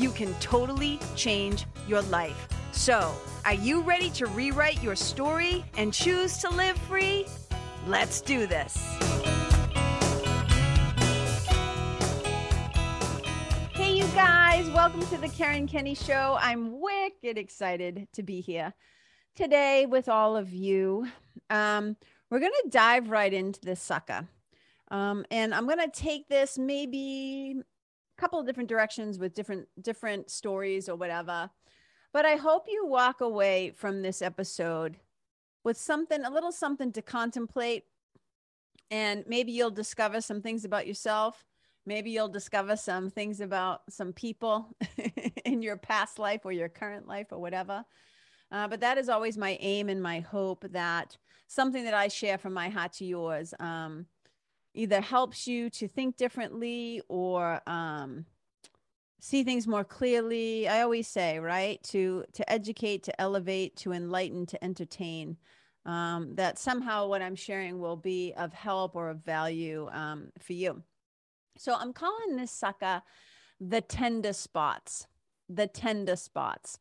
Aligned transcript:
you 0.00 0.10
can 0.10 0.32
totally 0.40 0.98
change 1.14 1.66
your 1.86 2.00
life. 2.02 2.48
So, 2.72 3.14
are 3.44 3.54
you 3.54 3.82
ready 3.82 4.08
to 4.10 4.26
rewrite 4.26 4.82
your 4.82 4.96
story 4.96 5.62
and 5.76 5.92
choose 5.92 6.38
to 6.38 6.48
live 6.48 6.78
free? 6.78 7.26
Let's 7.86 8.22
do 8.22 8.46
this. 8.46 8.78
Hey, 13.74 13.92
you 13.94 14.06
guys, 14.14 14.70
welcome 14.70 15.02
to 15.08 15.18
the 15.18 15.28
Karen 15.28 15.66
Kenney 15.66 15.94
Show. 15.94 16.38
I'm 16.40 16.80
wicked 16.80 17.36
excited 17.36 18.08
to 18.14 18.22
be 18.22 18.40
here 18.40 18.72
today 19.36 19.84
with 19.84 20.08
all 20.08 20.34
of 20.34 20.50
you. 20.50 21.08
Um, 21.50 21.96
we're 22.30 22.40
going 22.40 22.52
to 22.62 22.70
dive 22.70 23.10
right 23.10 23.32
into 23.32 23.60
this 23.60 23.82
sucker. 23.82 24.26
Um, 24.90 25.26
and 25.30 25.54
I'm 25.54 25.66
going 25.66 25.78
to 25.78 25.90
take 25.90 26.28
this 26.28 26.56
maybe 26.56 27.62
couple 28.20 28.38
of 28.38 28.46
different 28.46 28.68
directions 28.68 29.18
with 29.18 29.34
different 29.34 29.66
different 29.80 30.30
stories 30.30 30.88
or 30.88 30.96
whatever. 30.96 31.50
But 32.12 32.26
I 32.26 32.36
hope 32.36 32.66
you 32.68 32.86
walk 32.86 33.20
away 33.20 33.72
from 33.74 34.02
this 34.02 34.20
episode 34.20 34.98
with 35.64 35.78
something, 35.78 36.22
a 36.24 36.30
little 36.30 36.52
something 36.52 36.92
to 36.92 37.02
contemplate. 37.02 37.84
And 38.90 39.24
maybe 39.26 39.52
you'll 39.52 39.70
discover 39.70 40.20
some 40.20 40.42
things 40.42 40.64
about 40.64 40.86
yourself. 40.86 41.44
Maybe 41.86 42.10
you'll 42.10 42.28
discover 42.28 42.76
some 42.76 43.08
things 43.10 43.40
about 43.40 43.82
some 43.88 44.12
people 44.12 44.76
in 45.44 45.62
your 45.62 45.76
past 45.76 46.18
life 46.18 46.40
or 46.44 46.52
your 46.52 46.68
current 46.68 47.06
life 47.06 47.28
or 47.30 47.38
whatever. 47.38 47.84
Uh, 48.52 48.66
but 48.68 48.80
that 48.80 48.98
is 48.98 49.08
always 49.08 49.38
my 49.38 49.56
aim 49.60 49.88
and 49.88 50.02
my 50.02 50.20
hope 50.20 50.66
that 50.72 51.16
something 51.46 51.84
that 51.84 51.94
I 51.94 52.08
share 52.08 52.36
from 52.36 52.52
my 52.52 52.68
heart 52.68 52.92
to 52.94 53.04
yours 53.04 53.54
um, 53.60 54.06
either 54.74 55.00
helps 55.00 55.46
you 55.46 55.70
to 55.70 55.88
think 55.88 56.16
differently 56.16 57.02
or 57.08 57.60
um, 57.66 58.24
see 59.20 59.44
things 59.44 59.66
more 59.66 59.84
clearly. 59.84 60.68
I 60.68 60.82
always 60.82 61.06
say 61.06 61.38
right 61.38 61.82
to 61.84 62.24
to 62.32 62.50
educate 62.50 63.02
to 63.04 63.20
elevate 63.20 63.76
to 63.76 63.92
enlighten 63.92 64.46
to 64.46 64.64
entertain 64.64 65.36
um, 65.86 66.34
that 66.34 66.58
somehow 66.58 67.06
what 67.06 67.22
i'm 67.22 67.36
sharing 67.36 67.78
will 67.78 67.96
be 67.96 68.34
of 68.36 68.52
help 68.52 68.96
or 68.96 69.10
of 69.10 69.24
value 69.24 69.88
um, 69.92 70.30
for 70.38 70.54
you. 70.54 70.82
So 71.56 71.74
i'm 71.74 71.92
calling 71.92 72.36
this 72.36 72.50
sucker 72.50 73.02
the 73.60 73.80
tender 73.80 74.32
spots 74.32 75.06
the 75.48 75.66
tender 75.66 76.16
spots. 76.16 76.78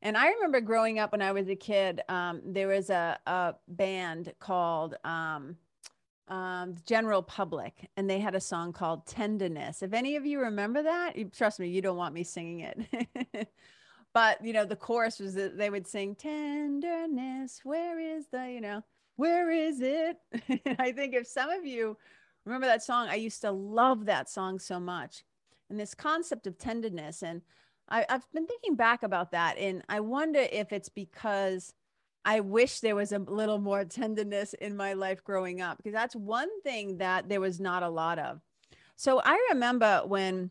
And 0.00 0.16
i 0.16 0.30
remember 0.30 0.60
growing 0.60 0.98
up 0.98 1.12
when 1.12 1.22
i 1.22 1.32
was 1.32 1.48
a 1.48 1.56
kid 1.56 2.00
um, 2.08 2.40
there 2.44 2.68
was 2.68 2.90
a, 2.90 3.18
a 3.26 3.54
band 3.68 4.32
called 4.40 4.96
um, 5.04 5.56
um, 6.28 6.74
the 6.74 6.82
general 6.82 7.22
public 7.22 7.88
and 7.96 8.08
they 8.08 8.20
had 8.20 8.34
a 8.34 8.40
song 8.40 8.72
called 8.72 9.06
tenderness. 9.06 9.82
If 9.82 9.92
any 9.92 10.16
of 10.16 10.24
you 10.24 10.40
remember 10.40 10.82
that 10.82 11.14
trust 11.32 11.60
me 11.60 11.68
you 11.68 11.82
don't 11.82 11.96
want 11.96 12.14
me 12.14 12.24
singing 12.24 12.60
it. 12.60 13.48
But 14.14 14.44
you 14.44 14.52
know 14.52 14.66
the 14.66 14.76
chorus 14.76 15.18
was 15.18 15.32
that 15.36 15.56
they 15.56 15.70
would 15.70 15.86
sing 15.86 16.14
tenderness 16.14 17.60
where 17.64 17.98
is 17.98 18.26
the 18.30 18.50
you 18.50 18.60
know 18.60 18.82
where 19.16 19.50
is 19.50 19.80
it? 19.80 20.18
I 20.78 20.92
think 20.92 21.14
if 21.14 21.26
some 21.26 21.48
of 21.48 21.64
you 21.64 21.96
remember 22.44 22.66
that 22.66 22.82
song 22.82 23.08
i 23.08 23.14
used 23.14 23.40
to 23.42 23.50
love 23.50 24.04
that 24.06 24.28
song 24.28 24.58
so 24.58 24.78
much. 24.78 25.24
And 25.70 25.80
this 25.80 25.94
concept 25.94 26.46
of 26.46 26.58
tenderness 26.58 27.22
and 27.22 27.40
I, 27.88 28.04
i've 28.08 28.30
been 28.32 28.46
thinking 28.46 28.76
back 28.76 29.02
about 29.02 29.30
that 29.32 29.56
and 29.58 29.82
i 29.88 30.00
wonder 30.00 30.46
if 30.52 30.72
it's 30.72 30.90
because 30.90 31.72
I 32.24 32.40
wish 32.40 32.80
there 32.80 32.96
was 32.96 33.12
a 33.12 33.18
little 33.18 33.58
more 33.58 33.84
tenderness 33.84 34.54
in 34.54 34.76
my 34.76 34.92
life 34.92 35.24
growing 35.24 35.60
up 35.60 35.76
because 35.76 35.92
that's 35.92 36.14
one 36.14 36.48
thing 36.62 36.98
that 36.98 37.28
there 37.28 37.40
was 37.40 37.58
not 37.58 37.82
a 37.82 37.88
lot 37.88 38.18
of. 38.18 38.40
So 38.96 39.20
I 39.24 39.48
remember 39.50 40.02
when 40.06 40.50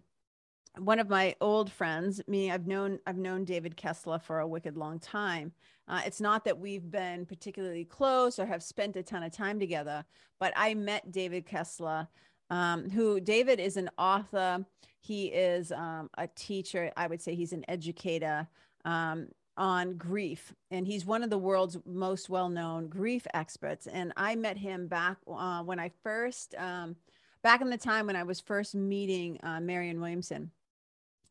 one 0.78 1.00
of 1.00 1.10
my 1.10 1.36
old 1.42 1.72
friends, 1.72 2.22
me, 2.28 2.52
I've 2.52 2.68
known 2.68 3.00
I've 3.06 3.18
known 3.18 3.46
David 3.46 3.76
Kessler 3.76 4.20
for 4.20 4.40
a 4.40 4.48
wicked 4.48 4.78
long 4.78 5.00
time. 5.00 5.52
Uh, 5.88 6.02
it's 6.06 6.22
not 6.22 6.46
that 6.46 6.60
we've 6.60 6.90
been 6.90 7.26
particularly 7.26 7.86
close 7.86 8.40
or 8.40 8.46
have 8.46 8.64
spent 8.64 8.96
a 8.96 9.04
ton 9.04 9.24
of 9.24 9.32
time 9.32 9.60
together, 9.60 10.06
but 10.40 10.54
I 10.56 10.74
met 10.74 11.12
David 11.12 11.46
Kessler, 11.46 12.08
um, 12.50 12.90
who 12.90 13.20
David 13.20 13.60
is 13.60 13.78
an 13.78 13.90
author. 13.98 14.66
He 15.02 15.28
is 15.28 15.72
um, 15.72 16.10
a 16.18 16.28
teacher. 16.28 16.92
I 16.96 17.08
would 17.08 17.22
say 17.22 17.36
he's 17.36 17.54
an 17.54 17.66
educator. 17.68 18.48
Um, 18.86 19.28
on 19.62 19.94
grief 19.94 20.56
and 20.72 20.88
he's 20.88 21.06
one 21.06 21.22
of 21.22 21.30
the 21.30 21.38
world's 21.38 21.78
most 21.86 22.32
well-known 22.32 22.88
grief 22.88 23.28
experts 23.36 23.86
and 23.86 24.12
i 24.18 24.36
met 24.36 24.58
him 24.58 24.88
back 24.88 25.18
uh, 25.32 25.62
when 25.62 25.80
i 25.80 25.88
first 26.02 26.56
um, 26.58 26.96
back 27.44 27.62
in 27.62 27.70
the 27.70 27.78
time 27.78 28.08
when 28.08 28.16
i 28.16 28.24
was 28.24 28.40
first 28.40 28.74
meeting 28.74 29.40
uh, 29.44 29.60
marianne 29.60 30.02
williamson 30.02 30.50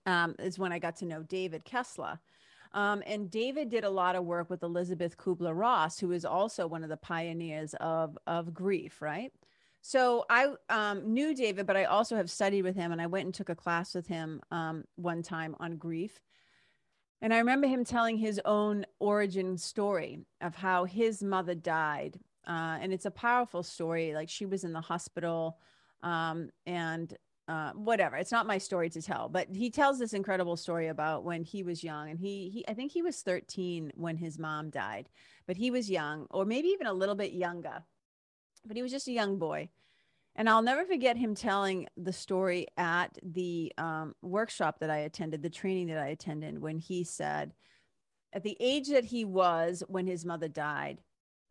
um, 0.06 0.36
is 0.38 0.60
when 0.60 0.72
i 0.72 0.78
got 0.78 0.94
to 0.94 1.04
know 1.04 1.24
david 1.24 1.64
kessler. 1.64 2.20
Um, 2.72 3.02
and 3.04 3.28
david 3.28 3.68
did 3.68 3.82
a 3.82 3.90
lot 3.90 4.14
of 4.14 4.24
work 4.24 4.48
with 4.48 4.62
elizabeth 4.62 5.16
kubler-ross 5.16 5.98
who 5.98 6.12
is 6.12 6.24
also 6.24 6.68
one 6.68 6.84
of 6.84 6.88
the 6.88 6.96
pioneers 6.96 7.74
of, 7.80 8.16
of 8.28 8.54
grief 8.54 9.02
right? 9.02 9.32
So 9.82 10.24
i 10.30 10.54
um, 10.68 11.12
knew 11.12 11.34
david 11.34 11.66
but 11.66 11.76
i 11.76 11.82
also 11.82 12.14
have 12.14 12.30
studied 12.30 12.62
with 12.62 12.76
him 12.76 12.92
and 12.92 13.02
i 13.02 13.08
went 13.08 13.24
and 13.24 13.34
took 13.34 13.48
a 13.48 13.56
class 13.56 13.92
with 13.92 14.06
him 14.06 14.40
um, 14.52 14.84
one 14.94 15.24
time 15.24 15.56
on 15.58 15.78
grief 15.78 16.20
and 17.22 17.34
I 17.34 17.38
remember 17.38 17.66
him 17.66 17.84
telling 17.84 18.16
his 18.16 18.40
own 18.44 18.86
origin 18.98 19.58
story 19.58 20.20
of 20.40 20.54
how 20.54 20.84
his 20.84 21.22
mother 21.22 21.54
died. 21.54 22.18
Uh, 22.46 22.78
and 22.80 22.92
it's 22.92 23.04
a 23.04 23.10
powerful 23.10 23.62
story. 23.62 24.14
Like 24.14 24.28
she 24.28 24.46
was 24.46 24.64
in 24.64 24.72
the 24.72 24.80
hospital 24.80 25.58
um, 26.02 26.50
and 26.66 27.14
uh, 27.46 27.72
whatever. 27.72 28.16
It's 28.16 28.32
not 28.32 28.46
my 28.46 28.58
story 28.58 28.88
to 28.90 29.02
tell, 29.02 29.28
but 29.28 29.48
he 29.52 29.70
tells 29.70 29.98
this 29.98 30.12
incredible 30.12 30.56
story 30.56 30.86
about 30.86 31.24
when 31.24 31.42
he 31.42 31.62
was 31.62 31.82
young. 31.82 32.08
And 32.08 32.18
he, 32.18 32.48
he, 32.48 32.64
I 32.68 32.74
think 32.74 32.92
he 32.92 33.02
was 33.02 33.22
13 33.22 33.92
when 33.96 34.16
his 34.16 34.38
mom 34.38 34.70
died, 34.70 35.08
but 35.46 35.56
he 35.56 35.70
was 35.70 35.90
young, 35.90 36.26
or 36.30 36.44
maybe 36.44 36.68
even 36.68 36.86
a 36.86 36.92
little 36.92 37.16
bit 37.16 37.32
younger, 37.32 37.82
but 38.64 38.76
he 38.76 38.82
was 38.82 38.92
just 38.92 39.08
a 39.08 39.12
young 39.12 39.38
boy. 39.38 39.68
And 40.40 40.48
I'll 40.48 40.62
never 40.62 40.86
forget 40.86 41.18
him 41.18 41.34
telling 41.34 41.86
the 41.98 42.14
story 42.14 42.66
at 42.78 43.18
the 43.22 43.74
um, 43.76 44.14
workshop 44.22 44.78
that 44.80 44.88
I 44.88 45.00
attended, 45.00 45.42
the 45.42 45.50
training 45.50 45.88
that 45.88 45.98
I 45.98 46.06
attended, 46.06 46.58
when 46.58 46.78
he 46.78 47.04
said, 47.04 47.52
at 48.32 48.42
the 48.42 48.56
age 48.58 48.88
that 48.88 49.04
he 49.04 49.26
was 49.26 49.82
when 49.86 50.06
his 50.06 50.24
mother 50.24 50.48
died, 50.48 51.02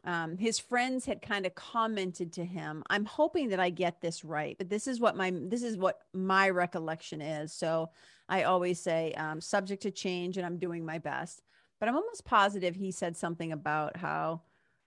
um, 0.06 0.40
his 0.40 0.58
friends 0.58 1.06
had 1.06 1.22
kind 1.22 1.46
of 1.46 1.54
commented 1.54 2.32
to 2.34 2.46
him 2.46 2.84
i'm 2.90 3.04
hoping 3.04 3.50
that 3.50 3.60
i 3.60 3.70
get 3.70 4.00
this 4.00 4.24
right 4.24 4.58
but 4.58 4.70
this 4.70 4.88
is 4.88 4.98
what 4.98 5.18
my 5.18 5.30
this 5.50 5.62
is 5.62 5.76
what 5.76 6.00
my 6.14 6.50
recollection 6.50 7.20
is. 7.22 7.54
So 7.54 7.90
i 8.30 8.44
always 8.44 8.80
say 8.80 9.14
um, 9.18 9.42
subject 9.42 9.84
to 9.84 9.92
change 9.92 10.38
and 10.38 10.46
i'm 10.46 10.58
doing 10.58 10.84
my 10.84 10.98
best. 10.98 11.44
But 11.80 11.90
i'm 11.90 11.96
almost 11.96 12.26
positive 12.26 12.76
he 12.76 12.92
said 12.92 13.18
something 13.18 13.52
about 13.52 13.98
how 13.98 14.42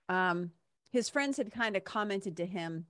um, 0.08 0.50
his 0.90 1.08
friends 1.08 1.37
had 1.37 1.52
kind 1.52 1.76
of 1.76 1.84
commented 1.84 2.38
to 2.38 2.46
him 2.46 2.87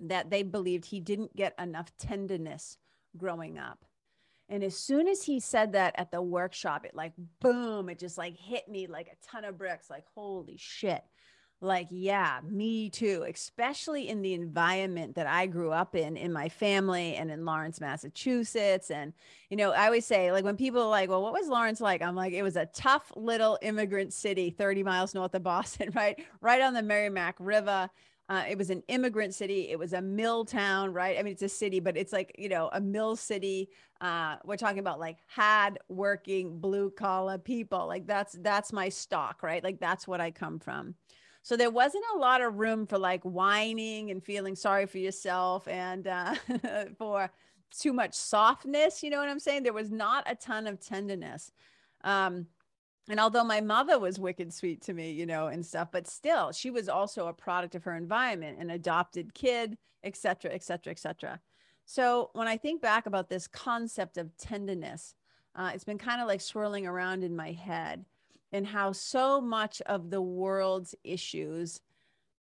that 0.00 0.30
they 0.30 0.42
believed 0.42 0.86
he 0.86 1.00
didn't 1.00 1.36
get 1.36 1.54
enough 1.58 1.92
tenderness 1.98 2.78
growing 3.16 3.58
up. 3.58 3.84
And 4.48 4.64
as 4.64 4.76
soon 4.76 5.06
as 5.06 5.22
he 5.22 5.38
said 5.38 5.72
that 5.72 5.94
at 5.96 6.10
the 6.10 6.20
workshop, 6.20 6.84
it 6.84 6.94
like 6.94 7.12
boom, 7.40 7.88
it 7.88 7.98
just 7.98 8.18
like 8.18 8.36
hit 8.36 8.68
me 8.68 8.88
like 8.88 9.06
a 9.06 9.26
ton 9.26 9.44
of 9.44 9.56
bricks, 9.56 9.88
like, 9.88 10.04
holy 10.14 10.56
shit. 10.58 11.04
Like, 11.62 11.88
yeah, 11.90 12.40
me 12.42 12.88
too, 12.88 13.26
especially 13.28 14.08
in 14.08 14.22
the 14.22 14.32
environment 14.32 15.16
that 15.16 15.26
I 15.26 15.46
grew 15.46 15.72
up 15.72 15.94
in, 15.94 16.16
in 16.16 16.32
my 16.32 16.48
family 16.48 17.16
and 17.16 17.30
in 17.30 17.44
Lawrence, 17.44 17.82
Massachusetts. 17.82 18.90
And, 18.90 19.12
you 19.50 19.58
know, 19.58 19.70
I 19.72 19.84
always 19.84 20.06
say, 20.06 20.32
like, 20.32 20.42
when 20.42 20.56
people 20.56 20.80
are 20.80 20.88
like, 20.88 21.10
well, 21.10 21.20
what 21.22 21.34
was 21.34 21.48
Lawrence 21.48 21.82
like? 21.82 22.00
I'm 22.00 22.16
like, 22.16 22.32
it 22.32 22.42
was 22.42 22.56
a 22.56 22.64
tough 22.64 23.12
little 23.14 23.58
immigrant 23.60 24.14
city 24.14 24.48
30 24.48 24.82
miles 24.82 25.14
north 25.14 25.34
of 25.34 25.42
Boston, 25.42 25.90
right? 25.94 26.24
Right 26.40 26.62
on 26.62 26.72
the 26.72 26.82
Merrimack 26.82 27.36
River. 27.38 27.90
Uh, 28.30 28.44
it 28.48 28.56
was 28.56 28.70
an 28.70 28.80
immigrant 28.86 29.34
city. 29.34 29.68
It 29.70 29.78
was 29.78 29.92
a 29.92 30.00
mill 30.00 30.44
town, 30.44 30.92
right? 30.92 31.18
I 31.18 31.22
mean, 31.24 31.32
it's 31.32 31.42
a 31.42 31.48
city, 31.48 31.80
but 31.80 31.96
it's 31.96 32.12
like, 32.12 32.32
you 32.38 32.48
know, 32.48 32.70
a 32.72 32.80
mill 32.80 33.16
city. 33.16 33.70
Uh, 34.00 34.36
we're 34.44 34.56
talking 34.56 34.78
about 34.78 35.00
like 35.00 35.18
hard 35.26 35.80
working 35.88 36.60
blue 36.60 36.90
collar 36.92 37.38
people. 37.38 37.88
Like 37.88 38.06
that's, 38.06 38.36
that's 38.40 38.72
my 38.72 38.88
stock, 38.88 39.42
right? 39.42 39.64
Like 39.64 39.80
that's 39.80 40.06
what 40.06 40.20
I 40.20 40.30
come 40.30 40.60
from. 40.60 40.94
So 41.42 41.56
there 41.56 41.70
wasn't 41.70 42.04
a 42.14 42.18
lot 42.18 42.40
of 42.40 42.54
room 42.54 42.86
for 42.86 42.98
like 42.98 43.24
whining 43.24 44.12
and 44.12 44.22
feeling 44.22 44.54
sorry 44.54 44.86
for 44.86 44.98
yourself 44.98 45.66
and 45.66 46.06
uh, 46.06 46.34
for 46.98 47.32
too 47.76 47.92
much 47.92 48.14
softness. 48.14 49.02
You 49.02 49.10
know 49.10 49.18
what 49.18 49.28
I'm 49.28 49.40
saying? 49.40 49.64
There 49.64 49.72
was 49.72 49.90
not 49.90 50.22
a 50.30 50.36
ton 50.36 50.68
of 50.68 50.78
tenderness. 50.78 51.50
Um, 52.04 52.46
and 53.08 53.18
although 53.18 53.44
my 53.44 53.60
mother 53.60 53.98
was 53.98 54.18
wicked 54.18 54.52
sweet 54.52 54.82
to 54.82 54.92
me, 54.92 55.12
you 55.12 55.26
know, 55.26 55.48
and 55.48 55.64
stuff, 55.64 55.88
but 55.90 56.06
still, 56.06 56.52
she 56.52 56.70
was 56.70 56.88
also 56.88 57.26
a 57.26 57.32
product 57.32 57.74
of 57.74 57.84
her 57.84 57.96
environment, 57.96 58.58
an 58.58 58.70
adopted 58.70 59.34
kid, 59.34 59.76
et 60.04 60.16
cetera, 60.16 60.52
et 60.52 60.62
cetera, 60.62 60.92
et 60.92 60.98
cetera. 60.98 61.40
So 61.86 62.30
when 62.34 62.46
I 62.46 62.56
think 62.56 62.82
back 62.82 63.06
about 63.06 63.28
this 63.28 63.48
concept 63.48 64.16
of 64.16 64.36
tenderness, 64.36 65.14
uh, 65.56 65.72
it's 65.74 65.84
been 65.84 65.98
kind 65.98 66.20
of 66.20 66.28
like 66.28 66.40
swirling 66.40 66.86
around 66.86 67.24
in 67.24 67.34
my 67.34 67.52
head 67.52 68.04
and 68.52 68.66
how 68.66 68.92
so 68.92 69.40
much 69.40 69.80
of 69.82 70.10
the 70.10 70.22
world's 70.22 70.94
issues 71.02 71.80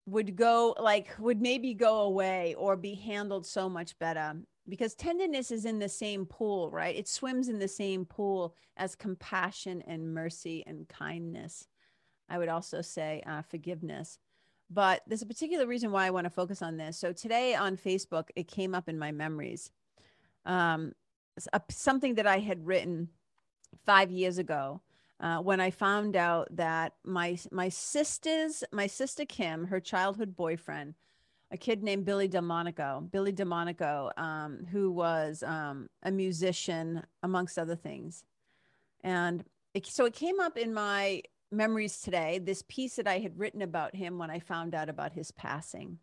would 0.05 0.35
go 0.35 0.75
like 0.79 1.09
would 1.19 1.41
maybe 1.41 1.73
go 1.73 2.01
away 2.01 2.53
or 2.57 2.75
be 2.75 2.93
handled 2.93 3.45
so 3.45 3.67
much 3.67 3.97
better 3.97 4.35
because 4.67 4.95
tenderness 4.95 5.51
is 5.51 5.65
in 5.65 5.79
the 5.79 5.89
same 5.89 6.25
pool 6.25 6.71
right? 6.71 6.95
It 6.95 7.07
swims 7.07 7.49
in 7.49 7.59
the 7.59 7.67
same 7.67 8.05
pool 8.05 8.55
as 8.77 8.95
compassion 8.95 9.83
and 9.87 10.13
mercy 10.13 10.63
and 10.67 10.87
kindness 10.87 11.67
i 12.29 12.37
would 12.37 12.49
also 12.49 12.81
say 12.81 13.21
uh, 13.27 13.41
forgiveness. 13.43 14.17
But 14.67 15.03
there's 15.05 15.21
a 15.21 15.27
particular 15.27 15.67
reason 15.67 15.91
why 15.91 16.07
i 16.07 16.09
want 16.09 16.25
to 16.25 16.31
focus 16.31 16.61
on 16.61 16.77
this. 16.77 16.97
So 16.97 17.13
today 17.13 17.55
on 17.55 17.77
facebook 17.77 18.29
it 18.35 18.47
came 18.47 18.73
up 18.73 18.89
in 18.89 18.97
my 18.97 19.11
memories. 19.11 19.71
Um, 20.45 20.93
something 21.69 22.15
that 22.15 22.27
i 22.27 22.39
had 22.39 22.65
written 22.65 23.09
five 23.85 24.11
years 24.11 24.37
ago 24.37 24.81
uh, 25.19 25.37
when 25.37 25.61
I 25.61 25.71
found 25.71 26.15
out 26.15 26.55
that 26.55 26.93
my 27.03 27.37
my 27.51 27.69
sister's 27.69 28.63
my 28.71 28.87
sister 28.87 29.25
Kim, 29.25 29.65
her 29.67 29.79
childhood 29.79 30.35
boyfriend, 30.35 30.95
a 31.51 31.57
kid 31.57 31.83
named 31.83 32.05
Billy 32.05 32.27
DeMonico, 32.27 33.09
Billy 33.11 33.31
DeMonico, 33.31 34.11
um, 34.17 34.65
who 34.71 34.91
was 34.91 35.43
um, 35.43 35.89
a 36.03 36.11
musician 36.11 37.03
amongst 37.23 37.57
other 37.57 37.75
things, 37.75 38.23
and 39.03 39.43
it, 39.73 39.85
so 39.85 40.05
it 40.05 40.13
came 40.13 40.39
up 40.39 40.57
in 40.57 40.73
my 40.73 41.21
memories 41.51 42.01
today. 42.01 42.39
This 42.39 42.63
piece 42.67 42.95
that 42.95 43.07
I 43.07 43.19
had 43.19 43.37
written 43.37 43.61
about 43.61 43.95
him 43.95 44.17
when 44.17 44.31
I 44.31 44.39
found 44.39 44.73
out 44.73 44.89
about 44.89 45.13
his 45.13 45.31
passing 45.31 45.99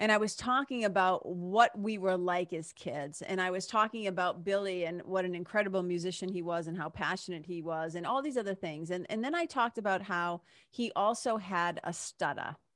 and 0.00 0.12
I 0.12 0.16
was 0.18 0.36
talking 0.36 0.84
about 0.84 1.26
what 1.26 1.76
we 1.76 1.98
were 1.98 2.16
like 2.16 2.52
as 2.52 2.72
kids. 2.72 3.20
And 3.20 3.40
I 3.40 3.50
was 3.50 3.66
talking 3.66 4.06
about 4.06 4.44
Billy 4.44 4.84
and 4.84 5.02
what 5.02 5.24
an 5.24 5.34
incredible 5.34 5.82
musician 5.82 6.28
he 6.28 6.40
was 6.40 6.68
and 6.68 6.78
how 6.78 6.88
passionate 6.88 7.46
he 7.46 7.62
was 7.62 7.96
and 7.96 8.06
all 8.06 8.22
these 8.22 8.36
other 8.36 8.54
things. 8.54 8.90
And, 8.90 9.06
and 9.10 9.24
then 9.24 9.34
I 9.34 9.44
talked 9.44 9.76
about 9.76 10.02
how 10.02 10.42
he 10.70 10.92
also 10.94 11.36
had 11.36 11.80
a 11.82 11.92
stutter. 11.92 12.56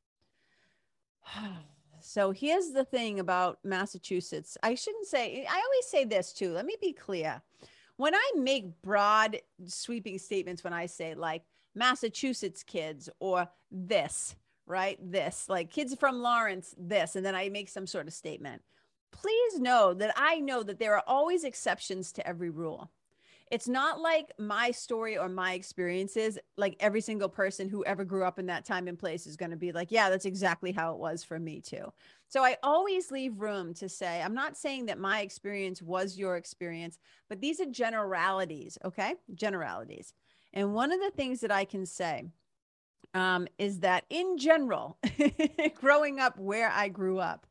So 2.03 2.33
here's 2.33 2.71
the 2.71 2.85
thing 2.85 3.21
about 3.21 3.59
Massachusetts. 3.65 4.59
I 4.63 4.75
shouldn't 4.75 5.07
say, 5.07 5.47
I 5.49 5.55
always 5.55 5.87
say 5.87 6.05
this 6.05 6.33
too. 6.33 6.53
Let 6.53 6.67
me 6.67 6.77
be 6.81 6.93
clear. 6.93 7.41
When 7.97 8.15
I 8.15 8.33
make 8.37 8.83
broad, 8.83 9.39
sweeping 9.67 10.19
statements, 10.19 10.65
when 10.65 10.73
I 10.73 10.87
say 10.87 11.15
like 11.15 11.45
Massachusetts 11.75 12.63
kids 12.63 13.09
or 13.21 13.49
this, 13.71 14.35
right? 14.67 14.99
This, 15.01 15.47
like 15.49 15.71
kids 15.71 15.95
from 15.95 16.21
Lawrence, 16.21 16.75
this, 16.79 17.17
and 17.17 17.25
then 17.25 17.35
I 17.35 17.49
make 17.49 17.69
some 17.69 17.87
sort 17.87 18.07
of 18.07 18.13
statement. 18.13 18.63
Please 19.13 19.59
know 19.59 19.95
that 19.95 20.13
I 20.17 20.41
know 20.41 20.63
that 20.63 20.79
there 20.79 20.95
are 20.95 21.05
always 21.07 21.45
exceptions 21.45 22.13
to 22.13 22.27
every 22.27 22.51
rule. 22.51 22.91
It's 23.53 23.69
not 23.69 24.01
like 24.01 24.33
my 24.39 24.71
story 24.71 25.19
or 25.19 25.29
my 25.29 25.53
experiences, 25.53 26.39
like 26.57 26.75
every 26.81 27.03
single 27.03 27.29
person 27.29 27.69
who 27.69 27.85
ever 27.85 28.03
grew 28.03 28.25
up 28.25 28.39
in 28.39 28.47
that 28.47 28.65
time 28.65 28.89
and 28.89 28.99
place 28.99 29.27
is 29.27 29.37
going 29.37 29.51
to 29.51 29.59
be 29.59 29.73
like, 29.73 29.93
yeah, 29.93 30.09
that's 30.09 30.25
exactly 30.25 30.73
how 30.73 30.95
it 30.95 30.99
was 30.99 31.23
for 31.23 31.39
me 31.39 31.61
too. 31.61 31.93
So 32.29 32.43
I 32.43 32.57
always 32.63 33.11
leave 33.11 33.39
room 33.39 33.75
to 33.75 33.91
say, 33.91 34.23
I'm 34.23 34.33
not 34.33 34.57
saying 34.57 34.87
that 34.87 34.99
my 34.99 35.21
experience 35.21 35.83
was 35.83 36.17
your 36.17 36.39
experience, 36.39 36.99
but 37.29 37.43
these 37.43 37.61
are 37.61 37.67
generalities, 37.67 38.79
okay? 38.87 39.17
Generalities. 39.35 40.15
And 40.55 40.73
one 40.73 40.91
of 40.91 41.01
the 41.01 41.11
things 41.11 41.41
that 41.41 41.53
I 41.53 41.67
can 41.67 41.85
say 41.85 42.25
um, 43.13 43.47
is 43.59 43.81
that 43.81 44.07
in 44.09 44.39
general, 44.39 44.97
growing 45.75 46.21
up 46.21 46.39
where 46.39 46.71
I 46.71 46.89
grew 46.89 47.19
up, 47.19 47.47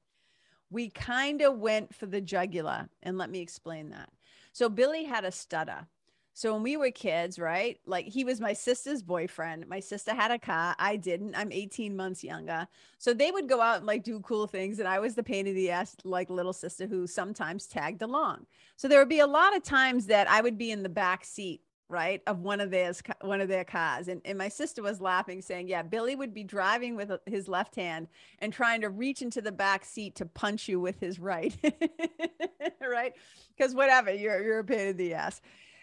we 0.72 0.90
kind 0.90 1.44
of 1.44 1.60
went 1.60 1.94
for 1.94 2.08
the 2.08 2.22
jugular. 2.22 2.90
And 3.04 3.20
let 3.20 3.30
me 3.30 3.40
explain 3.40 3.92
that. 3.92 4.10
So 4.54 4.68
Billy 4.68 5.04
had 5.06 5.26
a 5.26 5.32
stutter. 5.32 5.88
So 6.34 6.54
when 6.54 6.64
we 6.64 6.78
were 6.78 6.92
kids, 6.92 7.38
right? 7.38 7.80
Like 7.86 8.06
he 8.06 8.24
was 8.24 8.40
my 8.40 8.54
sister's 8.54 9.02
boyfriend. 9.02 9.68
My 9.68 9.80
sister 9.80 10.14
had 10.14 10.32
a 10.32 10.40
car. 10.40 10.76
I 10.80 10.96
didn't. 10.96 11.36
I'm 11.36 11.52
18 11.52 11.96
months 11.96 12.24
younger. 12.24 12.68
So 12.98 13.14
they 13.14 13.32
would 13.32 13.50
go 13.50 13.62
out 13.62 13.78
and 13.78 13.86
like 13.86 14.04
do 14.04 14.20
cool 14.22 14.48
things. 14.48 14.80
And 14.80 14.88
I 14.88 15.00
was 15.00 15.16
the 15.16 15.24
pain 15.24 15.48
in 15.48 15.56
the 15.56 15.72
ass, 15.72 15.96
like 16.04 16.30
little 16.30 16.54
sister 16.54 16.88
who 16.88 17.06
sometimes 17.06 17.68
tagged 17.68 18.02
along. 18.02 18.46
So 18.78 18.88
there 18.88 19.00
would 19.00 19.10
be 19.10 19.20
a 19.20 19.28
lot 19.28 19.56
of 19.56 19.64
times 19.64 20.08
that 20.08 20.30
I 20.30 20.42
would 20.42 20.58
be 20.58 20.72
in 20.72 20.84
the 20.84 20.90
back 20.90 21.26
seat 21.26 21.62
right 21.92 22.22
of 22.26 22.40
one 22.40 22.62
of 22.62 22.72
theirs 22.72 23.04
one 23.20 23.42
of 23.42 23.50
their 23.50 23.66
cars 23.66 24.08
and, 24.08 24.22
and 24.24 24.38
my 24.38 24.48
sister 24.48 24.82
was 24.82 25.02
laughing 25.02 25.42
saying 25.42 25.68
yeah 25.68 25.84
billy 25.84 26.16
would 26.16 26.34
be 26.34 26.44
driving 26.44 26.96
with 26.96 27.12
uh, 27.12 27.18
his 27.26 27.50
left 27.50 27.76
hand 27.76 28.08
and 28.40 28.54
trying 28.54 28.80
to 28.80 28.90
reach 28.90 29.22
into 29.22 29.42
the 29.42 29.52
back 29.52 29.84
seat 29.84 30.16
to 30.16 30.26
punch 30.26 30.70
you 30.70 30.80
with 30.80 31.00
his 31.02 31.20
right 31.20 31.54
right 32.82 33.14
because 33.56 33.76
whatever 33.76 34.12
you're 34.12 34.42
you're 34.42 34.60
a 34.60 34.64
pain 34.64 34.88
in 34.88 34.98
the 34.98 35.14
ass 35.14 35.42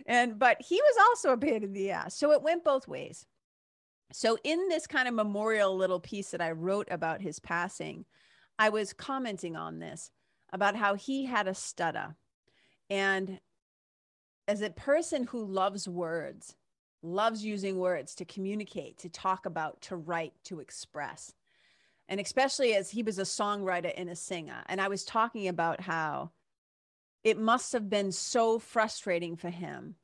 and 0.09 0.39
but 0.39 0.57
he 0.61 0.75
was 0.83 0.97
also 1.09 1.33
a 1.33 1.39
pain 1.39 1.63
in 1.63 1.73
the 1.73 1.93
ass 1.93 2.17
so 2.17 2.33
it 2.33 2.43
went 2.43 2.65
both 2.65 2.89
ways 2.89 3.25
so 4.13 4.37
in 4.43 4.69
this 4.69 4.89
kind 4.89 5.07
of 5.07 5.15
memorial 5.15 5.77
little 5.77 6.01
piece 6.01 6.31
that 6.31 6.41
i 6.41 6.51
wrote 6.51 6.89
about 6.91 7.21
his 7.21 7.39
passing 7.39 8.05
i 8.59 8.69
was 8.69 8.93
commenting 8.93 9.55
on 9.55 9.79
this 9.79 10.11
about 10.53 10.75
how 10.75 10.95
he 10.95 11.25
had 11.25 11.47
a 11.47 11.55
stutter 11.55 12.17
and 12.91 13.39
as 14.49 14.63
a 14.63 14.71
person 14.71 15.25
who 15.25 15.45
loves 15.45 15.87
words, 15.87 16.57
loves 17.03 17.45
using 17.45 17.79
words 17.79 18.15
to 18.17 18.25
communicate, 18.25 18.99
to 18.99 19.11
talk 19.11 19.45
about, 19.45 19.81
to 19.83 19.97
write, 19.97 20.33
to 20.45 20.59
express. 20.61 21.35
And 22.09 22.19
especially 22.19 22.75
as 22.75 22.91
he 22.91 23.03
was 23.03 23.19
a 23.19 23.23
songwriter 23.23 23.93
and 23.95 24.09
a 24.09 24.17
singer. 24.17 24.63
And 24.67 24.81
I 24.81 24.89
was 24.89 25.05
talking 25.05 25.49
about 25.49 25.83
how 25.83 26.31
it 27.25 27.39
must 27.39 27.73
have 27.73 27.91
been 27.91 28.13
so 28.13 28.59
frustrating 28.59 29.37
for 29.37 29.51
him. 29.51 29.97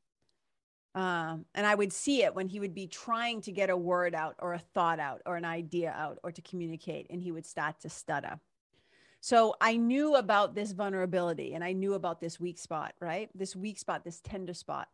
Um, 0.94 1.44
and 1.54 1.66
I 1.66 1.74
would 1.74 1.92
see 1.92 2.22
it 2.22 2.34
when 2.34 2.46
he 2.46 2.60
would 2.60 2.74
be 2.74 2.86
trying 2.86 3.40
to 3.42 3.52
get 3.52 3.70
a 3.70 3.76
word 3.76 4.14
out 4.14 4.36
or 4.38 4.54
a 4.54 4.58
thought 4.58 5.00
out 5.00 5.22
or 5.26 5.36
an 5.36 5.44
idea 5.44 5.90
out 5.90 6.18
or 6.22 6.30
to 6.30 6.42
communicate, 6.42 7.08
and 7.10 7.20
he 7.20 7.32
would 7.32 7.46
start 7.46 7.80
to 7.80 7.88
stutter. 7.88 8.38
So 9.20 9.56
I 9.60 9.76
knew 9.76 10.16
about 10.16 10.54
this 10.54 10.72
vulnerability 10.72 11.54
and 11.54 11.64
I 11.64 11.72
knew 11.72 11.94
about 11.94 12.20
this 12.20 12.38
weak 12.38 12.58
spot, 12.58 12.94
right? 13.00 13.30
This 13.34 13.56
weak 13.56 13.78
spot, 13.78 14.04
this 14.04 14.20
tender 14.20 14.52
spot. 14.52 14.88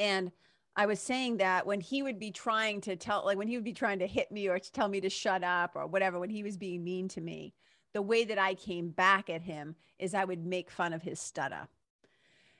And 0.00 0.32
I 0.74 0.86
was 0.86 0.98
saying 0.98 1.36
that 1.36 1.64
when 1.64 1.80
he 1.80 2.02
would 2.02 2.18
be 2.18 2.32
trying 2.32 2.80
to 2.82 2.96
tell, 2.96 3.24
like 3.24 3.38
when 3.38 3.46
he 3.46 3.56
would 3.56 3.64
be 3.64 3.72
trying 3.72 4.00
to 4.00 4.06
hit 4.06 4.32
me 4.32 4.48
or 4.48 4.58
to 4.58 4.72
tell 4.72 4.88
me 4.88 5.00
to 5.02 5.08
shut 5.08 5.44
up 5.44 5.76
or 5.76 5.86
whatever, 5.86 6.18
when 6.18 6.30
he 6.30 6.42
was 6.42 6.56
being 6.56 6.82
mean 6.82 7.06
to 7.08 7.20
me, 7.20 7.54
the 7.92 8.02
way 8.02 8.24
that 8.24 8.38
I 8.38 8.54
came 8.54 8.90
back 8.90 9.30
at 9.30 9.42
him 9.42 9.76
is 9.98 10.14
I 10.14 10.24
would 10.24 10.44
make 10.44 10.70
fun 10.70 10.92
of 10.92 11.02
his 11.02 11.20
stutter. 11.20 11.68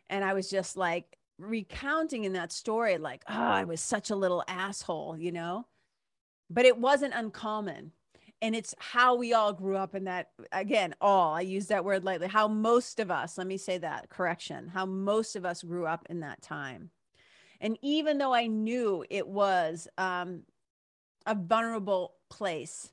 And 0.09 0.25
I 0.25 0.33
was 0.33 0.51
just 0.51 0.77
like 0.77 1.17
recounting 1.39 2.25
in 2.25 2.33
that 2.35 2.53
story, 2.53 2.99
like, 2.99 3.23
oh, 3.29 3.35
I 3.35 3.65
was 3.65 3.81
such 3.81 4.11
a 4.11 4.17
little 4.17 4.45
asshole, 4.49 5.17
you 5.19 5.33
know? 5.33 5.67
But 6.49 6.65
it 6.65 6.79
wasn't 6.79 7.15
uncommon 7.15 7.93
and 8.43 8.55
it's 8.55 8.75
how 8.79 9.15
we 9.15 9.33
all 9.33 9.53
grew 9.53 9.77
up 9.77 9.95
in 9.95 10.05
that 10.05 10.31
again 10.53 10.95
all 11.01 11.35
i 11.35 11.41
use 11.41 11.67
that 11.67 11.85
word 11.85 12.05
lightly 12.05 12.29
how 12.29 12.49
most 12.49 13.01
of 13.01 13.11
us 13.11 13.37
let 13.39 13.47
me 13.47 13.57
say 13.57 13.79
that 13.79 14.09
correction 14.09 14.69
how 14.69 14.87
most 14.87 15.37
of 15.37 15.45
us 15.45 15.63
grew 15.63 15.87
up 15.87 16.07
in 16.11 16.21
that 16.21 16.41
time 16.43 16.91
and 17.61 17.79
even 17.83 18.19
though 18.19 18.33
i 18.33 18.47
knew 18.47 19.05
it 19.11 19.27
was 19.27 19.89
um, 19.99 20.43
a 21.27 21.35
vulnerable 21.35 22.15
place 22.29 22.93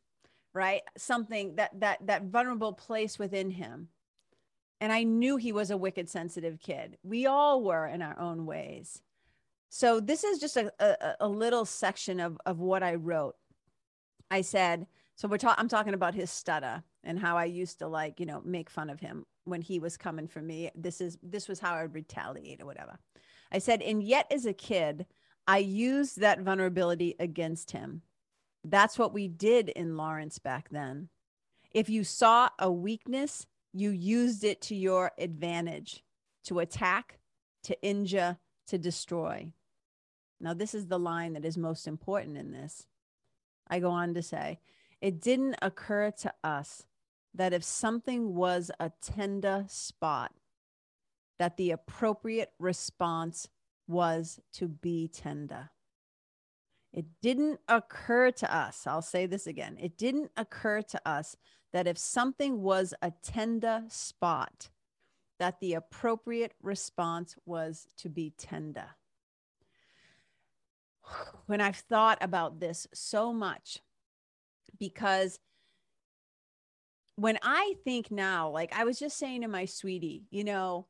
right 0.58 0.82
something 0.98 1.56
that 1.56 1.72
that 1.80 2.06
that 2.06 2.24
vulnerable 2.24 2.74
place 2.74 3.20
within 3.20 3.50
him 3.50 3.88
and 4.82 4.92
i 4.92 5.04
knew 5.04 5.38
he 5.38 5.52
was 5.52 5.72
a 5.72 5.78
wicked 5.78 6.10
sensitive 6.10 6.60
kid 6.60 6.98
we 7.04 7.26
all 7.26 7.64
were 7.64 7.86
in 7.86 8.02
our 8.02 8.20
own 8.20 8.46
ways 8.46 9.02
so 9.70 10.00
this 10.00 10.24
is 10.24 10.40
just 10.40 10.58
a, 10.58 10.72
a, 10.80 11.16
a 11.22 11.28
little 11.28 11.66
section 11.66 12.20
of 12.20 12.38
of 12.46 12.60
what 12.60 12.84
i 12.84 12.96
wrote 12.96 13.36
i 14.32 14.42
said 14.42 14.88
so 15.18 15.28
we're 15.28 15.40
talking, 15.40 15.60
I'm 15.60 15.68
talking 15.68 15.96
about 15.96 16.14
his 16.14 16.30
stutter 16.30 16.84
and 17.04 17.18
how 17.18 17.38
I 17.38 17.46
used 17.46 17.80
to 17.80 17.88
like, 17.88 18.20
you 18.20 18.28
know, 18.28 18.42
make 18.46 18.70
fun 18.70 18.88
of 18.92 19.00
him 19.00 19.26
when 19.46 19.62
he 19.62 19.80
was 19.80 19.98
coming 19.98 20.28
for 20.28 20.44
me. 20.44 20.70
This 20.76 21.02
is, 21.02 21.18
this 21.24 21.48
was 21.48 21.60
how 21.60 21.74
I 21.74 21.82
would 21.82 21.96
retaliate 21.96 22.62
or 22.62 22.68
whatever. 22.68 23.00
I 23.52 23.58
said, 23.58 23.82
and 23.82 24.04
yet 24.04 24.28
as 24.32 24.46
a 24.46 24.54
kid, 24.54 25.08
I 25.48 25.58
used 25.58 26.20
that 26.20 26.42
vulnerability 26.42 27.16
against 27.20 27.72
him. 27.72 28.04
That's 28.70 29.00
what 29.00 29.14
we 29.14 29.28
did 29.28 29.70
in 29.70 29.96
Lawrence 29.96 30.40
back 30.40 30.70
then. 30.70 31.10
If 31.72 31.90
you 31.90 32.04
saw 32.04 32.50
a 32.60 32.72
weakness, 32.72 33.46
you 33.74 33.92
used 33.92 34.44
it 34.44 34.62
to 34.64 34.76
your 34.76 35.12
advantage 35.18 36.04
to 36.46 36.60
attack, 36.60 37.20
to 37.64 37.82
injure, 37.82 38.38
to 38.68 38.78
destroy. 38.78 39.52
Now, 40.40 40.54
this 40.54 40.74
is 40.74 40.88
the 40.88 41.00
line 41.00 41.34
that 41.34 41.46
is 41.46 41.58
most 41.58 41.88
important 41.88 42.38
in 42.38 42.52
this. 42.52 42.86
I 43.68 43.80
go 43.80 43.92
on 43.92 44.14
to 44.14 44.22
say, 44.22 44.60
it 45.02 45.22
didn't 45.22 45.56
occur 45.62 46.12
to 46.12 46.34
us 46.44 46.86
that 47.34 47.54
if 47.54 47.64
something 47.64 48.36
was 48.36 48.72
a 48.80 48.92
tender 49.02 49.66
spot, 49.68 50.34
that 51.40 51.58
the 51.58 51.72
appropriate 51.72 52.52
response 52.60 53.48
was 53.88 54.40
to 54.54 54.68
be 54.68 55.08
tender. 55.08 55.70
It 56.94 57.06
didn't 57.22 57.60
occur 57.68 58.32
to 58.32 58.56
us, 58.56 58.88
I'll 58.88 59.02
say 59.02 59.26
this 59.26 59.48
again, 59.48 59.78
it 59.80 59.98
didn't 59.98 60.32
occur 60.38 60.82
to 60.82 61.02
us 61.08 61.36
that 61.74 61.88
if 61.88 61.98
something 61.98 62.62
was 62.62 62.94
a 63.02 63.12
tender 63.24 63.84
spot, 63.90 64.70
that 65.40 65.60
the 65.60 65.74
appropriate 65.74 66.54
response 66.62 67.36
was 67.46 67.88
to 67.98 68.10
be 68.10 68.34
tender. 68.38 68.90
When 71.46 71.62
I've 71.62 71.78
thought 71.78 72.18
about 72.20 72.60
this 72.60 72.88
so 72.94 73.32
much, 73.32 73.80
because 74.78 75.40
when 77.16 77.40
I 77.42 77.76
think 77.84 78.12
now, 78.12 78.50
like 78.50 78.78
I 78.78 78.84
was 78.84 79.00
just 79.00 79.18
saying 79.18 79.42
to 79.42 79.48
my 79.48 79.66
sweetie, 79.66 80.26
you 80.30 80.44
know, 80.44 80.88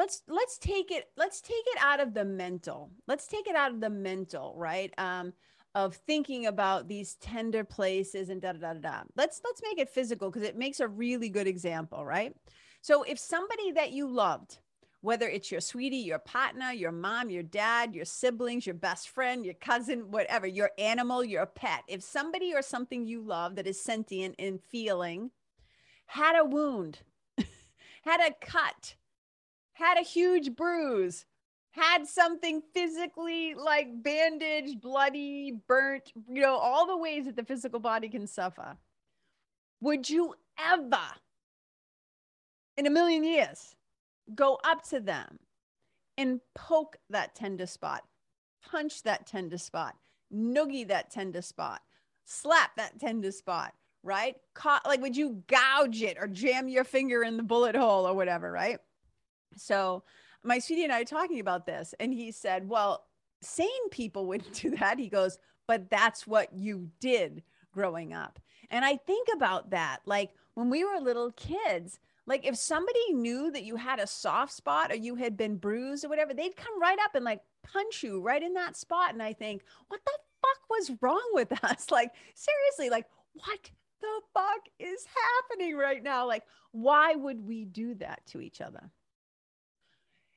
let's 0.00 0.22
let's 0.28 0.56
take 0.56 0.90
it 0.90 1.10
let's 1.18 1.42
take 1.42 1.62
it 1.66 1.78
out 1.78 2.00
of 2.00 2.14
the 2.14 2.24
mental. 2.24 2.90
Let's 3.06 3.26
take 3.26 3.46
it 3.46 3.54
out 3.54 3.70
of 3.70 3.80
the 3.80 3.90
mental 3.90 4.54
right? 4.56 4.92
Um 4.96 5.34
of 5.74 5.94
thinking 5.94 6.46
about 6.46 6.88
these 6.88 7.14
tender 7.16 7.62
places 7.62 8.30
and 8.30 8.42
da 8.42 8.52
da 8.52 8.72
da 8.72 8.80
da 8.80 9.02
let's 9.14 9.40
let's 9.44 9.60
make 9.62 9.78
it 9.78 9.90
physical 9.90 10.28
because 10.28 10.48
it 10.48 10.56
makes 10.56 10.80
a 10.80 10.88
really 10.88 11.28
good 11.28 11.46
example 11.46 12.04
right? 12.04 12.34
So 12.80 13.02
if 13.02 13.18
somebody 13.18 13.72
that 13.72 13.92
you 13.92 14.08
loved 14.08 14.58
whether 15.02 15.28
it's 15.28 15.52
your 15.52 15.60
sweetie 15.60 15.98
your 15.98 16.18
partner 16.18 16.72
your 16.72 16.92
mom 16.92 17.28
your 17.28 17.42
dad 17.42 17.94
your 17.94 18.06
siblings 18.06 18.66
your 18.66 18.74
best 18.74 19.10
friend 19.10 19.44
your 19.44 19.54
cousin 19.54 20.10
whatever 20.10 20.46
your 20.46 20.70
animal 20.78 21.22
your 21.22 21.46
pet 21.46 21.82
if 21.88 22.02
somebody 22.02 22.54
or 22.54 22.62
something 22.62 23.06
you 23.06 23.22
love 23.22 23.54
that 23.54 23.66
is 23.66 23.80
sentient 23.80 24.34
and 24.38 24.60
feeling 24.62 25.30
had 26.06 26.38
a 26.38 26.44
wound 26.44 26.98
had 28.02 28.20
a 28.20 28.34
cut 28.40 28.94
had 29.80 29.98
a 29.98 30.02
huge 30.02 30.54
bruise, 30.54 31.24
had 31.72 32.06
something 32.06 32.62
physically 32.74 33.54
like 33.54 33.88
bandaged, 34.02 34.80
bloody, 34.80 35.52
burnt, 35.66 36.12
you 36.28 36.42
know, 36.42 36.56
all 36.56 36.86
the 36.86 36.96
ways 36.96 37.24
that 37.24 37.36
the 37.36 37.44
physical 37.44 37.80
body 37.80 38.08
can 38.08 38.26
suffer. 38.26 38.76
Would 39.80 40.10
you 40.10 40.34
ever, 40.58 41.00
in 42.76 42.86
a 42.86 42.90
million 42.90 43.24
years, 43.24 43.74
go 44.34 44.58
up 44.64 44.86
to 44.90 45.00
them 45.00 45.38
and 46.18 46.40
poke 46.54 46.96
that 47.08 47.34
tender 47.34 47.66
spot, 47.66 48.02
punch 48.62 49.02
that 49.04 49.26
tender 49.26 49.56
spot, 49.56 49.96
noogie 50.32 50.86
that 50.88 51.10
tender 51.10 51.40
spot, 51.40 51.80
slap 52.26 52.76
that 52.76 53.00
tender 53.00 53.32
spot, 53.32 53.72
right? 54.02 54.36
Like, 54.86 55.00
would 55.00 55.16
you 55.16 55.42
gouge 55.46 56.02
it 56.02 56.18
or 56.20 56.26
jam 56.26 56.68
your 56.68 56.84
finger 56.84 57.22
in 57.22 57.38
the 57.38 57.42
bullet 57.42 57.74
hole 57.74 58.06
or 58.06 58.14
whatever, 58.14 58.52
right? 58.52 58.78
So 59.60 60.02
my 60.42 60.58
sweetie 60.58 60.84
and 60.84 60.92
I 60.92 61.00
are 61.00 61.04
talking 61.04 61.40
about 61.40 61.66
this, 61.66 61.94
and 62.00 62.12
he 62.12 62.32
said, 62.32 62.68
Well, 62.68 63.04
sane 63.42 63.88
people 63.90 64.26
wouldn't 64.26 64.54
do 64.60 64.70
that. 64.76 64.98
He 64.98 65.08
goes, 65.08 65.38
But 65.66 65.90
that's 65.90 66.26
what 66.26 66.52
you 66.52 66.88
did 67.00 67.42
growing 67.72 68.12
up. 68.12 68.38
And 68.70 68.84
I 68.84 68.96
think 68.96 69.28
about 69.34 69.70
that. 69.70 69.98
Like 70.06 70.30
when 70.54 70.70
we 70.70 70.84
were 70.84 71.00
little 71.00 71.32
kids, 71.32 71.98
like 72.26 72.46
if 72.46 72.56
somebody 72.56 73.12
knew 73.12 73.50
that 73.50 73.64
you 73.64 73.76
had 73.76 73.98
a 73.98 74.06
soft 74.06 74.52
spot 74.52 74.92
or 74.92 74.96
you 74.96 75.16
had 75.16 75.36
been 75.36 75.56
bruised 75.56 76.04
or 76.04 76.08
whatever, 76.08 76.34
they'd 76.34 76.56
come 76.56 76.80
right 76.80 76.98
up 77.04 77.14
and 77.14 77.24
like 77.24 77.40
punch 77.62 78.02
you 78.02 78.20
right 78.20 78.42
in 78.42 78.54
that 78.54 78.76
spot. 78.76 79.12
And 79.12 79.22
I 79.22 79.32
think, 79.32 79.62
what 79.88 80.00
the 80.04 80.12
fuck 80.40 80.70
was 80.70 80.92
wrong 81.00 81.28
with 81.32 81.52
us? 81.64 81.90
Like, 81.90 82.12
seriously, 82.34 82.90
like, 82.90 83.06
what 83.34 83.70
the 84.00 84.20
fuck 84.32 84.68
is 84.78 85.06
happening 85.50 85.76
right 85.76 86.02
now? 86.02 86.26
Like, 86.26 86.44
why 86.72 87.14
would 87.14 87.44
we 87.44 87.64
do 87.64 87.94
that 87.94 88.24
to 88.26 88.40
each 88.40 88.60
other? 88.60 88.90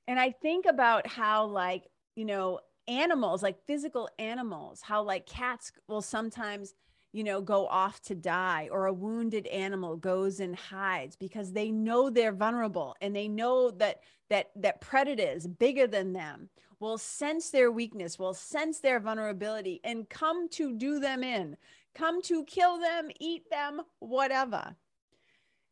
And 0.07 0.19
I 0.19 0.31
think 0.31 0.65
about 0.65 1.07
how, 1.07 1.45
like, 1.45 1.87
you 2.15 2.25
know, 2.25 2.59
animals, 2.87 3.41
like 3.41 3.65
physical 3.65 4.09
animals, 4.19 4.81
how, 4.81 5.03
like, 5.03 5.25
cats 5.25 5.71
will 5.87 6.01
sometimes, 6.01 6.73
you 7.13 7.23
know, 7.23 7.41
go 7.41 7.67
off 7.67 8.01
to 8.01 8.15
die, 8.15 8.67
or 8.71 8.87
a 8.87 8.93
wounded 8.93 9.47
animal 9.47 9.95
goes 9.95 10.39
and 10.39 10.55
hides 10.55 11.15
because 11.15 11.53
they 11.53 11.71
know 11.71 12.09
they're 12.09 12.33
vulnerable 12.33 12.95
and 13.01 13.15
they 13.15 13.27
know 13.27 13.71
that 13.71 14.01
that 14.29 14.51
that 14.55 14.81
predators 14.81 15.47
bigger 15.47 15.85
than 15.87 16.11
them 16.13 16.49
will 16.79 16.97
sense 16.97 17.49
their 17.49 17.71
weakness, 17.71 18.19
will 18.19 18.33
sense 18.33 18.79
their 18.79 18.99
vulnerability 18.99 19.79
and 19.83 20.09
come 20.09 20.49
to 20.49 20.73
do 20.73 20.99
them 20.99 21.23
in, 21.23 21.55
come 21.95 22.21
to 22.23 22.43
kill 22.45 22.77
them, 22.79 23.09
eat 23.19 23.49
them, 23.49 23.81
whatever. 23.99 24.75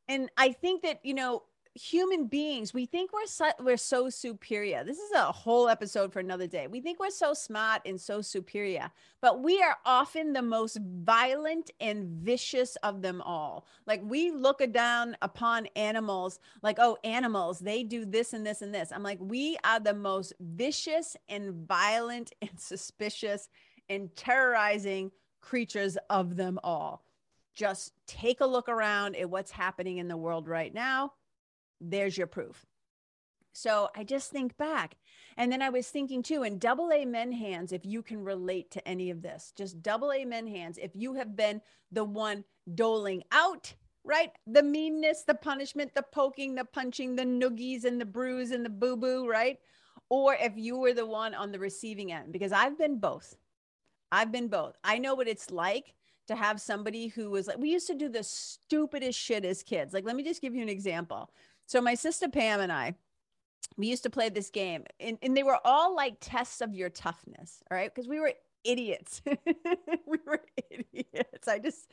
And 0.08 0.30
I 0.38 0.52
think 0.52 0.84
that, 0.84 1.00
you 1.04 1.14
know, 1.14 1.44
human 1.76 2.26
beings 2.28 2.74
we 2.74 2.86
think 2.86 3.14
we're 3.14 3.26
so, 3.26 3.50
we're 3.62 3.78
so 3.78 4.10
superior. 4.10 4.84
This 4.84 4.98
is 4.98 5.12
a 5.14 5.32
whole 5.32 5.70
episode 5.70 6.12
for 6.12 6.20
another 6.20 6.48
day. 6.48 6.68
We 6.68 6.82
think 6.82 7.00
we're 7.00 7.10
so 7.10 7.34
smart 7.34 7.82
and 7.86 8.00
so 8.00 8.22
superior 8.22 8.92
but 9.22 9.42
we 9.42 9.62
are 9.62 9.78
often 9.86 10.34
the 10.34 10.42
most 10.42 10.80
violent 10.82 11.72
and 11.80 12.08
vicious 12.08 12.76
of 12.78 13.02
them 13.02 13.22
all. 13.22 13.66
Like 13.88 14.02
we 14.04 14.32
look 14.32 14.62
down 14.74 15.16
upon 15.22 15.68
animals 15.76 16.40
like 16.62 16.78
oh 16.80 16.98
animals 17.04 17.60
they 17.60 17.84
do 17.84 18.06
this 18.06 18.34
and 18.34 18.46
this 18.46 18.62
and 18.62 18.76
this. 18.76 18.92
I'm 18.92 19.04
like 19.04 19.20
we 19.22 19.58
are 19.64 19.80
the 19.80 19.94
most 19.94 20.34
vicious 20.40 21.16
and 21.30 21.68
violent 21.68 22.34
and 22.42 22.60
suspicious 22.60 23.48
and 23.88 24.14
terrorizing 24.16 25.12
creatures 25.40 25.98
of 26.10 26.36
them 26.36 26.60
all. 26.64 27.06
Just 27.54 27.94
take 28.08 28.42
a 28.42 28.46
look 28.46 28.68
around 28.68 29.16
at 29.16 29.30
what's 29.30 29.52
happening 29.52 29.98
in 29.98 30.08
the 30.08 30.18
world 30.18 30.48
right 30.48 30.74
now 30.74 31.14
there's 31.82 32.18
your 32.18 32.28
proof. 32.28 32.66
So 33.54 33.90
I 33.96 34.04
just 34.04 34.32
think 34.32 34.56
back. 34.58 34.96
And 35.38 35.52
then 35.52 35.62
I 35.62 35.70
was 35.70 35.88
thinking 35.88 36.24
too, 36.24 36.44
in 36.44 36.58
double 36.58 36.92
amen 36.94 37.32
hands, 37.32 37.72
if 37.72 37.86
you 37.86 38.02
can 38.02 38.24
relate 38.24 38.72
to 38.72 38.88
any 38.88 39.10
of 39.10 39.22
this, 39.22 39.52
just 39.58 39.82
double 39.82 40.14
amen 40.14 40.48
hands, 40.48 40.78
if 40.78 40.92
you 40.94 41.16
have 41.16 41.36
been 41.36 41.62
the 41.92 42.04
one 42.04 42.46
doling 42.76 43.24
out, 43.32 43.74
right? 44.04 44.32
The 44.48 44.64
meanness, 44.64 45.24
the 45.24 45.36
punishment, 45.36 45.94
the 45.96 46.06
poking, 46.14 46.56
the 46.56 46.66
punching, 46.66 47.16
the 47.16 47.24
noogies 47.24 47.84
and 47.84 48.00
the 48.00 48.06
bruise 48.06 48.52
and 48.52 48.64
the 48.64 48.70
boo 48.70 48.96
boo, 48.96 49.28
right? 49.28 49.58
Or 50.10 50.36
if 50.36 50.54
you 50.56 50.78
were 50.78 50.94
the 50.94 51.06
one 51.06 51.34
on 51.34 51.52
the 51.52 51.60
receiving 51.60 52.12
end, 52.12 52.32
because 52.32 52.52
I've 52.52 52.78
been 52.78 53.00
both. 53.00 53.36
I've 54.12 54.32
been 54.32 54.48
both. 54.48 54.78
I 54.84 54.98
know 54.98 55.16
what 55.16 55.28
it's 55.28 55.52
like 55.52 55.94
to 56.28 56.36
have 56.36 56.62
somebody 56.62 57.08
who 57.08 57.30
was 57.30 57.48
like, 57.48 57.58
we 57.58 57.72
used 57.72 57.88
to 57.88 57.96
do 57.96 58.10
the 58.10 58.24
stupidest 58.24 59.18
shit 59.18 59.46
as 59.46 59.64
kids. 59.64 59.94
Like, 59.94 60.06
let 60.06 60.16
me 60.16 60.24
just 60.24 60.42
give 60.42 60.54
you 60.54 60.62
an 60.62 60.70
example. 60.70 61.32
So 61.72 61.80
my 61.80 61.96
sister 61.96 62.28
Pam 62.28 62.60
and 62.60 62.70
I, 62.70 62.96
we 63.78 63.88
used 63.88 64.04
to 64.04 64.10
play 64.10 64.28
this 64.28 64.50
game, 64.50 64.84
and, 65.00 65.18
and 65.22 65.38
they 65.38 65.44
were 65.44 65.58
all 65.64 65.96
like 65.96 66.18
tests 66.20 66.60
of 66.60 66.76
your 66.76 66.90
toughness. 66.90 67.64
All 67.72 67.78
right, 67.78 67.90
because 67.96 68.10
we 68.10 68.20
were 68.20 68.34
idiots. 68.66 69.22
we 69.26 70.18
were 70.28 70.42
idiots. 70.70 71.48
I 71.48 71.60
just 71.60 71.90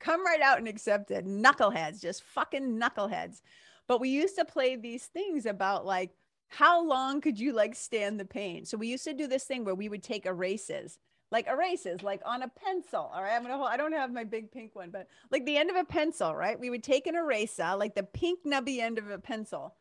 come 0.00 0.26
right 0.26 0.40
out 0.40 0.58
and 0.58 0.66
accept 0.66 1.12
it. 1.12 1.24
Knuckleheads, 1.24 2.02
just 2.02 2.24
fucking 2.24 2.76
knuckleheads. 2.76 3.40
But 3.86 4.00
we 4.00 4.08
used 4.08 4.34
to 4.34 4.44
play 4.44 4.74
these 4.74 5.06
things 5.06 5.46
about 5.46 5.86
like 5.86 6.10
how 6.48 6.84
long 6.84 7.20
could 7.20 7.38
you 7.38 7.52
like 7.52 7.76
stand 7.76 8.18
the 8.18 8.24
pain? 8.24 8.64
So 8.64 8.76
we 8.76 8.88
used 8.88 9.04
to 9.04 9.14
do 9.14 9.28
this 9.28 9.44
thing 9.44 9.64
where 9.64 9.76
we 9.76 9.88
would 9.88 10.02
take 10.02 10.26
erases 10.26 10.98
like 11.30 11.46
erases, 11.46 12.02
like 12.02 12.20
on 12.24 12.42
a 12.42 12.48
pencil. 12.48 13.10
All 13.12 13.22
right. 13.22 13.34
I'm 13.34 13.42
going 13.42 13.52
to 13.52 13.58
hold, 13.58 13.70
I 13.70 13.76
don't 13.76 13.92
have 13.92 14.12
my 14.12 14.24
big 14.24 14.50
pink 14.50 14.74
one, 14.74 14.90
but 14.90 15.08
like 15.30 15.46
the 15.46 15.56
end 15.56 15.70
of 15.70 15.76
a 15.76 15.84
pencil, 15.84 16.34
right? 16.34 16.58
We 16.58 16.70
would 16.70 16.82
take 16.82 17.06
an 17.06 17.14
eraser, 17.14 17.76
like 17.76 17.94
the 17.94 18.02
pink 18.02 18.40
nubby 18.44 18.80
end 18.80 18.98
of 18.98 19.10
a 19.10 19.18
pencil, 19.18 19.74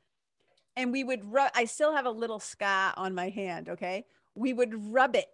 and 0.76 0.92
we 0.92 1.04
would 1.04 1.26
rub, 1.26 1.52
I 1.56 1.66
still 1.66 1.96
have 1.96 2.06
a 2.06 2.12
little 2.12 2.40
scar 2.40 2.94
on 2.96 3.16
my 3.16 3.30
hand. 3.30 3.70
Okay. 3.70 4.06
We 4.36 4.54
would 4.54 4.74
rub 4.94 5.16
it 5.16 5.28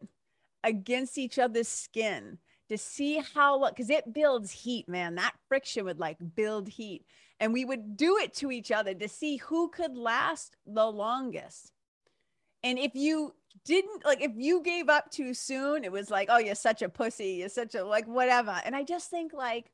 against 0.63 1.17
each 1.17 1.37
other's 1.37 1.67
skin 1.67 2.39
to 2.69 2.77
see 2.77 3.21
how, 3.33 3.69
because 3.69 3.89
it 3.89 4.13
builds 4.13 4.51
heat, 4.51 4.89
man. 4.89 5.15
That 5.15 5.35
friction 5.47 5.85
would 5.85 5.99
like 5.99 6.17
build 6.35 6.67
heat. 6.67 7.05
And 7.39 7.51
we 7.51 7.65
would 7.65 7.97
do 7.97 8.17
it 8.17 8.33
to 8.35 8.49
each 8.49 8.71
other 8.71 8.93
to 8.93 9.09
see 9.09 9.37
who 9.37 9.67
could 9.67 9.95
last 9.95 10.55
the 10.65 10.85
longest. 10.85 11.73
And 12.65 12.79
if 12.79 12.95
you 12.95 13.35
didn't 13.63 14.03
like 14.03 14.21
if 14.21 14.31
you 14.35 14.61
gave 14.63 14.89
up 14.89 15.11
too 15.11 15.35
soon, 15.35 15.83
it 15.85 15.91
was 15.91 16.09
like, 16.09 16.29
oh, 16.31 16.39
you're 16.39 16.55
such 16.55 16.81
a 16.81 16.89
pussy, 16.89 17.35
you're 17.39 17.49
such 17.49 17.75
a 17.75 17.85
like 17.85 18.07
whatever. 18.07 18.59
And 18.65 18.75
I 18.75 18.83
just 18.83 19.11
think 19.11 19.33
like, 19.33 19.71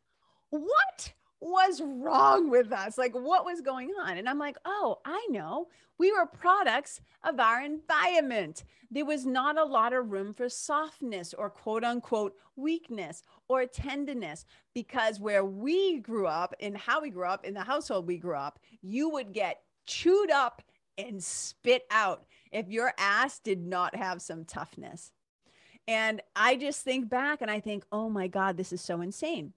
what 0.49 1.13
was 1.39 1.81
wrong 1.81 2.49
with 2.49 2.73
us? 2.73 2.97
Like, 2.97 3.13
what 3.13 3.45
was 3.45 3.61
going 3.61 3.91
on? 3.99 4.17
And 4.17 4.27
I'm 4.27 4.37
like, 4.37 4.57
oh, 4.65 4.99
I 5.05 5.25
know. 5.29 5.67
We 5.97 6.11
were 6.11 6.25
products 6.25 6.99
of 7.23 7.39
our 7.39 7.61
environment. 7.61 8.65
There 8.91 9.05
was 9.05 9.25
not 9.25 9.57
a 9.57 9.63
lot 9.63 9.93
of 9.93 10.11
room 10.11 10.33
for 10.33 10.49
softness 10.49 11.33
or 11.33 11.49
quote 11.49 11.85
unquote 11.85 12.33
weakness 12.57 13.23
or 13.47 13.65
tenderness 13.67 14.45
because 14.75 15.17
where 15.17 15.45
we 15.45 15.99
grew 15.99 16.27
up 16.27 16.53
and 16.59 16.75
how 16.75 17.01
we 17.01 17.09
grew 17.09 17.25
up 17.25 17.45
in 17.45 17.53
the 17.53 17.63
household 17.63 18.05
we 18.05 18.17
grew 18.17 18.35
up, 18.35 18.59
you 18.81 19.09
would 19.09 19.31
get 19.31 19.61
chewed 19.85 20.29
up 20.29 20.61
and 20.97 21.23
spit 21.23 21.83
out 21.89 22.25
if 22.51 22.69
your 22.69 22.93
ass 22.97 23.39
did 23.39 23.65
not 23.65 23.95
have 23.95 24.21
some 24.21 24.45
toughness. 24.45 25.11
And 25.87 26.21
I 26.35 26.57
just 26.57 26.81
think 26.81 27.09
back 27.09 27.41
and 27.41 27.49
I 27.49 27.59
think, 27.59 27.83
oh 27.91 28.09
my 28.09 28.27
God, 28.27 28.57
this 28.57 28.71
is 28.71 28.81
so 28.81 29.01
insane. 29.01 29.53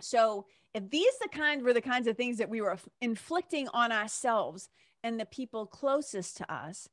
So 0.00 0.46
if 0.74 0.88
these 0.88 1.18
the 1.20 1.28
kind 1.28 1.62
were 1.62 1.72
the 1.72 1.80
kinds 1.80 2.06
of 2.06 2.16
things 2.16 2.38
that 2.38 2.48
we 2.48 2.60
were 2.60 2.78
inflicting 3.00 3.68
on 3.68 3.92
ourselves 3.92 4.68
and 5.02 5.18
the 5.18 5.26
people 5.26 5.66
closest 5.66 6.36
to 6.38 6.52
us, 6.52 6.88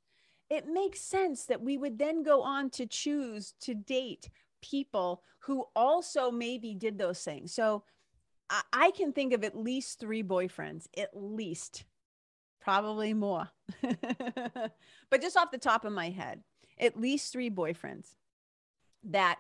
it 0.50 0.68
makes 0.68 1.02
sense 1.02 1.46
that 1.46 1.62
we 1.62 1.78
would 1.78 1.98
then 1.98 2.24
go 2.24 2.42
on 2.42 2.70
to 2.72 2.86
choose 2.86 3.54
to 3.62 3.74
date 3.74 4.30
people 4.62 5.24
who 5.40 5.66
also 5.76 6.32
maybe 6.32 6.74
did 6.74 6.98
those 6.98 7.22
things. 7.22 7.54
So 7.54 7.84
I, 8.50 8.62
I 8.74 8.92
can 8.92 9.14
think 9.14 9.34
of 9.34 9.44
at 9.44 9.58
least 9.58 10.00
three 10.00 10.24
boyfriends, 10.24 10.88
at 10.98 11.10
least, 11.14 11.86
probably 12.68 13.14
more. 13.14 13.48
but 13.82 15.22
just 15.22 15.38
off 15.38 15.52
the 15.52 15.58
top 15.58 15.86
of 15.86 15.94
my 15.94 16.10
head, 16.10 16.44
at 16.78 17.00
least 17.00 17.32
three 17.32 17.50
boyfriends 17.50 18.16
that 19.06 19.40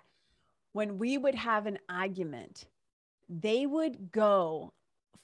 when 0.71 0.97
we 0.97 1.17
would 1.17 1.35
have 1.35 1.65
an 1.65 1.77
argument, 1.89 2.67
they 3.27 3.65
would 3.65 4.13
go 4.13 4.71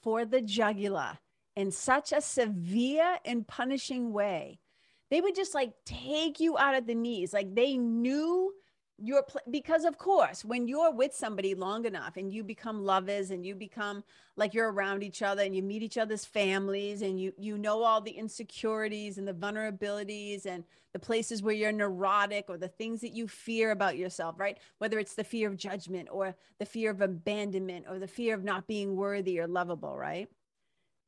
for 0.02 0.26
the 0.26 0.42
jugular 0.42 1.16
in 1.56 1.70
such 1.70 2.12
a 2.12 2.20
severe 2.20 3.16
and 3.24 3.48
punishing 3.48 4.12
way. 4.12 4.60
They 5.10 5.22
would 5.22 5.34
just 5.34 5.54
like 5.54 5.72
take 5.86 6.40
you 6.40 6.58
out 6.58 6.74
of 6.74 6.86
the 6.86 6.94
knees. 6.94 7.32
Like 7.32 7.54
they 7.54 7.78
knew 7.78 8.52
your 8.98 9.22
pl- 9.24 9.40
because 9.50 9.84
of 9.84 9.98
course 9.98 10.44
when 10.44 10.68
you're 10.68 10.92
with 10.92 11.12
somebody 11.12 11.54
long 11.54 11.84
enough 11.84 12.16
and 12.16 12.32
you 12.32 12.44
become 12.44 12.84
lovers 12.84 13.30
and 13.30 13.44
you 13.44 13.54
become 13.54 14.04
like 14.36 14.54
you're 14.54 14.70
around 14.70 15.02
each 15.02 15.20
other 15.20 15.42
and 15.42 15.54
you 15.54 15.62
meet 15.62 15.82
each 15.82 15.98
other's 15.98 16.24
families 16.24 17.02
and 17.02 17.20
you 17.20 17.32
you 17.36 17.58
know 17.58 17.82
all 17.82 18.00
the 18.00 18.12
insecurities 18.12 19.18
and 19.18 19.26
the 19.26 19.34
vulnerabilities 19.34 20.46
and 20.46 20.62
the 20.92 20.98
places 20.98 21.42
where 21.42 21.54
you're 21.54 21.72
neurotic 21.72 22.44
or 22.48 22.56
the 22.56 22.68
things 22.68 23.00
that 23.00 23.12
you 23.12 23.26
fear 23.26 23.72
about 23.72 23.98
yourself 23.98 24.38
right? 24.38 24.58
Whether 24.78 25.00
it's 25.00 25.14
the 25.14 25.24
fear 25.24 25.48
of 25.48 25.56
judgment 25.56 26.08
or 26.10 26.36
the 26.60 26.66
fear 26.66 26.92
of 26.92 27.00
abandonment 27.00 27.86
or 27.88 27.98
the 27.98 28.06
fear 28.06 28.34
of 28.34 28.44
not 28.44 28.68
being 28.68 28.94
worthy 28.94 29.40
or 29.40 29.48
lovable 29.48 29.96
right? 29.96 30.28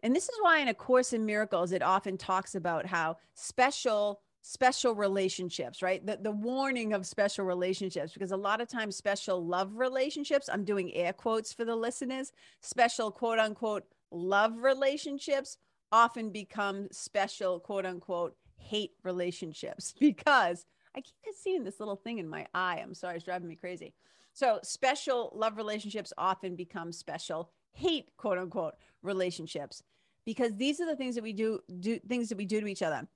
And 0.02 0.14
this 0.14 0.24
is 0.24 0.36
why 0.40 0.58
in 0.58 0.68
a 0.68 0.74
course 0.74 1.12
in 1.12 1.24
miracles 1.24 1.70
it 1.70 1.82
often 1.82 2.18
talks 2.18 2.56
about 2.56 2.86
how 2.86 3.18
special 3.34 4.20
special 4.48 4.94
relationships, 4.94 5.82
right? 5.82 6.06
The, 6.06 6.20
the 6.22 6.30
warning 6.30 6.92
of 6.92 7.04
special 7.04 7.44
relationships, 7.44 8.12
because 8.12 8.30
a 8.30 8.36
lot 8.36 8.60
of 8.60 8.68
times 8.68 8.94
special 8.94 9.44
love 9.44 9.74
relationships, 9.74 10.48
I'm 10.50 10.64
doing 10.64 10.94
air 10.94 11.12
quotes 11.12 11.52
for 11.52 11.64
the 11.64 11.74
listeners, 11.74 12.30
special 12.60 13.10
quote 13.10 13.40
unquote 13.40 13.82
love 14.12 14.58
relationships 14.58 15.58
often 15.90 16.30
become 16.30 16.86
special 16.92 17.58
quote 17.58 17.84
unquote 17.84 18.36
hate 18.56 18.92
relationships 19.02 19.94
because 20.00 20.64
I 20.94 21.00
keep 21.00 21.34
seeing 21.36 21.64
this 21.64 21.80
little 21.80 21.96
thing 21.96 22.18
in 22.18 22.28
my 22.28 22.46
eye. 22.54 22.78
I'm 22.80 22.94
sorry, 22.94 23.16
it's 23.16 23.24
driving 23.24 23.48
me 23.48 23.56
crazy. 23.56 23.94
So 24.32 24.60
special 24.62 25.32
love 25.34 25.56
relationships 25.56 26.12
often 26.16 26.54
become 26.54 26.92
special 26.92 27.50
hate 27.72 28.10
quote 28.16 28.38
unquote 28.38 28.74
relationships 29.02 29.82
because 30.24 30.54
these 30.54 30.80
are 30.80 30.86
the 30.86 30.96
things 30.96 31.16
that 31.16 31.24
we 31.24 31.32
do 31.32 31.58
do 31.80 31.98
things 32.08 32.28
that 32.28 32.38
we 32.38 32.44
do 32.44 32.60
to 32.60 32.68
each 32.68 32.82
other 32.82 33.08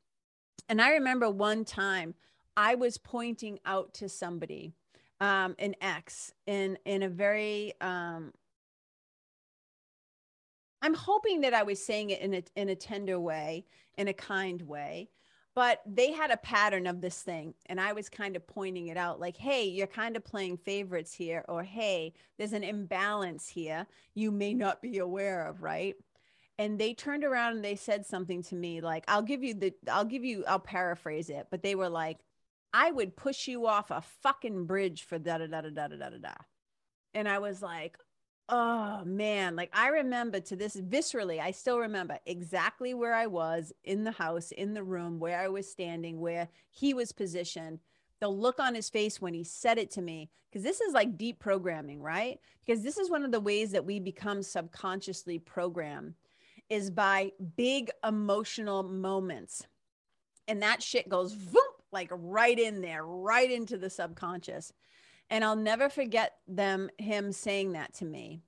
and 0.68 0.80
I 0.80 0.92
remember 0.92 1.30
one 1.30 1.64
time 1.64 2.14
I 2.56 2.74
was 2.74 2.98
pointing 2.98 3.58
out 3.64 3.94
to 3.94 4.08
somebody, 4.08 4.72
um, 5.20 5.54
an 5.58 5.74
ex, 5.80 6.32
in 6.46 6.78
in 6.84 7.02
a 7.02 7.08
very 7.08 7.74
um, 7.80 8.32
I'm 10.82 10.94
hoping 10.94 11.42
that 11.42 11.54
I 11.54 11.62
was 11.62 11.84
saying 11.84 12.10
it 12.10 12.20
in 12.20 12.34
a 12.34 12.42
in 12.56 12.68
a 12.68 12.74
tender 12.76 13.20
way, 13.20 13.66
in 13.98 14.08
a 14.08 14.12
kind 14.14 14.62
way, 14.62 15.10
but 15.54 15.82
they 15.86 16.12
had 16.12 16.30
a 16.30 16.36
pattern 16.38 16.86
of 16.86 17.00
this 17.00 17.22
thing, 17.22 17.54
and 17.66 17.80
I 17.80 17.92
was 17.92 18.08
kind 18.08 18.34
of 18.36 18.46
pointing 18.46 18.88
it 18.88 18.96
out, 18.96 19.20
like, 19.20 19.36
"Hey, 19.36 19.64
you're 19.66 19.86
kind 19.86 20.16
of 20.16 20.24
playing 20.24 20.56
favorites 20.58 21.12
here," 21.12 21.44
or 21.48 21.62
"Hey, 21.64 22.14
there's 22.38 22.52
an 22.54 22.64
imbalance 22.64 23.48
here 23.48 23.86
you 24.14 24.30
may 24.30 24.54
not 24.54 24.80
be 24.82 24.98
aware 24.98 25.46
of," 25.46 25.62
right? 25.62 25.96
And 26.60 26.78
they 26.78 26.92
turned 26.92 27.24
around 27.24 27.56
and 27.56 27.64
they 27.64 27.74
said 27.74 28.04
something 28.04 28.42
to 28.42 28.54
me 28.54 28.82
like 28.82 29.02
i'll 29.08 29.22
give 29.22 29.42
you 29.42 29.54
the 29.54 29.72
i'll 29.90 30.04
give 30.04 30.24
you 30.24 30.44
i'll 30.46 30.58
paraphrase 30.58 31.30
it 31.30 31.46
but 31.50 31.62
they 31.62 31.74
were 31.74 31.88
like 31.88 32.18
i 32.74 32.90
would 32.90 33.16
push 33.16 33.48
you 33.48 33.66
off 33.66 33.90
a 33.90 34.02
fucking 34.22 34.66
bridge 34.66 35.04
for 35.04 35.18
da 35.18 35.38
da 35.38 35.46
da 35.46 35.62
da 35.62 35.70
da 35.70 35.88
da 35.88 35.96
da 35.96 36.18
da 36.18 36.34
and 37.14 37.26
i 37.26 37.38
was 37.38 37.62
like 37.62 37.96
oh 38.50 39.02
man 39.04 39.56
like 39.56 39.70
i 39.72 39.88
remember 39.88 40.38
to 40.38 40.54
this 40.54 40.76
viscerally 40.76 41.40
i 41.40 41.50
still 41.50 41.78
remember 41.78 42.18
exactly 42.26 42.92
where 42.92 43.14
i 43.14 43.26
was 43.26 43.72
in 43.84 44.04
the 44.04 44.10
house 44.10 44.52
in 44.52 44.74
the 44.74 44.82
room 44.82 45.18
where 45.18 45.40
i 45.40 45.48
was 45.48 45.70
standing 45.70 46.20
where 46.20 46.48
he 46.70 46.94
was 46.94 47.12
positioned. 47.12 47.80
The 48.20 48.28
look 48.28 48.60
on 48.60 48.74
his 48.74 48.90
face 48.90 49.20
when 49.20 49.32
he 49.32 49.44
said 49.44 49.78
it 49.78 49.90
to 49.92 50.02
me 50.02 50.30
because 50.50 50.62
this 50.62 50.82
is 50.82 50.92
like 50.92 51.16
deep 51.16 51.38
programming 51.38 52.02
right? 52.02 52.38
Because 52.66 52.82
this 52.82 52.98
is 52.98 53.10
one 53.10 53.24
of 53.24 53.32
the 53.32 53.40
ways 53.40 53.72
that 53.72 53.86
we 53.86 53.98
become 53.98 54.42
subconsciously 54.42 55.38
programmed 55.38 56.14
is 56.70 56.90
by 56.90 57.32
big 57.56 57.90
emotional 58.06 58.84
moments. 58.84 59.66
And 60.48 60.62
that 60.62 60.82
shit 60.82 61.08
goes 61.08 61.34
whoop, 61.34 61.82
like 61.92 62.08
right 62.12 62.58
in 62.58 62.80
there, 62.80 63.04
right 63.04 63.50
into 63.50 63.76
the 63.76 63.90
subconscious. 63.90 64.72
And 65.28 65.44
I'll 65.44 65.56
never 65.56 65.88
forget 65.88 66.36
them, 66.48 66.88
him 66.98 67.32
saying 67.32 67.72
that 67.72 67.94
to 67.94 68.04
me. 68.04 68.40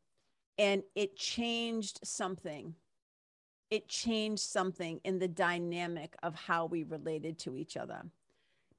And 0.58 0.82
it 0.94 1.16
changed 1.16 2.00
something. 2.04 2.74
It 3.70 3.88
changed 3.88 4.42
something 4.42 5.00
in 5.04 5.18
the 5.18 5.28
dynamic 5.28 6.14
of 6.22 6.34
how 6.34 6.66
we 6.66 6.84
related 6.84 7.38
to 7.40 7.56
each 7.56 7.76
other 7.76 8.04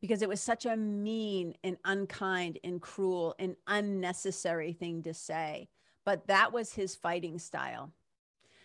because 0.04 0.22
it 0.22 0.28
was 0.28 0.42
such 0.42 0.66
a 0.66 0.76
mean 0.76 1.56
and 1.64 1.78
unkind 1.86 2.60
and 2.64 2.82
cruel 2.82 3.34
and 3.40 3.56
unnecessary 3.68 4.74
thing 4.74 5.02
to 5.02 5.14
say. 5.14 5.70
But 6.06 6.28
that 6.28 6.52
was 6.52 6.74
his 6.74 6.94
fighting 6.94 7.40
style. 7.40 7.94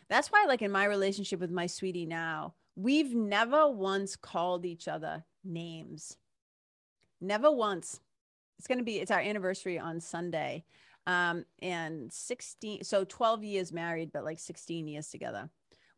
That's 0.08 0.28
why, 0.28 0.44
like 0.46 0.62
in 0.62 0.70
my 0.70 0.84
relationship 0.84 1.40
with 1.40 1.50
my 1.50 1.66
sweetie 1.66 2.06
now, 2.06 2.54
we've 2.76 3.14
never 3.14 3.68
once 3.68 4.16
called 4.16 4.64
each 4.64 4.88
other 4.88 5.24
names. 5.44 6.16
Never 7.20 7.50
once. 7.50 8.00
It's 8.58 8.66
going 8.66 8.78
to 8.78 8.84
be, 8.84 8.96
it's 8.96 9.10
our 9.10 9.20
anniversary 9.20 9.78
on 9.78 10.00
Sunday. 10.00 10.64
Um, 11.06 11.44
and 11.62 12.12
16, 12.12 12.84
so 12.84 13.04
12 13.04 13.44
years 13.44 13.72
married, 13.72 14.12
but 14.12 14.24
like 14.24 14.38
16 14.38 14.86
years 14.86 15.08
together. 15.08 15.48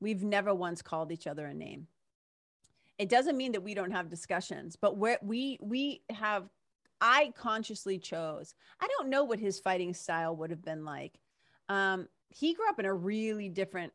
We've 0.01 0.23
never 0.23 0.55
once 0.55 0.83
called 0.83 1.13
each 1.13 1.27
other 1.27 1.47
a 1.47 1.55
name. 1.55 1.89
It 2.99 3.09
doesn't 3.09 3.37
mean 3.37 3.53
that 3.53 3.63
we 3.63 3.75
don't 3.75 3.91
have 3.93 4.09
discussions, 4.09 4.77
but 4.77 4.97
where 4.97 5.19
we 5.23 5.59
we 5.61 6.03
have 6.11 6.49
I 7.01 7.33
consciously 7.37 7.99
chose. 7.99 8.55
I 8.81 8.89
don't 8.89 9.09
know 9.09 9.25
what 9.25 9.41
his 9.41 9.59
fighting 9.59 9.95
style 9.95 10.37
would 10.37 10.51
have 10.51 10.63
been 10.63 10.85
like. 10.85 11.19
Um, 11.69 12.09
he 12.29 12.55
grew 12.55 12.69
up 12.69 12.79
in 12.79 12.85
a 12.85 12.95
really 12.95 13.49
different 13.49 13.93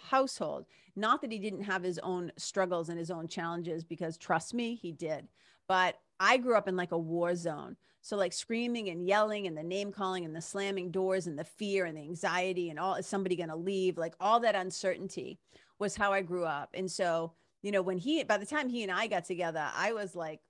household. 0.00 0.66
Not 0.94 1.20
that 1.20 1.32
he 1.32 1.38
didn't 1.38 1.62
have 1.62 1.82
his 1.82 1.98
own 1.98 2.32
struggles 2.36 2.88
and 2.88 2.98
his 2.98 3.10
own 3.10 3.28
challenges, 3.28 3.84
because 3.84 4.16
trust 4.16 4.54
me, 4.54 4.74
he 4.74 4.92
did. 4.92 5.28
But 5.68 5.98
I 6.20 6.36
grew 6.36 6.56
up 6.56 6.68
in 6.68 6.76
like 6.76 6.92
a 6.92 6.98
war 6.98 7.34
zone. 7.34 7.76
So 8.00 8.16
like 8.16 8.32
screaming 8.32 8.88
and 8.88 9.04
yelling 9.04 9.46
and 9.46 9.56
the 9.56 9.64
name 9.64 9.90
calling 9.90 10.24
and 10.24 10.34
the 10.34 10.40
slamming 10.40 10.92
doors 10.92 11.26
and 11.26 11.36
the 11.36 11.44
fear 11.44 11.86
and 11.86 11.96
the 11.96 12.02
anxiety 12.02 12.70
and 12.70 12.78
all 12.78 12.94
is 12.94 13.06
somebody 13.06 13.34
going 13.34 13.48
to 13.48 13.56
leave? 13.56 13.98
Like 13.98 14.14
all 14.20 14.38
that 14.40 14.54
uncertainty 14.54 15.40
was 15.80 15.96
how 15.96 16.12
I 16.12 16.22
grew 16.22 16.44
up. 16.44 16.70
And 16.72 16.90
so, 16.90 17.32
you 17.62 17.72
know, 17.72 17.82
when 17.82 17.98
he 17.98 18.22
by 18.22 18.38
the 18.38 18.46
time 18.46 18.68
he 18.68 18.84
and 18.84 18.92
I 18.92 19.08
got 19.08 19.24
together, 19.24 19.68
I 19.74 19.92
was 19.92 20.14
like 20.14 20.40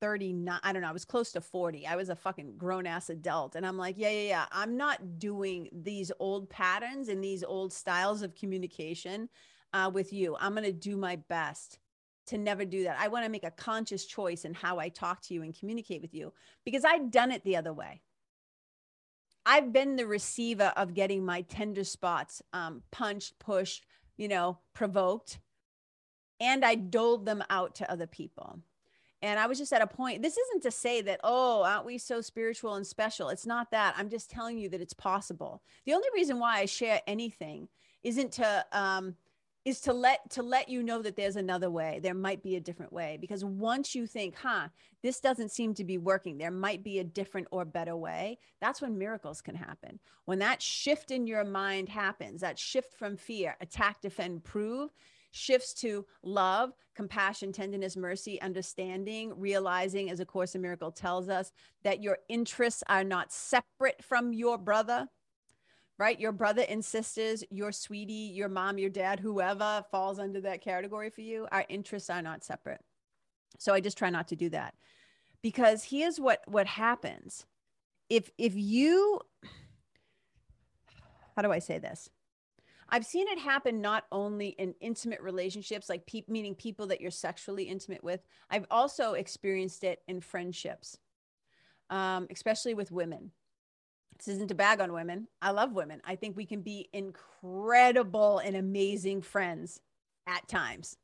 39 0.00 0.60
i 0.62 0.72
don't 0.72 0.82
know 0.82 0.88
i 0.88 0.92
was 0.92 1.04
close 1.04 1.32
to 1.32 1.40
40 1.40 1.86
i 1.86 1.96
was 1.96 2.08
a 2.08 2.16
fucking 2.16 2.56
grown 2.56 2.86
ass 2.86 3.08
adult 3.10 3.54
and 3.54 3.66
i'm 3.66 3.78
like 3.78 3.96
yeah 3.98 4.10
yeah 4.10 4.28
yeah 4.28 4.44
i'm 4.52 4.76
not 4.76 5.18
doing 5.18 5.68
these 5.72 6.12
old 6.20 6.50
patterns 6.50 7.08
and 7.08 7.22
these 7.22 7.42
old 7.42 7.72
styles 7.72 8.22
of 8.22 8.34
communication 8.34 9.28
uh, 9.76 9.90
with 9.92 10.12
you. 10.12 10.36
I'm 10.40 10.52
going 10.52 10.64
to 10.64 10.72
do 10.72 10.96
my 10.96 11.16
best 11.16 11.78
to 12.28 12.38
never 12.38 12.64
do 12.64 12.84
that. 12.84 12.96
I 12.98 13.08
want 13.08 13.24
to 13.24 13.30
make 13.30 13.44
a 13.44 13.50
conscious 13.50 14.04
choice 14.04 14.44
in 14.44 14.54
how 14.54 14.78
i 14.78 14.88
talk 14.88 15.20
to 15.22 15.34
you 15.34 15.42
and 15.42 15.56
communicate 15.56 16.02
with 16.02 16.12
you 16.14 16.32
because 16.64 16.84
i've 16.84 17.10
done 17.10 17.30
it 17.30 17.44
the 17.44 17.56
other 17.56 17.72
way. 17.72 18.02
I've 19.48 19.72
been 19.72 19.94
the 19.94 20.08
receiver 20.08 20.72
of 20.76 20.94
getting 20.94 21.24
my 21.24 21.42
tender 21.42 21.84
spots 21.84 22.42
um, 22.52 22.82
punched 22.90 23.38
pushed 23.38 23.86
you 24.16 24.28
know 24.28 24.58
provoked 24.74 25.38
and 26.40 26.64
i 26.64 26.74
doled 26.74 27.26
them 27.26 27.44
out 27.48 27.76
to 27.76 27.90
other 27.90 28.06
people 28.06 28.60
and 29.22 29.40
I 29.40 29.46
was 29.46 29.58
just 29.58 29.72
at 29.72 29.82
a 29.82 29.86
point. 29.86 30.22
This 30.22 30.36
isn't 30.36 30.62
to 30.62 30.70
say 30.70 31.00
that, 31.02 31.20
oh, 31.24 31.62
aren't 31.62 31.86
we 31.86 31.98
so 31.98 32.20
spiritual 32.20 32.74
and 32.74 32.86
special? 32.86 33.30
It's 33.30 33.46
not 33.46 33.70
that. 33.70 33.94
I'm 33.96 34.10
just 34.10 34.30
telling 34.30 34.58
you 34.58 34.68
that 34.68 34.80
it's 34.80 34.92
possible. 34.92 35.62
The 35.84 35.94
only 35.94 36.08
reason 36.14 36.38
why 36.38 36.58
I 36.58 36.66
share 36.66 37.00
anything 37.06 37.68
isn't 38.02 38.32
to 38.32 38.64
um 38.72 39.16
is 39.66 39.80
to 39.80 39.92
let 39.92 40.30
to 40.30 40.44
let 40.44 40.68
you 40.68 40.80
know 40.80 41.02
that 41.02 41.16
there's 41.16 41.34
another 41.34 41.68
way 41.68 41.98
there 42.00 42.14
might 42.14 42.40
be 42.40 42.54
a 42.54 42.60
different 42.60 42.92
way 42.92 43.18
because 43.20 43.44
once 43.44 43.96
you 43.96 44.06
think 44.06 44.36
huh 44.36 44.68
this 45.02 45.18
doesn't 45.18 45.50
seem 45.50 45.74
to 45.74 45.82
be 45.82 45.98
working 45.98 46.38
there 46.38 46.52
might 46.52 46.84
be 46.84 47.00
a 47.00 47.04
different 47.04 47.48
or 47.50 47.64
better 47.64 47.96
way 47.96 48.38
that's 48.60 48.80
when 48.80 48.96
miracles 48.96 49.40
can 49.40 49.56
happen 49.56 49.98
when 50.24 50.38
that 50.38 50.62
shift 50.62 51.10
in 51.10 51.26
your 51.26 51.44
mind 51.44 51.88
happens 51.88 52.40
that 52.40 52.58
shift 52.58 52.94
from 52.94 53.16
fear 53.16 53.56
attack 53.60 54.00
defend 54.00 54.44
prove 54.44 54.90
shifts 55.36 55.74
to 55.74 56.06
love, 56.22 56.72
compassion, 56.94 57.52
tenderness, 57.52 57.96
mercy, 57.96 58.40
understanding, 58.40 59.32
realizing, 59.36 60.10
as 60.10 60.20
A 60.20 60.24
Course 60.24 60.54
in 60.54 60.62
Miracle 60.62 60.90
tells 60.90 61.28
us, 61.28 61.52
that 61.84 62.02
your 62.02 62.18
interests 62.28 62.82
are 62.88 63.04
not 63.04 63.32
separate 63.32 64.02
from 64.02 64.32
your 64.32 64.58
brother. 64.58 65.06
right? 65.98 66.20
Your 66.20 66.32
brother 66.32 66.64
and 66.68 66.84
sisters, 66.84 67.42
your 67.50 67.72
sweetie, 67.72 68.12
your 68.34 68.48
mom, 68.48 68.78
your 68.78 68.90
dad, 68.90 69.20
whoever 69.20 69.84
falls 69.90 70.18
under 70.18 70.40
that 70.42 70.60
category 70.60 71.10
for 71.10 71.22
you, 71.22 71.46
our 71.52 71.64
interests 71.68 72.10
are 72.10 72.22
not 72.22 72.44
separate. 72.44 72.80
So 73.58 73.72
I 73.72 73.80
just 73.80 73.96
try 73.96 74.10
not 74.10 74.28
to 74.28 74.36
do 74.36 74.50
that. 74.50 74.74
Because 75.42 75.84
here's 75.84 76.20
what 76.20 76.40
what 76.46 76.66
happens. 76.66 77.46
If 78.10 78.30
if 78.36 78.54
you 78.54 79.20
how 81.36 81.42
do 81.42 81.52
I 81.52 81.58
say 81.58 81.78
this? 81.78 82.10
I've 82.88 83.06
seen 83.06 83.26
it 83.28 83.38
happen 83.38 83.80
not 83.80 84.04
only 84.12 84.48
in 84.48 84.74
intimate 84.80 85.20
relationships, 85.20 85.88
like 85.88 86.06
pe- 86.06 86.22
meaning 86.28 86.54
people 86.54 86.86
that 86.88 87.00
you're 87.00 87.10
sexually 87.10 87.64
intimate 87.64 88.04
with. 88.04 88.20
I've 88.50 88.66
also 88.70 89.14
experienced 89.14 89.84
it 89.84 90.02
in 90.06 90.20
friendships, 90.20 90.98
um, 91.90 92.26
especially 92.30 92.74
with 92.74 92.92
women. 92.92 93.32
This 94.18 94.28
isn't 94.28 94.50
a 94.50 94.54
bag 94.54 94.80
on 94.80 94.92
women. 94.92 95.28
I 95.42 95.50
love 95.50 95.72
women. 95.72 96.00
I 96.04 96.16
think 96.16 96.36
we 96.36 96.46
can 96.46 96.62
be 96.62 96.88
incredible 96.92 98.38
and 98.38 98.56
amazing 98.56 99.22
friends 99.22 99.80
at 100.26 100.48
times. 100.48 100.96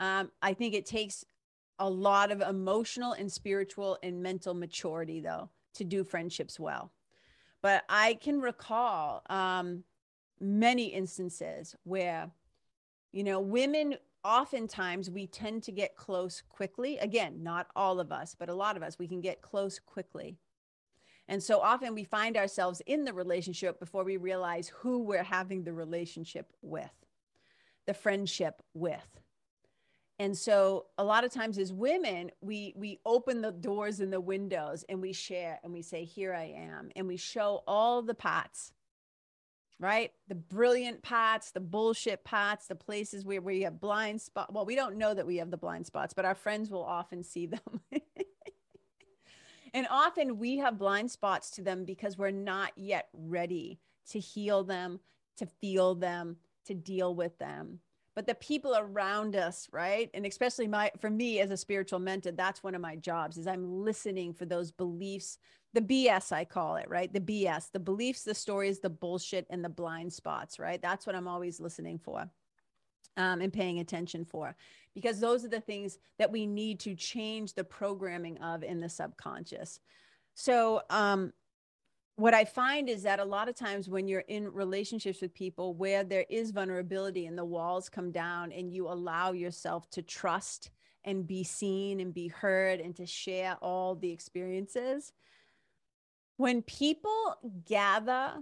Um, 0.00 0.30
I 0.40 0.54
think 0.54 0.74
it 0.74 0.86
takes 0.86 1.24
a 1.78 1.88
lot 1.88 2.30
of 2.30 2.40
emotional 2.40 3.12
and 3.12 3.30
spiritual 3.30 3.98
and 4.02 4.22
mental 4.22 4.54
maturity, 4.54 5.20
though, 5.20 5.50
to 5.74 5.84
do 5.84 6.04
friendships 6.04 6.58
well. 6.58 6.92
But 7.60 7.84
I 7.88 8.14
can 8.14 8.40
recall 8.40 9.22
um, 9.28 9.84
many 10.40 10.86
instances 10.86 11.74
where, 11.84 12.30
you 13.12 13.24
know, 13.24 13.40
women 13.40 13.96
oftentimes 14.24 15.10
we 15.10 15.26
tend 15.26 15.62
to 15.62 15.72
get 15.72 15.96
close 15.96 16.42
quickly. 16.48 16.98
Again, 16.98 17.42
not 17.42 17.68
all 17.76 18.00
of 18.00 18.12
us, 18.12 18.34
but 18.38 18.48
a 18.48 18.54
lot 18.54 18.76
of 18.76 18.82
us, 18.82 18.98
we 18.98 19.08
can 19.08 19.20
get 19.20 19.42
close 19.42 19.78
quickly. 19.78 20.36
And 21.28 21.42
so 21.42 21.60
often 21.60 21.94
we 21.94 22.04
find 22.04 22.36
ourselves 22.36 22.80
in 22.86 23.04
the 23.04 23.12
relationship 23.12 23.78
before 23.78 24.02
we 24.02 24.16
realize 24.16 24.68
who 24.68 25.00
we're 25.00 25.22
having 25.22 25.62
the 25.62 25.74
relationship 25.74 26.52
with, 26.62 26.90
the 27.86 27.94
friendship 27.94 28.62
with. 28.72 29.20
And 30.18 30.36
so 30.36 30.86
a 30.96 31.04
lot 31.04 31.24
of 31.24 31.32
times 31.32 31.58
as 31.58 31.72
women, 31.72 32.30
we 32.40 32.74
we 32.76 32.98
open 33.06 33.40
the 33.40 33.52
doors 33.52 34.00
and 34.00 34.12
the 34.12 34.20
windows 34.20 34.84
and 34.88 35.00
we 35.00 35.12
share 35.12 35.60
and 35.62 35.72
we 35.72 35.82
say, 35.82 36.04
here 36.04 36.34
I 36.34 36.54
am. 36.56 36.90
And 36.96 37.06
we 37.06 37.16
show 37.16 37.62
all 37.68 38.02
the 38.02 38.14
parts 38.14 38.72
right? 39.80 40.12
The 40.28 40.34
brilliant 40.34 41.02
pots, 41.02 41.50
the 41.50 41.60
bullshit 41.60 42.24
pots, 42.24 42.66
the 42.66 42.74
places 42.74 43.24
where 43.24 43.40
we 43.40 43.62
have 43.62 43.80
blind 43.80 44.20
spots. 44.20 44.52
Well, 44.52 44.66
we 44.66 44.74
don't 44.74 44.96
know 44.96 45.14
that 45.14 45.26
we 45.26 45.36
have 45.36 45.50
the 45.50 45.56
blind 45.56 45.86
spots, 45.86 46.14
but 46.14 46.24
our 46.24 46.34
friends 46.34 46.70
will 46.70 46.84
often 46.84 47.22
see 47.22 47.46
them. 47.46 47.80
and 49.74 49.86
often 49.90 50.38
we 50.38 50.58
have 50.58 50.78
blind 50.78 51.10
spots 51.10 51.50
to 51.52 51.62
them 51.62 51.84
because 51.84 52.18
we're 52.18 52.30
not 52.30 52.72
yet 52.76 53.08
ready 53.12 53.78
to 54.10 54.18
heal 54.18 54.64
them, 54.64 55.00
to 55.36 55.46
feel 55.46 55.94
them, 55.94 56.36
to 56.66 56.74
deal 56.74 57.14
with 57.14 57.38
them. 57.38 57.80
But 58.18 58.26
the 58.26 58.34
people 58.34 58.74
around 58.76 59.36
us, 59.36 59.68
right? 59.70 60.10
And 60.12 60.26
especially 60.26 60.66
my 60.66 60.90
for 60.98 61.08
me 61.08 61.38
as 61.38 61.52
a 61.52 61.56
spiritual 61.56 62.00
mentor, 62.00 62.32
that's 62.32 62.64
one 62.64 62.74
of 62.74 62.80
my 62.80 62.96
jobs 62.96 63.38
is 63.38 63.46
I'm 63.46 63.84
listening 63.84 64.32
for 64.32 64.44
those 64.44 64.72
beliefs, 64.72 65.38
the 65.72 65.80
BS, 65.80 66.32
I 66.32 66.44
call 66.44 66.74
it, 66.74 66.88
right? 66.88 67.12
The 67.12 67.20
BS, 67.20 67.70
the 67.70 67.78
beliefs, 67.78 68.24
the 68.24 68.34
stories, 68.34 68.80
the 68.80 68.90
bullshit, 68.90 69.46
and 69.50 69.64
the 69.64 69.68
blind 69.68 70.12
spots, 70.12 70.58
right? 70.58 70.82
That's 70.82 71.06
what 71.06 71.14
I'm 71.14 71.28
always 71.28 71.60
listening 71.60 72.00
for 72.00 72.28
um, 73.16 73.40
and 73.40 73.52
paying 73.52 73.78
attention 73.78 74.24
for, 74.24 74.56
because 74.96 75.20
those 75.20 75.44
are 75.44 75.48
the 75.48 75.60
things 75.60 75.98
that 76.18 76.32
we 76.32 76.44
need 76.44 76.80
to 76.80 76.96
change 76.96 77.54
the 77.54 77.62
programming 77.62 78.36
of 78.38 78.64
in 78.64 78.80
the 78.80 78.88
subconscious. 78.88 79.78
So, 80.34 80.82
um, 80.90 81.32
what 82.18 82.34
I 82.34 82.44
find 82.44 82.88
is 82.88 83.04
that 83.04 83.20
a 83.20 83.24
lot 83.24 83.48
of 83.48 83.54
times 83.54 83.88
when 83.88 84.08
you're 84.08 84.24
in 84.26 84.52
relationships 84.52 85.22
with 85.22 85.32
people 85.32 85.74
where 85.74 86.02
there 86.02 86.26
is 86.28 86.50
vulnerability 86.50 87.26
and 87.26 87.38
the 87.38 87.44
walls 87.44 87.88
come 87.88 88.10
down 88.10 88.50
and 88.50 88.72
you 88.72 88.88
allow 88.88 89.30
yourself 89.30 89.88
to 89.90 90.02
trust 90.02 90.72
and 91.04 91.28
be 91.28 91.44
seen 91.44 92.00
and 92.00 92.12
be 92.12 92.26
heard 92.26 92.80
and 92.80 92.96
to 92.96 93.06
share 93.06 93.56
all 93.62 93.94
the 93.94 94.10
experiences, 94.10 95.12
when 96.38 96.60
people 96.62 97.36
gather 97.64 98.32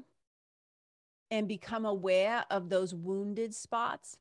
and 1.30 1.46
become 1.46 1.84
aware 1.84 2.46
of 2.50 2.70
those 2.70 2.94
wounded 2.94 3.54
spots, 3.54 4.16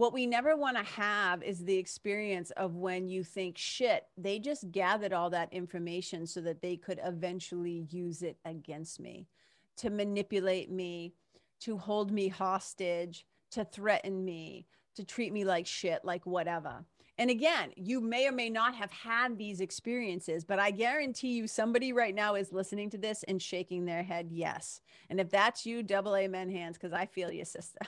what 0.00 0.14
we 0.14 0.26
never 0.26 0.56
want 0.56 0.78
to 0.78 0.82
have 0.82 1.42
is 1.42 1.62
the 1.62 1.76
experience 1.76 2.50
of 2.52 2.74
when 2.74 3.06
you 3.06 3.22
think, 3.22 3.58
shit, 3.58 4.04
they 4.16 4.38
just 4.38 4.70
gathered 4.72 5.12
all 5.12 5.28
that 5.28 5.52
information 5.52 6.26
so 6.26 6.40
that 6.40 6.62
they 6.62 6.74
could 6.74 6.98
eventually 7.04 7.86
use 7.90 8.22
it 8.22 8.38
against 8.46 8.98
me, 8.98 9.28
to 9.76 9.90
manipulate 9.90 10.70
me, 10.70 11.12
to 11.60 11.76
hold 11.76 12.10
me 12.10 12.28
hostage, 12.28 13.26
to 13.50 13.62
threaten 13.62 14.24
me, 14.24 14.64
to 14.96 15.04
treat 15.04 15.34
me 15.34 15.44
like 15.44 15.66
shit, 15.66 16.02
like 16.02 16.24
whatever. 16.24 16.82
And 17.18 17.28
again, 17.28 17.70
you 17.76 18.00
may 18.00 18.26
or 18.26 18.32
may 18.32 18.48
not 18.48 18.74
have 18.74 18.90
had 18.90 19.36
these 19.36 19.60
experiences, 19.60 20.46
but 20.46 20.58
I 20.58 20.70
guarantee 20.70 21.32
you 21.32 21.46
somebody 21.46 21.92
right 21.92 22.14
now 22.14 22.36
is 22.36 22.54
listening 22.54 22.88
to 22.88 22.96
this 22.96 23.22
and 23.24 23.42
shaking 23.42 23.84
their 23.84 24.02
head 24.02 24.28
yes. 24.30 24.80
And 25.10 25.20
if 25.20 25.28
that's 25.28 25.66
you, 25.66 25.82
double 25.82 26.16
amen 26.16 26.48
hands, 26.48 26.78
because 26.78 26.94
I 26.94 27.04
feel 27.04 27.30
you, 27.30 27.44
sister. 27.44 27.80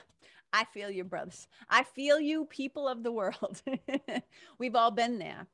I 0.53 0.65
feel 0.65 0.89
you, 0.89 1.03
brothers. 1.03 1.47
I 1.69 1.83
feel 1.83 2.19
you, 2.19 2.45
people 2.45 2.87
of 2.87 3.03
the 3.03 3.11
world. 3.11 3.61
We've 4.59 4.75
all 4.75 4.91
been 4.91 5.19
there. 5.19 5.47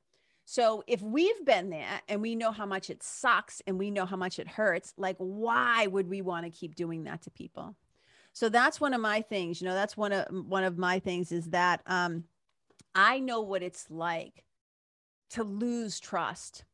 So 0.44 0.84
if 0.88 1.00
we've 1.04 1.46
been 1.46 1.70
there 1.70 2.02
and 2.08 2.24
we 2.24 2.36
know 2.36 2.52
how 2.52 2.66
much 2.66 2.90
it 2.90 3.04
sucks 3.04 3.62
and 3.68 3.78
we 3.78 3.92
know 3.92 4.08
how 4.08 4.16
much 4.16 4.40
it 4.40 4.48
hurts, 4.48 4.96
like 4.98 5.16
why 5.20 5.86
would 5.86 6.10
we 6.10 6.24
want 6.24 6.46
to 6.46 6.50
keep 6.50 6.74
doing 6.74 7.04
that 7.04 7.22
to 7.22 7.30
people? 7.30 7.76
So 8.34 8.50
that's 8.50 8.82
one 8.82 8.96
of 8.96 9.00
my 9.00 9.22
things. 9.22 9.62
You 9.62 9.68
know, 9.68 9.76
that's 9.76 9.96
one 9.96 10.12
of 10.12 10.26
one 10.48 10.64
of 10.64 10.76
my 10.76 10.98
things 10.98 11.32
is 11.32 11.52
that 11.52 11.82
um, 11.86 12.24
I 12.96 13.20
know 13.20 13.42
what 13.42 13.62
it's 13.62 13.92
like 13.92 14.44
to 15.32 15.44
lose 15.44 16.00
trust. 16.00 16.66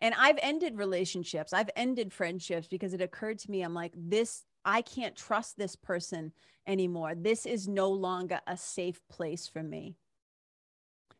And 0.00 0.14
I've 0.18 0.38
ended 0.42 0.76
relationships, 0.76 1.52
I've 1.52 1.70
ended 1.76 2.12
friendships 2.12 2.66
because 2.66 2.94
it 2.94 3.00
occurred 3.00 3.38
to 3.40 3.50
me 3.50 3.62
I'm 3.62 3.74
like, 3.74 3.92
this, 3.96 4.44
I 4.64 4.82
can't 4.82 5.16
trust 5.16 5.56
this 5.56 5.76
person 5.76 6.32
anymore. 6.66 7.14
This 7.16 7.46
is 7.46 7.68
no 7.68 7.90
longer 7.90 8.40
a 8.46 8.56
safe 8.56 9.00
place 9.08 9.46
for 9.46 9.62
me. 9.62 9.96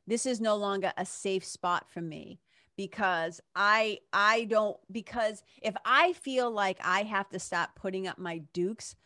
This 0.06 0.26
is 0.26 0.40
no 0.40 0.56
longer 0.56 0.92
a 0.96 1.06
safe 1.06 1.44
spot 1.44 1.90
for 1.90 2.00
me 2.00 2.40
because 2.76 3.40
I 3.54 3.98
I 4.12 4.44
don't 4.44 4.76
because 4.90 5.42
if 5.62 5.74
I 5.84 6.14
feel 6.14 6.50
like 6.50 6.78
I 6.82 7.02
have 7.02 7.28
to 7.30 7.38
stop 7.38 7.76
putting 7.76 8.06
up 8.06 8.18
my 8.18 8.38
dukes, 8.52 8.96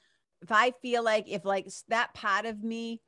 if 0.42 0.52
I 0.52 0.72
feel 0.82 1.02
like 1.02 1.28
if 1.28 1.44
like 1.44 1.68
that 1.88 2.14
part 2.14 2.46
of 2.46 2.62
me 2.62 3.02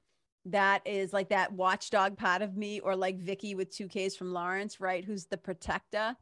that 0.46 0.82
is 0.86 1.12
like 1.12 1.30
that 1.30 1.52
watchdog 1.52 2.16
part 2.16 2.42
of 2.42 2.56
me 2.56 2.80
or 2.80 2.94
like 2.94 3.18
Vicky 3.18 3.54
with 3.54 3.70
2Ks 3.70 4.16
from 4.16 4.32
Lawrence, 4.32 4.80
right? 4.80 5.04
Who's 5.04 5.26
the 5.26 5.36
protector. 5.36 6.16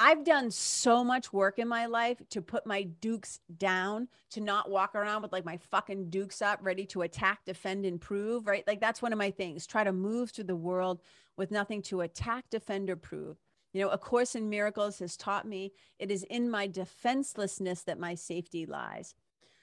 I've 0.00 0.24
done 0.24 0.52
so 0.52 1.02
much 1.02 1.32
work 1.32 1.58
in 1.58 1.66
my 1.66 1.86
life 1.86 2.22
to 2.30 2.40
put 2.40 2.64
my 2.66 2.84
dukes 2.84 3.40
down, 3.58 4.06
to 4.30 4.40
not 4.40 4.70
walk 4.70 4.94
around 4.94 5.22
with 5.22 5.32
like 5.32 5.44
my 5.44 5.56
fucking 5.56 6.08
dukes 6.08 6.40
up, 6.40 6.60
ready 6.62 6.86
to 6.86 7.02
attack, 7.02 7.40
defend, 7.44 7.84
and 7.84 8.00
prove, 8.00 8.46
right? 8.46 8.64
Like 8.66 8.80
that's 8.80 9.02
one 9.02 9.12
of 9.12 9.18
my 9.18 9.32
things. 9.32 9.66
Try 9.66 9.82
to 9.82 9.92
move 9.92 10.30
through 10.30 10.44
the 10.44 10.54
world 10.54 11.00
with 11.36 11.50
nothing 11.50 11.82
to 11.82 12.02
attack, 12.02 12.44
defend, 12.48 12.90
or 12.90 12.96
prove. 12.96 13.38
You 13.72 13.82
know, 13.82 13.90
A 13.90 13.98
Course 13.98 14.36
in 14.36 14.48
Miracles 14.48 15.00
has 15.00 15.16
taught 15.16 15.46
me 15.46 15.72
it 15.98 16.12
is 16.12 16.22
in 16.24 16.48
my 16.48 16.68
defenselessness 16.68 17.82
that 17.82 17.98
my 17.98 18.14
safety 18.14 18.66
lies. 18.66 19.16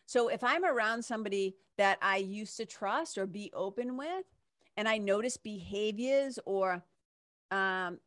So 0.05 0.27
if 0.27 0.43
I'm 0.43 0.65
around 0.65 1.03
somebody 1.03 1.55
that 1.77 1.97
I 2.01 2.17
used 2.17 2.57
to 2.57 2.65
trust 2.65 3.17
or 3.17 3.25
be 3.25 3.51
open 3.53 3.95
with, 3.95 4.25
and 4.77 4.87
I 4.87 4.97
notice 4.97 5.37
behaviors 5.37 6.37
or 6.45 6.83
um, 7.51 7.99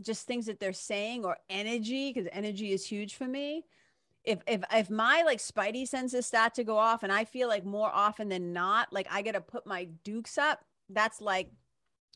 just 0.00 0.26
things 0.26 0.46
that 0.46 0.60
they're 0.60 0.72
saying 0.72 1.24
or 1.24 1.36
energy, 1.48 2.12
because 2.12 2.28
energy 2.32 2.72
is 2.72 2.86
huge 2.86 3.14
for 3.14 3.26
me. 3.26 3.64
If 4.24 4.40
if 4.46 4.62
if 4.72 4.90
my 4.90 5.22
like 5.22 5.38
spidey 5.38 5.86
senses 5.86 6.26
start 6.26 6.54
to 6.54 6.64
go 6.64 6.76
off, 6.76 7.02
and 7.02 7.12
I 7.12 7.24
feel 7.24 7.48
like 7.48 7.64
more 7.64 7.90
often 7.92 8.28
than 8.28 8.52
not, 8.52 8.92
like 8.92 9.08
I 9.10 9.22
got 9.22 9.32
to 9.32 9.40
put 9.40 9.66
my 9.66 9.84
dukes 10.04 10.38
up, 10.38 10.64
that's 10.88 11.20
like 11.20 11.50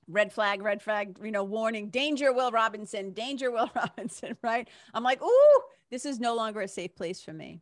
red 0.08 0.32
flag, 0.32 0.62
red 0.62 0.82
flag, 0.82 1.18
you 1.22 1.32
know, 1.32 1.44
warning, 1.44 1.90
danger, 1.90 2.32
Will 2.32 2.52
Robinson, 2.52 3.12
danger, 3.12 3.50
Will 3.50 3.70
Robinson, 3.74 4.36
right? 4.42 4.68
I'm 4.94 5.02
like, 5.02 5.22
ooh, 5.22 5.60
this 5.90 6.04
is 6.06 6.20
no 6.20 6.34
longer 6.34 6.60
a 6.60 6.68
safe 6.68 6.94
place 6.94 7.20
for 7.20 7.32
me 7.32 7.60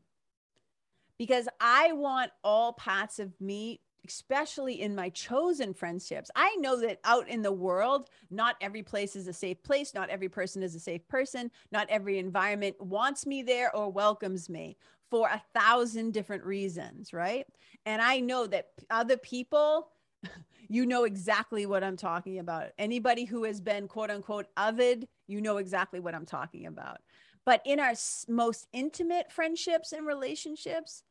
because 1.18 1.48
I 1.60 1.92
want 1.92 2.32
all 2.42 2.72
parts 2.72 3.18
of 3.18 3.40
me, 3.40 3.80
especially 4.06 4.80
in 4.80 4.94
my 4.94 5.08
chosen 5.10 5.74
friendships. 5.74 6.30
I 6.36 6.56
know 6.56 6.80
that 6.80 7.00
out 7.04 7.28
in 7.28 7.42
the 7.42 7.52
world, 7.52 8.08
not 8.30 8.56
every 8.60 8.82
place 8.82 9.16
is 9.16 9.28
a 9.28 9.32
safe 9.32 9.62
place. 9.62 9.94
Not 9.94 10.10
every 10.10 10.28
person 10.28 10.62
is 10.62 10.74
a 10.74 10.80
safe 10.80 11.06
person. 11.08 11.50
Not 11.72 11.88
every 11.90 12.18
environment 12.18 12.80
wants 12.80 13.26
me 13.26 13.42
there 13.42 13.74
or 13.74 13.90
welcomes 13.90 14.48
me 14.48 14.76
for 15.10 15.28
a 15.28 15.42
thousand 15.54 16.12
different 16.12 16.44
reasons, 16.44 17.12
right? 17.12 17.46
And 17.86 18.02
I 18.02 18.20
know 18.20 18.46
that 18.46 18.68
other 18.90 19.16
people, 19.16 19.88
you 20.68 20.86
know 20.86 21.04
exactly 21.04 21.66
what 21.66 21.84
I'm 21.84 21.96
talking 21.96 22.38
about. 22.38 22.70
Anybody 22.78 23.24
who 23.24 23.44
has 23.44 23.60
been 23.60 23.88
quote 23.88 24.10
unquote 24.10 24.46
othered, 24.56 25.04
you 25.26 25.40
know 25.40 25.58
exactly 25.58 26.00
what 26.00 26.14
I'm 26.14 26.26
talking 26.26 26.66
about. 26.66 26.98
But 27.44 27.60
in 27.66 27.78
our 27.78 27.92
most 28.26 28.68
intimate 28.72 29.30
friendships 29.30 29.92
and 29.92 30.06
relationships, 30.06 31.02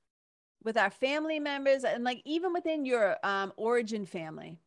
with 0.63 0.77
our 0.77 0.89
family 0.89 1.39
members 1.39 1.83
and 1.83 2.03
like 2.03 2.21
even 2.25 2.53
within 2.53 2.85
your 2.85 3.17
um, 3.23 3.53
origin 3.57 4.05
family 4.05 4.59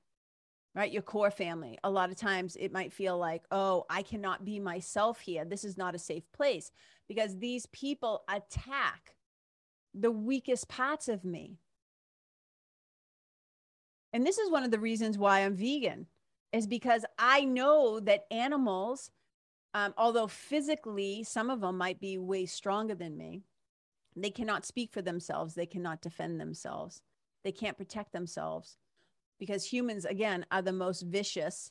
right? 0.76 0.92
Your 0.92 1.02
core 1.02 1.30
family. 1.30 1.78
A 1.84 1.90
lot 1.90 2.10
of 2.10 2.16
times 2.16 2.54
it 2.60 2.70
might 2.70 2.92
feel 2.92 3.16
like 3.18 3.42
oh 3.50 3.86
i 3.90 4.02
cannot 4.02 4.44
be 4.44 4.60
myself 4.60 5.18
here. 5.18 5.44
This 5.44 5.64
is 5.64 5.76
not 5.76 5.94
a 5.94 5.98
safe 5.98 6.30
place 6.32 6.70
because 7.08 7.38
these 7.38 7.66
people 7.66 8.22
attack 8.28 9.16
the 9.94 10.12
weakest 10.12 10.68
parts 10.68 11.08
of 11.08 11.24
me. 11.24 11.56
And 14.12 14.26
this 14.26 14.38
is 14.38 14.50
one 14.50 14.64
of 14.64 14.70
the 14.70 14.78
reasons 14.78 15.18
why 15.18 15.40
i'm 15.40 15.56
vegan 15.56 16.06
is 16.52 16.66
because 16.66 17.04
i 17.18 17.44
know 17.44 17.98
that 18.00 18.26
animals 18.30 19.10
um, 19.74 19.92
although 19.98 20.26
physically 20.26 21.22
some 21.22 21.50
of 21.50 21.60
them 21.60 21.76
might 21.76 22.00
be 22.00 22.16
way 22.16 22.46
stronger 22.46 22.94
than 22.94 23.16
me 23.16 23.42
they 24.16 24.30
cannot 24.30 24.64
speak 24.64 24.92
for 24.92 25.02
themselves. 25.02 25.54
They 25.54 25.66
cannot 25.66 26.00
defend 26.02 26.40
themselves. 26.40 27.02
They 27.44 27.52
can't 27.52 27.76
protect 27.76 28.12
themselves 28.12 28.78
because 29.38 29.64
humans, 29.64 30.04
again, 30.04 30.46
are 30.50 30.62
the 30.62 30.72
most 30.72 31.02
vicious, 31.02 31.70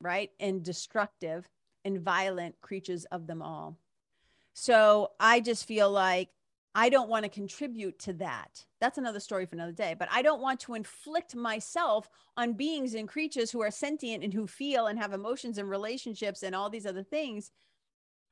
right? 0.00 0.30
And 0.38 0.62
destructive 0.62 1.48
and 1.84 2.00
violent 2.00 2.60
creatures 2.60 3.04
of 3.06 3.26
them 3.26 3.42
all. 3.42 3.78
So 4.52 5.12
I 5.18 5.40
just 5.40 5.66
feel 5.66 5.90
like 5.90 6.28
I 6.74 6.90
don't 6.90 7.08
want 7.08 7.24
to 7.24 7.30
contribute 7.30 7.98
to 8.00 8.12
that. 8.14 8.66
That's 8.80 8.98
another 8.98 9.20
story 9.20 9.46
for 9.46 9.56
another 9.56 9.72
day. 9.72 9.96
But 9.98 10.08
I 10.12 10.22
don't 10.22 10.42
want 10.42 10.60
to 10.60 10.74
inflict 10.74 11.34
myself 11.34 12.10
on 12.36 12.52
beings 12.52 12.94
and 12.94 13.08
creatures 13.08 13.50
who 13.50 13.62
are 13.62 13.70
sentient 13.70 14.22
and 14.22 14.34
who 14.34 14.46
feel 14.46 14.86
and 14.86 14.98
have 14.98 15.12
emotions 15.12 15.58
and 15.58 15.68
relationships 15.68 16.42
and 16.42 16.54
all 16.54 16.70
these 16.70 16.86
other 16.86 17.02
things 17.02 17.50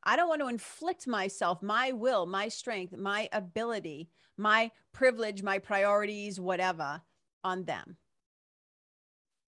I 0.07 0.15
don't 0.15 0.29
want 0.29 0.41
to 0.41 0.49
inflict 0.49 1.09
myself, 1.09 1.63
my 1.63 1.91
will, 1.91 2.27
my 2.27 2.47
strength, 2.47 2.97
my 2.97 3.29
ability, 3.33 4.09
my 4.37 4.71
privilege, 4.93 5.43
my 5.43 5.59
priorities, 5.59 6.39
whatever 6.39 7.03
on 7.43 7.65
them. 7.65 7.97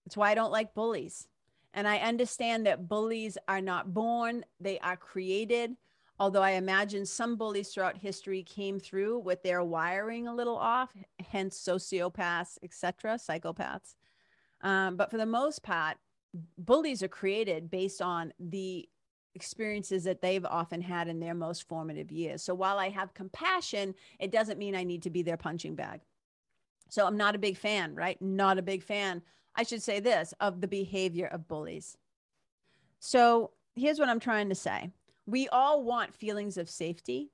That's 0.05 0.17
why 0.17 0.31
I 0.31 0.35
don't 0.35 0.51
like 0.51 0.73
bullies. 0.73 1.29
And 1.73 1.87
I 1.87 1.99
understand 1.99 2.65
that 2.65 2.89
bullies 2.89 3.37
are 3.47 3.61
not 3.61 3.93
born, 3.93 4.43
they 4.59 4.79
are 4.79 4.97
created. 4.97 5.77
Although 6.19 6.41
I 6.41 6.51
imagine 6.51 7.05
some 7.05 7.37
bullies 7.37 7.69
throughout 7.69 7.97
history 7.97 8.43
came 8.43 8.81
through 8.81 9.19
with 9.19 9.41
their 9.43 9.63
wiring 9.63 10.27
a 10.27 10.35
little 10.35 10.57
off, 10.57 10.91
hence 11.29 11.57
sociopaths, 11.57 12.57
etc., 12.61 13.13
psychopaths. 13.13 13.95
Um, 14.61 14.97
but 14.97 15.09
for 15.09 15.17
the 15.17 15.25
most 15.25 15.63
part, 15.63 15.95
bullies 16.57 17.01
are 17.01 17.07
created 17.07 17.71
based 17.71 18.01
on 18.01 18.33
the 18.39 18.89
experiences 19.39 20.03
that 20.03 20.21
they've 20.21 20.43
often 20.43 20.81
had 20.81 21.07
in 21.07 21.21
their 21.21 21.33
most 21.33 21.65
formative 21.65 22.11
years. 22.11 22.43
So 22.43 22.53
while 22.53 22.77
I 22.77 22.89
have 22.89 23.13
compassion, 23.13 23.95
it 24.19 24.33
doesn't 24.33 24.59
mean 24.59 24.75
I 24.75 24.83
need 24.83 25.03
to 25.03 25.09
be 25.09 25.21
their 25.21 25.37
punching 25.37 25.75
bag. 25.75 26.01
So 26.89 27.07
I'm 27.07 27.15
not 27.15 27.35
a 27.35 27.39
big 27.39 27.55
fan, 27.55 27.95
right? 27.95 28.21
Not 28.21 28.57
a 28.57 28.61
big 28.61 28.83
fan. 28.83 29.21
I 29.55 29.63
should 29.63 29.81
say 29.81 30.01
this 30.01 30.33
of 30.41 30.59
the 30.59 30.67
behavior 30.67 31.27
of 31.27 31.47
bullies. 31.47 31.97
So 32.99 33.51
here's 33.75 33.97
what 33.97 34.09
I'm 34.09 34.19
trying 34.19 34.49
to 34.49 34.55
say 34.55 34.91
we 35.25 35.47
all 35.47 35.83
want 35.83 36.13
feelings 36.13 36.57
of 36.57 36.69
safety. 36.69 37.31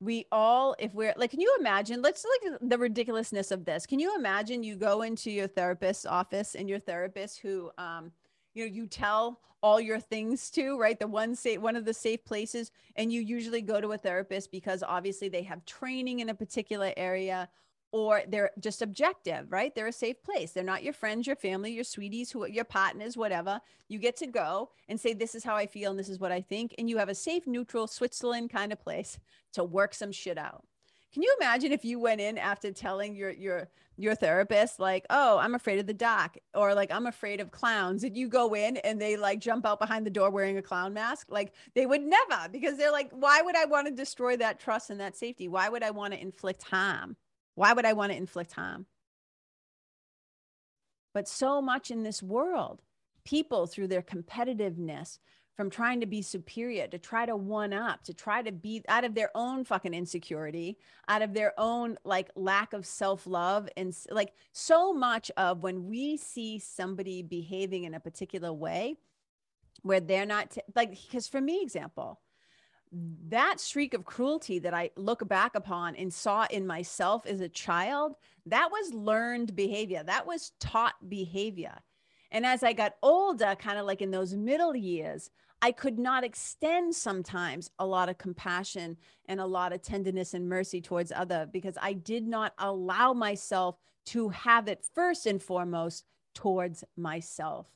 We 0.00 0.26
all, 0.32 0.74
if 0.78 0.92
we're 0.92 1.14
like, 1.16 1.30
can 1.30 1.40
you 1.40 1.54
imagine? 1.60 2.02
Let's 2.02 2.24
look 2.24 2.54
at 2.54 2.68
the 2.68 2.78
ridiculousness 2.78 3.52
of 3.52 3.64
this. 3.64 3.86
Can 3.86 4.00
you 4.00 4.16
imagine 4.16 4.64
you 4.64 4.74
go 4.74 5.02
into 5.02 5.30
your 5.30 5.46
therapist's 5.46 6.06
office 6.06 6.56
and 6.56 6.68
your 6.68 6.80
therapist 6.80 7.40
who, 7.40 7.70
um, 7.76 8.10
you 8.54 8.66
know 8.66 8.74
you 8.74 8.86
tell 8.86 9.40
all 9.62 9.80
your 9.80 10.00
things 10.00 10.50
to 10.50 10.78
right? 10.78 10.98
The 10.98 11.06
one 11.06 11.34
safe 11.34 11.60
one 11.60 11.76
of 11.76 11.84
the 11.84 11.94
safe 11.94 12.24
places 12.24 12.70
and 12.96 13.12
you 13.12 13.20
usually 13.20 13.62
go 13.62 13.80
to 13.80 13.92
a 13.92 13.98
therapist 13.98 14.50
because 14.50 14.82
obviously 14.82 15.28
they 15.28 15.42
have 15.42 15.64
training 15.64 16.20
in 16.20 16.28
a 16.28 16.34
particular 16.34 16.92
area 16.96 17.48
or 17.92 18.22
they're 18.28 18.50
just 18.60 18.82
objective 18.82 19.50
right? 19.50 19.74
They're 19.74 19.88
a 19.88 19.92
safe 19.92 20.22
place. 20.22 20.52
They're 20.52 20.64
not 20.64 20.82
your 20.82 20.92
friends 20.92 21.26
your 21.26 21.36
family 21.36 21.72
your 21.72 21.84
sweeties 21.84 22.30
who 22.30 22.46
your 22.46 22.64
partners 22.64 23.16
whatever. 23.16 23.60
You 23.88 23.98
get 23.98 24.16
to 24.18 24.26
go 24.26 24.70
and 24.88 24.98
say 24.98 25.12
this 25.12 25.34
is 25.34 25.44
how 25.44 25.56
i 25.56 25.66
feel 25.66 25.90
and 25.90 25.98
this 25.98 26.08
is 26.08 26.20
what 26.20 26.32
i 26.32 26.40
think 26.40 26.74
and 26.78 26.88
you 26.88 26.98
have 26.98 27.08
a 27.08 27.14
safe 27.14 27.46
neutral 27.46 27.86
switzerland 27.86 28.50
kind 28.50 28.72
of 28.72 28.80
place 28.80 29.18
to 29.52 29.64
work 29.64 29.94
some 29.94 30.12
shit 30.12 30.38
out. 30.38 30.64
Can 31.12 31.22
you 31.22 31.36
imagine 31.40 31.72
if 31.72 31.84
you 31.84 31.98
went 31.98 32.20
in 32.20 32.38
after 32.38 32.72
telling 32.72 33.16
your 33.16 33.30
your 33.30 33.68
your 34.00 34.14
therapist 34.14 34.80
like, 34.80 35.06
"Oh, 35.10 35.38
I'm 35.38 35.54
afraid 35.54 35.78
of 35.78 35.86
the 35.86 35.94
dark," 35.94 36.38
or 36.54 36.74
like, 36.74 36.90
"I'm 36.90 37.06
afraid 37.06 37.40
of 37.40 37.50
clowns," 37.50 38.02
and 38.04 38.16
you 38.16 38.28
go 38.28 38.54
in 38.54 38.78
and 38.78 39.00
they 39.00 39.16
like 39.16 39.40
jump 39.40 39.66
out 39.66 39.78
behind 39.78 40.06
the 40.06 40.10
door 40.10 40.30
wearing 40.30 40.56
a 40.58 40.62
clown 40.62 40.94
mask? 40.94 41.26
Like, 41.30 41.54
they 41.74 41.86
would 41.86 42.02
never 42.02 42.48
because 42.50 42.76
they're 42.78 42.92
like, 42.92 43.10
"Why 43.12 43.42
would 43.42 43.56
I 43.56 43.66
want 43.66 43.86
to 43.88 43.92
destroy 43.92 44.36
that 44.38 44.58
trust 44.58 44.90
and 44.90 45.00
that 45.00 45.16
safety? 45.16 45.48
Why 45.48 45.68
would 45.68 45.82
I 45.82 45.90
want 45.90 46.14
to 46.14 46.20
inflict 46.20 46.64
harm? 46.64 47.16
Why 47.54 47.72
would 47.72 47.84
I 47.84 47.92
want 47.92 48.12
to 48.12 48.16
inflict 48.16 48.52
harm?" 48.52 48.86
But 51.12 51.28
so 51.28 51.60
much 51.60 51.90
in 51.90 52.02
this 52.02 52.22
world, 52.22 52.82
people 53.24 53.66
through 53.66 53.88
their 53.88 54.02
competitiveness, 54.02 55.18
from 55.60 55.68
trying 55.68 56.00
to 56.00 56.06
be 56.06 56.22
superior, 56.22 56.86
to 56.86 56.96
try 56.96 57.26
to 57.26 57.36
one 57.36 57.74
up, 57.74 58.02
to 58.02 58.14
try 58.14 58.40
to 58.40 58.50
be 58.50 58.82
out 58.88 59.04
of 59.04 59.14
their 59.14 59.30
own 59.34 59.62
fucking 59.62 59.92
insecurity, 59.92 60.78
out 61.06 61.20
of 61.20 61.34
their 61.34 61.52
own 61.58 61.98
like 62.02 62.30
lack 62.34 62.72
of 62.72 62.86
self 62.86 63.26
love. 63.26 63.68
And 63.76 63.94
like 64.10 64.32
so 64.52 64.94
much 64.94 65.30
of 65.36 65.62
when 65.62 65.86
we 65.86 66.16
see 66.16 66.58
somebody 66.58 67.20
behaving 67.20 67.84
in 67.84 67.92
a 67.92 68.00
particular 68.00 68.50
way 68.54 68.94
where 69.82 70.00
they're 70.00 70.24
not 70.24 70.52
t- 70.52 70.62
like, 70.74 70.92
because 70.92 71.28
for 71.28 71.42
me, 71.42 71.60
example, 71.60 72.22
that 73.28 73.60
streak 73.60 73.92
of 73.92 74.06
cruelty 74.06 74.60
that 74.60 74.72
I 74.72 74.92
look 74.96 75.28
back 75.28 75.54
upon 75.54 75.94
and 75.94 76.10
saw 76.10 76.46
in 76.50 76.66
myself 76.66 77.26
as 77.26 77.42
a 77.42 77.50
child, 77.50 78.14
that 78.46 78.70
was 78.72 78.94
learned 78.94 79.54
behavior. 79.54 80.02
That 80.02 80.26
was 80.26 80.52
taught 80.58 80.94
behavior. 81.10 81.74
And 82.30 82.46
as 82.46 82.62
I 82.62 82.72
got 82.72 82.94
older, 83.02 83.54
kind 83.58 83.78
of 83.78 83.86
like 83.86 84.02
in 84.02 84.10
those 84.10 84.34
middle 84.34 84.74
years, 84.74 85.30
I 85.62 85.72
could 85.72 85.98
not 85.98 86.24
extend 86.24 86.94
sometimes 86.94 87.70
a 87.78 87.86
lot 87.86 88.08
of 88.08 88.18
compassion 88.18 88.96
and 89.26 89.40
a 89.40 89.46
lot 89.46 89.72
of 89.72 89.82
tenderness 89.82 90.32
and 90.32 90.48
mercy 90.48 90.80
towards 90.80 91.12
other 91.12 91.48
because 91.52 91.76
I 91.80 91.92
did 91.92 92.26
not 92.26 92.54
allow 92.58 93.12
myself 93.12 93.76
to 94.06 94.30
have 94.30 94.68
it 94.68 94.86
first 94.94 95.26
and 95.26 95.42
foremost 95.42 96.04
towards 96.34 96.84
myself. 96.96 97.66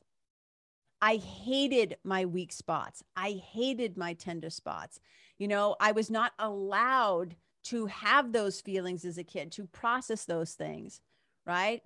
I 1.01 1.17
hated 1.17 1.97
my 2.03 2.25
weak 2.25 2.51
spots. 2.51 3.03
I 3.15 3.41
hated 3.53 3.97
my 3.97 4.13
tender 4.13 4.49
spots. 4.49 4.99
You 5.37 5.47
know, 5.47 5.75
I 5.79 5.91
was 5.91 6.09
not 6.09 6.33
allowed 6.39 7.35
to 7.65 7.85
have 7.87 8.31
those 8.31 8.61
feelings 8.61 9.05
as 9.05 9.17
a 9.17 9.23
kid, 9.23 9.51
to 9.53 9.65
process 9.65 10.25
those 10.25 10.53
things, 10.53 11.01
right? 11.45 11.83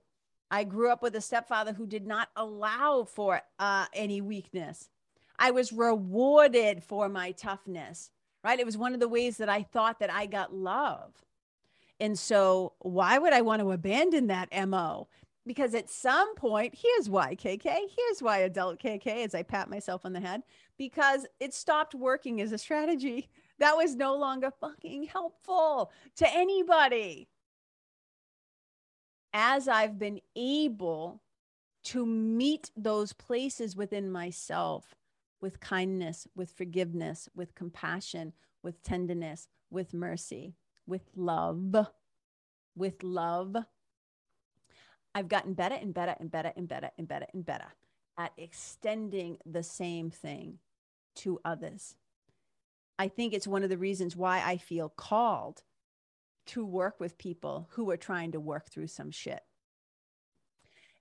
I 0.52 0.64
grew 0.64 0.90
up 0.92 1.02
with 1.02 1.16
a 1.16 1.22
stepfather 1.22 1.74
who 1.74 1.86
did 1.86 2.08
not 2.08 2.30
allow 2.36 3.04
for 3.04 3.42
uh, 3.60 3.86
any 3.94 4.22
weakness. 4.22 4.90
I 5.40 5.52
was 5.52 5.72
rewarded 5.72 6.84
for 6.84 7.08
my 7.08 7.32
toughness, 7.32 8.12
right? 8.44 8.60
It 8.60 8.66
was 8.66 8.78
one 8.78 8.94
of 8.94 9.00
the 9.00 9.08
ways 9.08 9.38
that 9.38 9.50
I 9.50 9.64
thought 9.64 10.00
that 10.00 10.12
I 10.12 10.26
got 10.26 10.54
love. 10.54 11.14
And 12.02 12.20
so, 12.20 12.74
why 12.80 13.18
would 13.18 13.34
I 13.34 13.42
want 13.42 13.62
to 13.62 13.72
abandon 13.72 14.28
that 14.28 14.50
MO? 14.68 15.08
Because 15.48 15.74
at 15.74 15.90
some 15.90 16.36
point, 16.36 16.76
here's 16.76 17.10
why 17.10 17.36
KK, 17.36 17.64
here's 17.64 18.22
why 18.22 18.40
adult 18.40 18.80
KK, 18.80 19.26
as 19.26 19.34
I 19.34 19.44
pat 19.44 19.70
myself 19.70 20.06
on 20.06 20.14
the 20.14 20.20
head, 20.20 20.44
because 20.78 21.26
it 21.40 21.54
stopped 21.54 21.96
working 21.96 22.42
as 22.42 22.52
a 22.52 22.58
strategy. 22.58 23.30
That 23.60 23.76
was 23.76 23.96
no 23.96 24.16
longer 24.16 24.52
fucking 24.62 25.04
helpful 25.04 25.92
to 26.16 26.34
anybody. 26.34 27.28
As 29.34 29.68
I've 29.68 30.00
been 30.00 30.22
able 30.34 31.22
to 31.86 32.06
meet 32.06 32.72
those 32.78 33.12
places 33.12 33.76
within 33.76 34.12
myself 34.12 34.96
with 35.42 35.60
kindness, 35.60 36.28
with 36.36 36.52
forgiveness, 36.52 37.30
with 37.36 37.56
compassion, 37.56 38.34
with 38.64 38.82
tenderness, 38.84 39.48
with 39.70 39.94
mercy, 39.94 40.56
with 40.86 41.10
love, 41.16 41.88
with 42.76 43.04
love. 43.04 43.56
I've 45.16 45.28
gotten 45.28 45.54
better 45.54 45.76
and 45.76 45.94
better 45.94 46.16
and 46.20 46.30
better 46.32 46.54
and 46.56 46.68
better 46.68 46.92
and 46.98 47.08
better 47.08 47.26
and 47.34 47.46
better 47.46 47.74
at 48.18 48.34
extending 48.38 49.38
the 49.46 49.64
same 49.64 50.12
thing 50.12 50.60
to 51.16 51.40
others. 51.46 51.96
I 52.98 53.08
think 53.08 53.34
it's 53.34 53.48
one 53.48 53.64
of 53.64 53.70
the 53.70 53.78
reasons 53.78 54.16
why 54.16 54.42
I 54.46 54.58
feel 54.58 54.90
called 54.90 55.64
to 56.48 56.66
work 56.66 57.00
with 57.00 57.18
people 57.18 57.70
who 57.72 57.90
are 57.92 57.98
trying 57.98 58.32
to 58.34 58.40
work 58.40 58.70
through 58.70 58.88
some 58.88 59.12
shit 59.12 59.42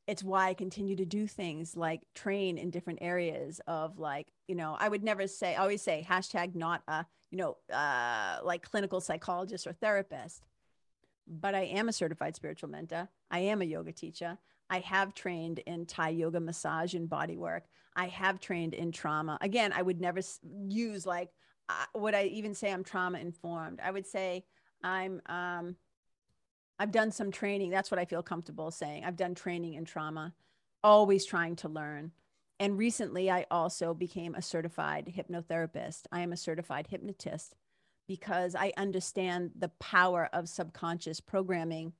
it's 0.08 0.24
why 0.24 0.48
I 0.48 0.54
continue 0.54 0.96
to 0.96 1.04
do 1.04 1.26
things 1.26 1.76
like 1.76 2.00
train 2.14 2.56
in 2.56 2.70
different 2.70 3.00
areas 3.02 3.60
of 3.66 3.98
like, 3.98 4.26
you 4.48 4.54
know, 4.54 4.74
I 4.80 4.88
would 4.88 5.04
never 5.04 5.26
say, 5.26 5.54
I 5.54 5.60
always 5.60 5.82
say 5.82 6.04
hashtag 6.08 6.54
not 6.54 6.82
a, 6.88 7.04
you 7.30 7.36
know, 7.36 7.58
uh, 7.70 8.38
like 8.42 8.62
clinical 8.62 9.02
psychologist 9.02 9.66
or 9.66 9.74
therapist, 9.74 10.46
but 11.26 11.54
I 11.54 11.64
am 11.64 11.90
a 11.90 11.92
certified 11.92 12.34
spiritual 12.34 12.70
mentor. 12.70 13.10
I 13.30 13.40
am 13.40 13.60
a 13.60 13.66
yoga 13.66 13.92
teacher. 13.92 14.38
I 14.70 14.78
have 14.78 15.12
trained 15.12 15.58
in 15.60 15.84
Thai 15.84 16.08
yoga 16.08 16.40
massage 16.40 16.94
and 16.94 17.06
body 17.06 17.36
work. 17.36 17.64
I 17.94 18.06
have 18.06 18.40
trained 18.40 18.72
in 18.72 18.92
trauma. 18.92 19.36
Again, 19.42 19.74
I 19.74 19.82
would 19.82 20.00
never 20.00 20.20
use 20.68 21.04
like, 21.04 21.28
uh, 21.68 21.84
would 21.94 22.14
I 22.14 22.24
even 22.24 22.54
say 22.54 22.72
I'm 22.72 22.82
trauma 22.82 23.18
informed? 23.18 23.78
I 23.84 23.90
would 23.90 24.06
say 24.06 24.46
I'm, 24.82 25.20
um, 25.26 25.76
I've 26.78 26.92
done 26.92 27.10
some 27.10 27.30
training. 27.30 27.70
That's 27.70 27.90
what 27.90 27.98
I 27.98 28.04
feel 28.04 28.22
comfortable 28.22 28.70
saying. 28.70 29.04
I've 29.04 29.16
done 29.16 29.34
training 29.34 29.74
in 29.74 29.84
trauma, 29.84 30.34
always 30.82 31.24
trying 31.26 31.56
to 31.56 31.68
learn. 31.68 32.12
And 32.60 32.78
recently, 32.78 33.30
I 33.30 33.46
also 33.50 33.94
became 33.94 34.34
a 34.34 34.42
certified 34.42 35.12
hypnotherapist. 35.16 36.02
I 36.10 36.20
am 36.20 36.32
a 36.32 36.36
certified 36.36 36.88
hypnotist 36.88 37.54
because 38.06 38.54
I 38.54 38.72
understand 38.76 39.52
the 39.56 39.68
power 39.80 40.28
of 40.32 40.48
subconscious 40.48 41.20
programming 41.20 41.92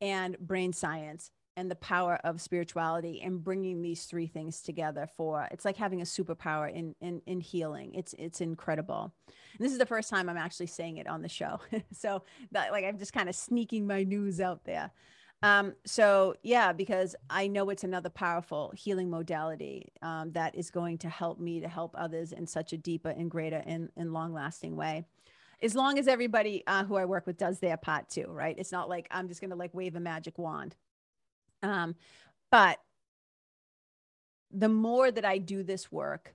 and 0.00 0.38
brain 0.38 0.72
science 0.72 1.30
and 1.56 1.70
the 1.70 1.76
power 1.76 2.18
of 2.24 2.40
spirituality 2.40 3.20
and 3.22 3.42
bringing 3.42 3.82
these 3.82 4.04
three 4.04 4.26
things 4.26 4.60
together 4.60 5.08
for 5.16 5.48
it's 5.50 5.64
like 5.64 5.76
having 5.76 6.00
a 6.00 6.04
superpower 6.04 6.72
in 6.72 6.94
in, 7.00 7.20
in 7.26 7.40
healing. 7.40 7.94
It's 7.94 8.14
it's 8.18 8.40
incredible. 8.40 9.12
And 9.26 9.64
this 9.64 9.72
is 9.72 9.78
the 9.78 9.86
first 9.86 10.10
time 10.10 10.28
i'm 10.28 10.36
actually 10.36 10.66
saying 10.66 10.98
it 10.98 11.08
on 11.08 11.22
the 11.22 11.28
show. 11.28 11.60
So 11.92 12.22
that 12.52 12.72
like 12.72 12.84
i'm 12.84 12.98
just 12.98 13.12
kind 13.12 13.28
of 13.28 13.34
sneaking 13.34 13.86
my 13.86 14.02
news 14.04 14.40
out 14.40 14.64
there. 14.64 14.90
Um, 15.42 15.74
so 15.86 16.34
yeah 16.42 16.72
because 16.72 17.16
i 17.30 17.46
know 17.46 17.70
it's 17.70 17.84
another 17.84 18.10
powerful 18.10 18.72
healing 18.76 19.08
modality 19.08 19.90
um, 20.02 20.32
that 20.32 20.54
is 20.54 20.70
going 20.70 20.98
to 20.98 21.08
help 21.08 21.40
me 21.40 21.60
to 21.60 21.68
help 21.68 21.94
others 21.96 22.32
in 22.32 22.46
such 22.46 22.72
a 22.74 22.76
deeper 22.76 23.08
and 23.08 23.30
greater 23.30 23.62
and, 23.66 23.88
and 23.96 24.12
long 24.12 24.32
lasting 24.34 24.76
way. 24.76 25.06
As 25.62 25.74
long 25.74 25.98
as 25.98 26.08
everybody 26.08 26.62
uh, 26.66 26.84
who 26.84 26.96
i 26.96 27.04
work 27.04 27.26
with 27.26 27.36
does 27.36 27.58
their 27.58 27.76
part 27.76 28.08
too 28.08 28.26
right? 28.28 28.54
It's 28.58 28.72
not 28.72 28.88
like 28.88 29.08
i'm 29.10 29.28
just 29.28 29.40
going 29.40 29.50
to 29.50 29.56
like 29.56 29.74
wave 29.74 29.96
a 29.96 30.00
magic 30.00 30.38
wand 30.38 30.76
um, 31.62 31.94
but 32.50 32.78
the 34.50 34.68
more 34.68 35.10
that 35.10 35.24
I 35.24 35.38
do 35.38 35.62
this 35.62 35.90
work, 35.92 36.34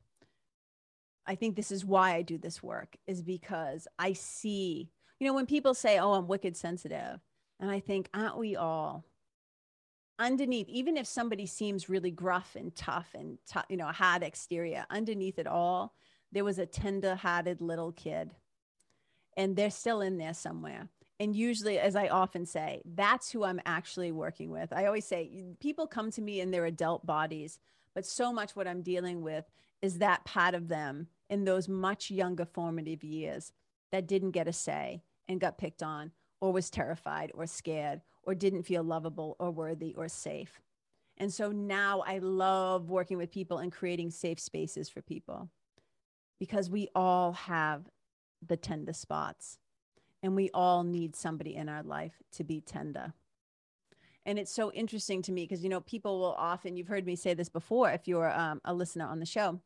I 1.25 1.35
think 1.35 1.55
this 1.55 1.71
is 1.71 1.83
why 1.83 2.13
I 2.13 2.21
do 2.21 2.37
this 2.37 2.61
work, 2.61 2.95
is 3.07 3.21
because 3.21 3.87
I 3.97 4.13
see, 4.13 4.89
you 5.19 5.27
know, 5.27 5.33
when 5.33 5.47
people 5.47 5.73
say, 5.73 5.99
oh, 5.99 6.13
I'm 6.13 6.27
wicked 6.27 6.55
sensitive, 6.55 7.19
and 7.59 7.71
I 7.71 7.79
think, 7.79 8.09
aren't 8.13 8.37
we 8.37 8.55
all? 8.55 9.05
Underneath, 10.17 10.69
even 10.69 10.97
if 10.97 11.07
somebody 11.07 11.45
seems 11.45 11.89
really 11.89 12.11
gruff 12.11 12.55
and 12.55 12.73
tough 12.75 13.09
and, 13.15 13.37
t- 13.51 13.59
you 13.69 13.77
know, 13.77 13.87
hard 13.87 14.23
exterior, 14.23 14.85
underneath 14.89 15.39
it 15.39 15.47
all, 15.47 15.93
there 16.31 16.45
was 16.45 16.59
a 16.59 16.65
tender 16.65 17.15
hearted 17.15 17.59
little 17.59 17.91
kid. 17.91 18.31
And 19.35 19.55
they're 19.55 19.71
still 19.71 19.99
in 19.99 20.17
there 20.17 20.33
somewhere 20.33 20.87
and 21.19 21.35
usually 21.35 21.79
as 21.79 21.95
i 21.95 22.07
often 22.07 22.45
say 22.45 22.81
that's 22.85 23.31
who 23.31 23.43
i'm 23.43 23.61
actually 23.65 24.11
working 24.11 24.49
with. 24.49 24.71
I 24.73 24.85
always 24.85 25.05
say 25.05 25.45
people 25.59 25.87
come 25.87 26.11
to 26.11 26.21
me 26.21 26.39
in 26.39 26.51
their 26.51 26.65
adult 26.65 27.05
bodies 27.05 27.59
but 27.93 28.05
so 28.05 28.31
much 28.33 28.55
what 28.55 28.67
i'm 28.67 28.81
dealing 28.81 29.21
with 29.21 29.45
is 29.81 29.99
that 29.99 30.25
part 30.25 30.55
of 30.55 30.67
them 30.67 31.07
in 31.29 31.45
those 31.45 31.67
much 31.67 32.11
younger 32.11 32.45
formative 32.45 33.03
years 33.03 33.51
that 33.91 34.07
didn't 34.07 34.31
get 34.31 34.47
a 34.47 34.53
say 34.53 35.03
and 35.27 35.39
got 35.39 35.57
picked 35.57 35.83
on 35.83 36.11
or 36.41 36.51
was 36.51 36.69
terrified 36.69 37.31
or 37.33 37.45
scared 37.47 38.01
or 38.23 38.35
didn't 38.35 38.63
feel 38.63 38.83
lovable 38.83 39.35
or 39.39 39.51
worthy 39.51 39.93
or 39.95 40.07
safe. 40.07 40.59
And 41.17 41.33
so 41.33 41.51
now 41.51 42.03
i 42.05 42.17
love 42.17 42.89
working 42.89 43.17
with 43.17 43.31
people 43.31 43.59
and 43.59 43.71
creating 43.71 44.11
safe 44.11 44.39
spaces 44.39 44.89
for 44.89 45.01
people 45.01 45.49
because 46.39 46.69
we 46.69 46.89
all 46.93 47.31
have 47.33 47.89
the 48.45 48.57
tender 48.57 48.93
spots 48.93 49.57
and 50.25 50.35
we 50.35 50.49
all 50.53 50.83
need 50.83 51.15
somebody 51.15 51.55
in 51.55 51.69
our 51.69 51.83
life 51.83 52.13
to 52.33 52.43
be 52.43 52.59
tender. 52.59 53.13
And 54.25 54.39
it's 54.39 54.51
so 54.51 54.71
interesting 54.71 55.21
to 55.23 55.31
me 55.31 55.43
because, 55.43 55.63
you 55.63 55.69
know, 55.69 55.81
people 55.81 56.19
will 56.19 56.33
often, 56.37 56.75
you've 56.75 56.87
heard 56.87 57.05
me 57.05 57.15
say 57.15 57.35
this 57.35 57.47
before 57.47 57.91
if 57.91 58.07
you're 58.07 58.31
um, 58.31 58.59
a 58.65 58.73
listener 58.73 59.05
on 59.05 59.19
the 59.19 59.25
show, 59.25 59.61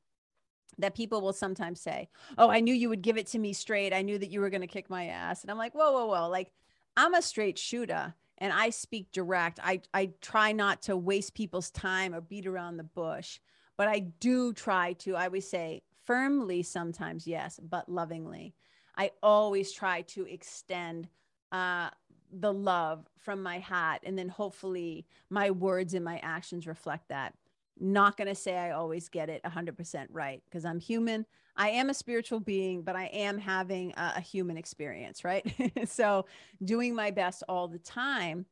that 0.78 0.96
people 0.96 1.22
will 1.22 1.34
sometimes 1.34 1.80
say, 1.80 2.10
Oh, 2.38 2.50
I 2.50 2.60
knew 2.60 2.74
you 2.74 2.90
would 2.90 3.02
give 3.02 3.18
it 3.18 3.28
to 3.28 3.40
me 3.40 3.54
straight. 3.54 3.94
I 3.94 4.02
knew 4.02 4.18
that 4.18 4.32
you 4.32 4.42
were 4.42 4.50
going 4.50 4.62
to 4.62 4.68
kick 4.68 4.90
my 4.90 5.08
ass. 5.08 5.44
And 5.44 5.50
I'm 5.50 5.58
like, 5.58 5.74
Whoa, 5.74 5.94
whoa, 5.94 6.08
whoa. 6.08 6.28
Like, 6.28 6.52
I'm 6.98 7.14
a 7.14 7.22
straight 7.22 7.58
shooter 7.58 8.14
and 8.38 8.52
I 8.52 8.70
speak 8.70 9.14
direct. 9.14 9.60
I, 9.64 9.82
I 9.94 10.12
try 10.20 10.52
not 10.52 10.82
to 10.84 10.98
waste 10.98 11.36
people's 11.36 11.72
time 11.72 12.14
or 12.14 12.20
beat 12.20 12.46
around 12.46 12.76
the 12.76 12.84
bush, 12.84 13.40
but 13.78 13.88
I 13.88 14.00
do 14.00 14.52
try 14.52 14.94
to, 14.94 15.16
I 15.16 15.26
always 15.26 15.50
say, 15.50 15.84
firmly 16.06 16.64
sometimes, 16.64 17.26
yes, 17.28 17.62
but 17.64 17.88
lovingly. 17.88 18.56
I 19.00 19.12
always 19.24 19.72
try 19.72 20.02
to 20.02 20.26
extend 20.26 21.08
uh, 21.54 21.90
the 22.32 22.54
love 22.54 23.08
from 23.18 23.42
my 23.42 23.60
heart. 23.60 24.02
And 24.04 24.20
then 24.20 24.28
hopefully 24.28 25.08
my 25.30 25.52
words 25.52 25.94
and 25.94 26.04
my 26.04 26.20
actions 26.22 26.68
reflect 26.68 27.08
that. 27.08 27.34
Not 27.80 28.18
going 28.18 28.28
to 28.28 28.36
say 28.36 28.58
I 28.58 28.72
always 28.72 29.08
get 29.08 29.30
it 29.30 29.42
100% 29.44 30.08
right 30.12 30.44
because 30.46 30.66
I'm 30.66 30.80
human. 30.80 31.26
I 31.56 31.70
am 31.70 31.90
a 31.90 31.94
spiritual 31.94 32.42
being, 32.42 32.82
but 32.82 32.98
I 32.98 33.06
am 33.06 33.38
having 33.38 33.94
a, 33.94 34.16
a 34.18 34.22
human 34.22 34.58
experience, 34.58 35.24
right? 35.24 35.46
so 35.90 36.26
doing 36.64 36.94
my 36.94 37.10
best 37.10 37.42
all 37.48 37.70
the 37.70 37.80
time 37.80 38.46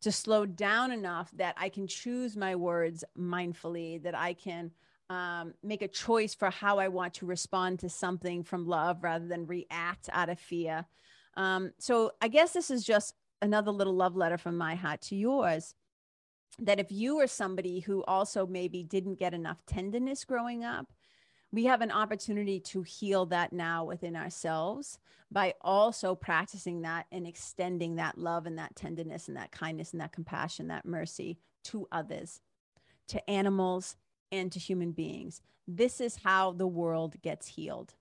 to 0.00 0.10
slow 0.10 0.46
down 0.46 0.90
enough 0.90 1.30
that 1.36 1.54
I 1.58 1.68
can 1.68 1.86
choose 1.86 2.34
my 2.34 2.56
words 2.56 3.04
mindfully, 3.16 4.02
that 4.02 4.16
I 4.16 4.32
can 4.32 4.70
um, 5.12 5.54
make 5.62 5.82
a 5.82 5.88
choice 5.88 6.34
for 6.34 6.50
how 6.50 6.78
I 6.78 6.88
want 6.88 7.14
to 7.14 7.26
respond 7.26 7.80
to 7.80 7.90
something 7.90 8.42
from 8.42 8.66
love 8.66 9.04
rather 9.04 9.26
than 9.26 9.46
react 9.46 10.08
out 10.10 10.30
of 10.30 10.40
fear. 10.40 10.86
Um, 11.36 11.72
so 11.78 12.12
I 12.22 12.28
guess 12.28 12.52
this 12.52 12.70
is 12.70 12.82
just 12.82 13.14
another 13.42 13.70
little 13.70 13.94
love 13.94 14.16
letter 14.16 14.38
from 14.38 14.56
my 14.56 14.74
heart 14.74 15.02
to 15.02 15.16
yours. 15.16 15.74
That 16.58 16.80
if 16.80 16.90
you 16.90 17.20
are 17.20 17.26
somebody 17.26 17.80
who 17.80 18.02
also 18.04 18.46
maybe 18.46 18.82
didn't 18.82 19.18
get 19.18 19.34
enough 19.34 19.58
tenderness 19.66 20.24
growing 20.24 20.64
up, 20.64 20.92
we 21.50 21.64
have 21.64 21.82
an 21.82 21.90
opportunity 21.90 22.60
to 22.60 22.82
heal 22.82 23.26
that 23.26 23.52
now 23.52 23.84
within 23.84 24.16
ourselves 24.16 24.98
by 25.30 25.54
also 25.60 26.14
practicing 26.14 26.82
that 26.82 27.06
and 27.12 27.26
extending 27.26 27.96
that 27.96 28.16
love 28.16 28.46
and 28.46 28.58
that 28.58 28.76
tenderness 28.76 29.28
and 29.28 29.36
that 29.36 29.52
kindness 29.52 29.92
and 29.92 30.00
that 30.00 30.12
compassion, 30.12 30.68
that 30.68 30.86
mercy 30.86 31.38
to 31.64 31.86
others, 31.92 32.40
to 33.08 33.30
animals, 33.30 33.96
and 34.32 34.50
to 34.50 34.58
human 34.58 34.90
beings. 34.92 35.40
This 35.68 36.00
is 36.00 36.16
how 36.16 36.52
the 36.52 36.66
world 36.66 37.20
gets 37.22 37.46
healed. 37.46 37.94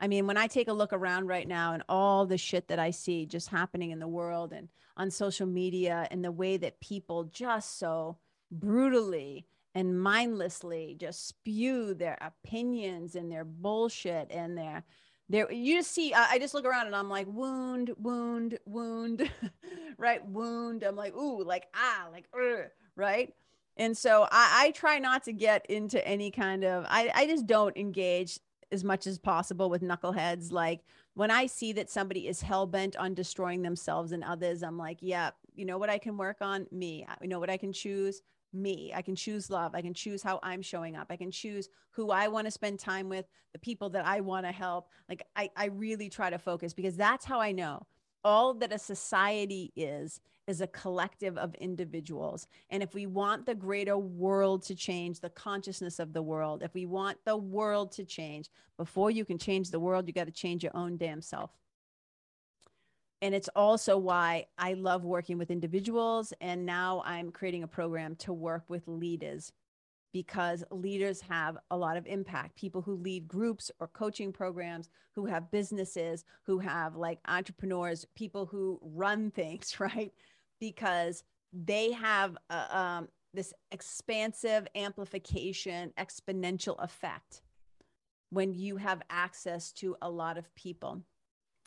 I 0.00 0.06
mean, 0.06 0.26
when 0.26 0.36
I 0.36 0.46
take 0.46 0.68
a 0.68 0.72
look 0.72 0.92
around 0.92 1.26
right 1.26 1.46
now 1.46 1.72
and 1.72 1.82
all 1.88 2.24
the 2.24 2.38
shit 2.38 2.68
that 2.68 2.78
I 2.78 2.92
see 2.92 3.26
just 3.26 3.48
happening 3.48 3.90
in 3.90 3.98
the 3.98 4.08
world 4.08 4.52
and 4.52 4.68
on 4.96 5.10
social 5.10 5.46
media 5.46 6.06
and 6.10 6.24
the 6.24 6.32
way 6.32 6.56
that 6.56 6.80
people 6.80 7.24
just 7.24 7.78
so 7.78 8.16
brutally 8.50 9.46
and 9.74 10.00
mindlessly 10.00 10.96
just 10.98 11.28
spew 11.28 11.94
their 11.94 12.18
opinions 12.20 13.14
and 13.14 13.30
their 13.30 13.44
bullshit 13.44 14.30
and 14.30 14.56
their 14.56 14.84
there 15.28 15.50
you 15.52 15.76
just 15.76 15.92
see 15.92 16.14
I, 16.14 16.38
just 16.38 16.54
look 16.54 16.64
around 16.64 16.86
and 16.86 16.96
i'm 16.96 17.10
like 17.10 17.26
wound 17.28 17.90
wound 17.98 18.58
wound 18.64 19.30
right 19.98 20.26
wound 20.26 20.82
i'm 20.82 20.96
like 20.96 21.14
ooh 21.14 21.44
like 21.44 21.66
ah 21.74 22.08
like 22.10 22.24
right 22.96 23.34
and 23.78 23.96
so 23.96 24.26
I, 24.30 24.66
I 24.66 24.70
try 24.72 24.98
not 24.98 25.24
to 25.24 25.32
get 25.32 25.64
into 25.66 26.06
any 26.06 26.30
kind 26.30 26.64
of, 26.64 26.84
I, 26.88 27.10
I 27.14 27.26
just 27.26 27.46
don't 27.46 27.76
engage 27.76 28.40
as 28.70 28.84
much 28.84 29.06
as 29.06 29.18
possible 29.18 29.70
with 29.70 29.82
knuckleheads. 29.82 30.52
Like 30.52 30.80
when 31.14 31.30
I 31.30 31.46
see 31.46 31.72
that 31.74 31.88
somebody 31.88 32.28
is 32.28 32.42
hell 32.42 32.66
bent 32.66 32.96
on 32.96 33.14
destroying 33.14 33.62
themselves 33.62 34.12
and 34.12 34.24
others, 34.24 34.62
I'm 34.62 34.76
like, 34.76 34.98
yeah, 35.00 35.30
you 35.54 35.64
know 35.64 35.78
what 35.78 35.90
I 35.90 35.98
can 35.98 36.16
work 36.16 36.38
on? 36.40 36.66
Me. 36.70 37.06
You 37.22 37.28
know 37.28 37.38
what 37.38 37.50
I 37.50 37.56
can 37.56 37.72
choose? 37.72 38.20
Me. 38.52 38.92
I 38.94 39.02
can 39.02 39.14
choose 39.14 39.48
love. 39.48 39.74
I 39.74 39.82
can 39.82 39.94
choose 39.94 40.22
how 40.22 40.40
I'm 40.42 40.62
showing 40.62 40.96
up. 40.96 41.06
I 41.10 41.16
can 41.16 41.30
choose 41.30 41.68
who 41.90 42.10
I 42.10 42.28
want 42.28 42.46
to 42.46 42.50
spend 42.50 42.78
time 42.78 43.08
with, 43.08 43.26
the 43.52 43.58
people 43.58 43.90
that 43.90 44.06
I 44.06 44.20
want 44.20 44.44
to 44.44 44.52
help. 44.52 44.88
Like 45.08 45.26
I, 45.36 45.50
I 45.56 45.66
really 45.66 46.10
try 46.10 46.30
to 46.30 46.38
focus 46.38 46.74
because 46.74 46.96
that's 46.96 47.24
how 47.24 47.40
I 47.40 47.52
know 47.52 47.86
all 48.24 48.54
that 48.54 48.72
a 48.72 48.78
society 48.78 49.72
is 49.76 50.20
is 50.48 50.62
a 50.62 50.66
collective 50.66 51.36
of 51.36 51.54
individuals. 51.56 52.48
And 52.70 52.82
if 52.82 52.94
we 52.94 53.06
want 53.06 53.44
the 53.44 53.54
greater 53.54 53.98
world 53.98 54.62
to 54.64 54.74
change, 54.74 55.20
the 55.20 55.28
consciousness 55.28 55.98
of 55.98 56.14
the 56.14 56.22
world, 56.22 56.62
if 56.62 56.72
we 56.72 56.86
want 56.86 57.18
the 57.26 57.36
world 57.36 57.92
to 57.92 58.04
change, 58.04 58.48
before 58.78 59.10
you 59.10 59.26
can 59.26 59.38
change 59.38 59.70
the 59.70 59.78
world, 59.78 60.08
you 60.08 60.14
got 60.14 60.26
to 60.26 60.32
change 60.32 60.64
your 60.64 60.74
own 60.74 60.96
damn 60.96 61.20
self. 61.20 61.50
And 63.20 63.34
it's 63.34 63.50
also 63.54 63.98
why 63.98 64.46
I 64.56 64.72
love 64.72 65.04
working 65.04 65.36
with 65.36 65.50
individuals. 65.50 66.32
And 66.40 66.64
now 66.64 67.02
I'm 67.04 67.30
creating 67.30 67.62
a 67.62 67.68
program 67.68 68.16
to 68.16 68.32
work 68.32 68.64
with 68.68 68.88
leaders 68.88 69.52
because 70.12 70.64
leaders 70.70 71.20
have 71.20 71.58
a 71.70 71.76
lot 71.76 71.96
of 71.96 72.06
impact. 72.06 72.56
People 72.56 72.80
who 72.80 72.94
lead 72.94 73.28
groups 73.28 73.70
or 73.80 73.88
coaching 73.88 74.32
programs, 74.32 74.88
who 75.12 75.26
have 75.26 75.50
businesses, 75.50 76.24
who 76.44 76.58
have 76.58 76.96
like 76.96 77.18
entrepreneurs, 77.26 78.06
people 78.14 78.46
who 78.46 78.78
run 78.82 79.30
things, 79.30 79.78
right? 79.80 80.12
Because 80.60 81.22
they 81.52 81.92
have 81.92 82.36
uh, 82.50 82.66
um, 82.70 83.08
this 83.34 83.52
expansive 83.70 84.66
amplification, 84.74 85.92
exponential 85.98 86.82
effect 86.82 87.42
when 88.30 88.52
you 88.52 88.76
have 88.76 89.02
access 89.10 89.72
to 89.72 89.96
a 90.02 90.10
lot 90.10 90.36
of 90.36 90.54
people. 90.54 91.02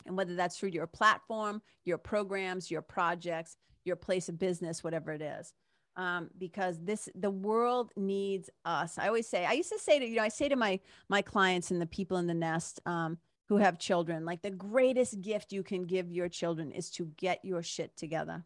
And 0.06 0.16
whether 0.16 0.34
that's 0.34 0.58
through 0.58 0.70
your 0.70 0.86
platform, 0.86 1.62
your 1.84 1.98
programs, 1.98 2.70
your 2.70 2.82
projects, 2.82 3.56
your 3.84 3.96
place 3.96 4.28
of 4.28 4.38
business, 4.38 4.82
whatever 4.82 5.12
it 5.12 5.22
is 5.22 5.52
um, 5.96 6.30
because 6.38 6.78
this 6.82 7.08
the 7.14 7.30
world 7.30 7.92
needs 7.96 8.50
us. 8.64 8.98
I 8.98 9.08
always 9.08 9.28
say 9.28 9.44
I 9.44 9.52
used 9.52 9.70
to 9.70 9.78
say 9.78 9.98
to 9.98 10.06
you 10.06 10.16
know 10.16 10.22
I 10.22 10.28
say 10.28 10.48
to 10.48 10.56
my 10.56 10.80
my 11.08 11.22
clients 11.22 11.70
and 11.70 11.80
the 11.80 11.86
people 11.86 12.16
in 12.16 12.26
the 12.26 12.34
nest 12.34 12.80
um, 12.86 13.18
who 13.48 13.56
have 13.58 13.78
children, 13.78 14.24
like 14.24 14.42
the 14.42 14.50
greatest 14.50 15.20
gift 15.20 15.52
you 15.52 15.62
can 15.62 15.84
give 15.84 16.10
your 16.10 16.28
children 16.28 16.72
is 16.72 16.90
to 16.92 17.06
get 17.16 17.44
your 17.44 17.62
shit 17.62 17.96
together, 17.96 18.44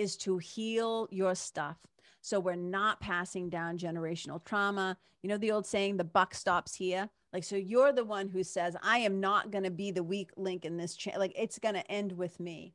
is 0.00 0.16
to 0.16 0.38
heal 0.38 1.06
your 1.10 1.34
stuff. 1.34 1.76
So 2.22 2.40
we're 2.40 2.56
not 2.56 3.00
passing 3.00 3.50
down 3.50 3.76
generational 3.76 4.42
trauma. 4.42 4.96
You 5.22 5.28
know, 5.28 5.36
the 5.36 5.52
old 5.52 5.66
saying, 5.66 5.98
the 5.98 6.04
buck 6.04 6.34
stops 6.34 6.74
here. 6.74 7.10
Like, 7.34 7.44
so 7.44 7.56
you're 7.56 7.92
the 7.92 8.04
one 8.04 8.26
who 8.26 8.42
says, 8.42 8.74
I 8.82 8.98
am 8.98 9.20
not 9.20 9.50
going 9.50 9.64
to 9.64 9.70
be 9.70 9.90
the 9.90 10.02
weak 10.02 10.30
link 10.38 10.64
in 10.64 10.78
this 10.78 10.96
chain. 10.96 11.14
Like, 11.18 11.34
it's 11.36 11.58
going 11.58 11.74
to 11.74 11.90
end 11.92 12.12
with 12.12 12.40
me. 12.40 12.72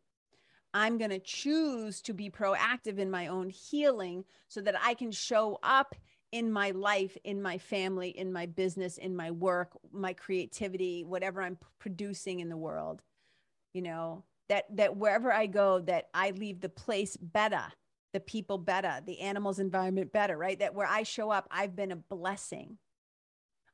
I'm 0.72 1.00
going 1.00 1.10
to 1.10 1.20
choose 1.20 2.00
to 2.04 2.14
be 2.14 2.30
proactive 2.30 3.00
in 3.00 3.10
my 3.10 3.28
own 3.28 3.50
healing 3.50 4.24
so 4.48 4.62
that 4.62 4.76
I 4.84 4.94
can 4.94 5.12
show 5.12 5.58
up 5.64 5.96
in 6.32 6.52
my 6.52 6.72
life, 6.72 7.18
in 7.24 7.42
my 7.42 7.58
family, 7.58 8.10
in 8.10 8.32
my 8.32 8.46
business, 8.46 9.00
in 9.00 9.16
my 9.16 9.32
work, 9.32 9.72
my 9.92 10.14
creativity, 10.14 11.04
whatever 11.04 11.42
I'm 11.42 11.58
producing 11.80 12.40
in 12.40 12.50
the 12.50 12.58
world, 12.58 13.02
you 13.74 13.82
know, 13.82 14.24
that 14.50 14.66
that 14.76 14.96
wherever 14.98 15.32
I 15.32 15.48
go, 15.48 15.80
that 15.82 16.10
I 16.14 16.32
leave 16.32 16.62
the 16.62 16.70
place 16.70 17.18
better, 17.18 17.64
the 18.14 18.20
people 18.20 18.58
better, 18.58 19.02
the 19.06 19.20
animals 19.22 19.60
environment 19.60 20.12
better, 20.12 20.38
right? 20.38 20.60
That 20.60 20.76
where 20.76 20.88
I 20.88 21.04
show 21.04 21.32
up, 21.32 21.48
I've 21.52 21.76
been 21.76 21.92
a 21.92 21.98
blessing. 21.98 22.78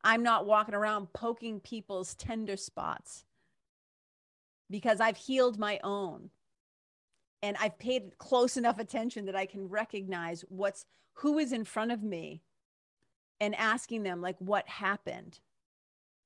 I'm 0.04 0.24
not 0.24 0.46
walking 0.46 0.74
around 0.74 1.14
poking 1.14 1.60
people's 1.60 2.16
tender 2.16 2.58
spots 2.58 3.26
because 4.70 5.00
I've 5.00 5.18
healed 5.18 5.60
my 5.60 5.80
own 5.84 6.32
and 7.44 7.58
I've 7.60 7.78
paid 7.78 8.18
close 8.18 8.58
enough 8.58 8.80
attention 8.80 9.26
that 9.26 9.36
I 9.36 9.46
can 9.46 9.68
recognize 9.68 10.44
what's 10.50 10.86
who 11.16 11.38
is 11.38 11.52
in 11.52 11.66
front 11.66 11.92
of 11.92 12.02
me 12.02 12.42
and 13.40 13.56
asking 13.56 14.04
them 14.04 14.22
like 14.22 14.38
what 14.40 14.68
happened 14.68 15.40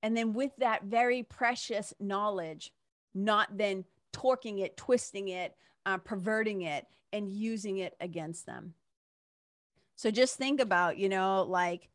and 0.04 0.16
then 0.16 0.34
with 0.34 0.52
that 0.60 0.84
very 0.84 1.24
precious 1.24 1.94
knowledge 2.00 2.72
not 3.14 3.58
then 3.58 3.84
torquing 4.16 4.60
it 4.60 4.78
twisting 4.78 5.30
it 5.30 5.56
uh, 5.86 5.98
perverting 5.98 6.62
it 6.62 6.86
and 7.14 7.32
using 7.32 7.78
it 7.78 7.96
against 8.00 8.46
them 8.46 8.74
so 9.96 10.12
just 10.12 10.38
think 10.38 10.60
about 10.60 10.98
you 10.98 11.10
know 11.10 11.44
like 11.44 11.90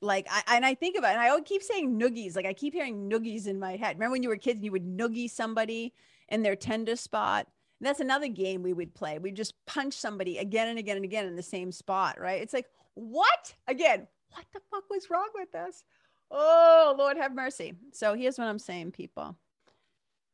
like 0.00 0.26
I 0.30 0.56
and 0.56 0.64
I 0.64 0.74
think 0.74 0.96
about 0.96 1.12
and 1.12 1.20
I 1.20 1.28
always 1.28 1.44
keep 1.46 1.62
saying 1.62 1.98
noogies. 1.98 2.36
Like 2.36 2.46
I 2.46 2.52
keep 2.52 2.72
hearing 2.72 3.10
noogies 3.10 3.46
in 3.46 3.58
my 3.58 3.76
head. 3.76 3.96
Remember 3.96 4.12
when 4.12 4.22
you 4.22 4.28
were 4.28 4.36
kids 4.36 4.58
and 4.58 4.64
you 4.64 4.72
would 4.72 4.86
noogie 4.86 5.30
somebody 5.30 5.92
in 6.28 6.42
their 6.42 6.56
tender 6.56 6.96
spot? 6.96 7.46
And 7.80 7.86
that's 7.86 8.00
another 8.00 8.28
game 8.28 8.62
we 8.62 8.72
would 8.72 8.94
play. 8.94 9.18
We'd 9.18 9.36
just 9.36 9.54
punch 9.66 9.94
somebody 9.94 10.38
again 10.38 10.68
and 10.68 10.78
again 10.78 10.96
and 10.96 11.04
again 11.04 11.26
in 11.26 11.36
the 11.36 11.42
same 11.42 11.70
spot, 11.70 12.20
right? 12.20 12.42
It's 12.42 12.52
like, 12.52 12.66
what? 12.94 13.54
Again, 13.68 14.06
what 14.30 14.46
the 14.52 14.60
fuck 14.70 14.88
was 14.90 15.10
wrong 15.10 15.28
with 15.34 15.54
us? 15.54 15.84
Oh, 16.30 16.94
Lord 16.98 17.16
have 17.16 17.34
mercy. 17.34 17.74
So 17.92 18.14
here's 18.14 18.38
what 18.38 18.48
I'm 18.48 18.58
saying, 18.58 18.92
people. 18.92 19.36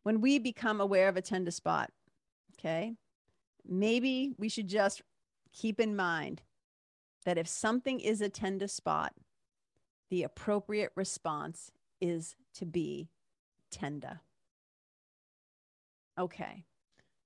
When 0.05 0.21
we 0.21 0.39
become 0.39 0.81
aware 0.81 1.09
of 1.09 1.17
a 1.17 1.23
tender 1.23 1.51
spot, 1.51 1.91
okay, 2.55 2.95
maybe 3.67 4.35
we 4.39 4.49
should 4.49 4.69
just 4.69 5.03
keep 5.53 5.81
in 5.81 5.97
mind 5.97 6.43
that 7.25 7.39
if 7.39 7.49
something 7.49 8.01
is 8.01 8.21
a 8.21 8.29
tender 8.29 8.69
spot, 8.69 9.15
the 10.11 10.23
appropriate 10.23 10.93
response 10.95 11.73
is 12.01 12.37
to 12.55 12.67
be 12.67 13.09
tender. 13.71 14.21
Okay, 16.19 16.65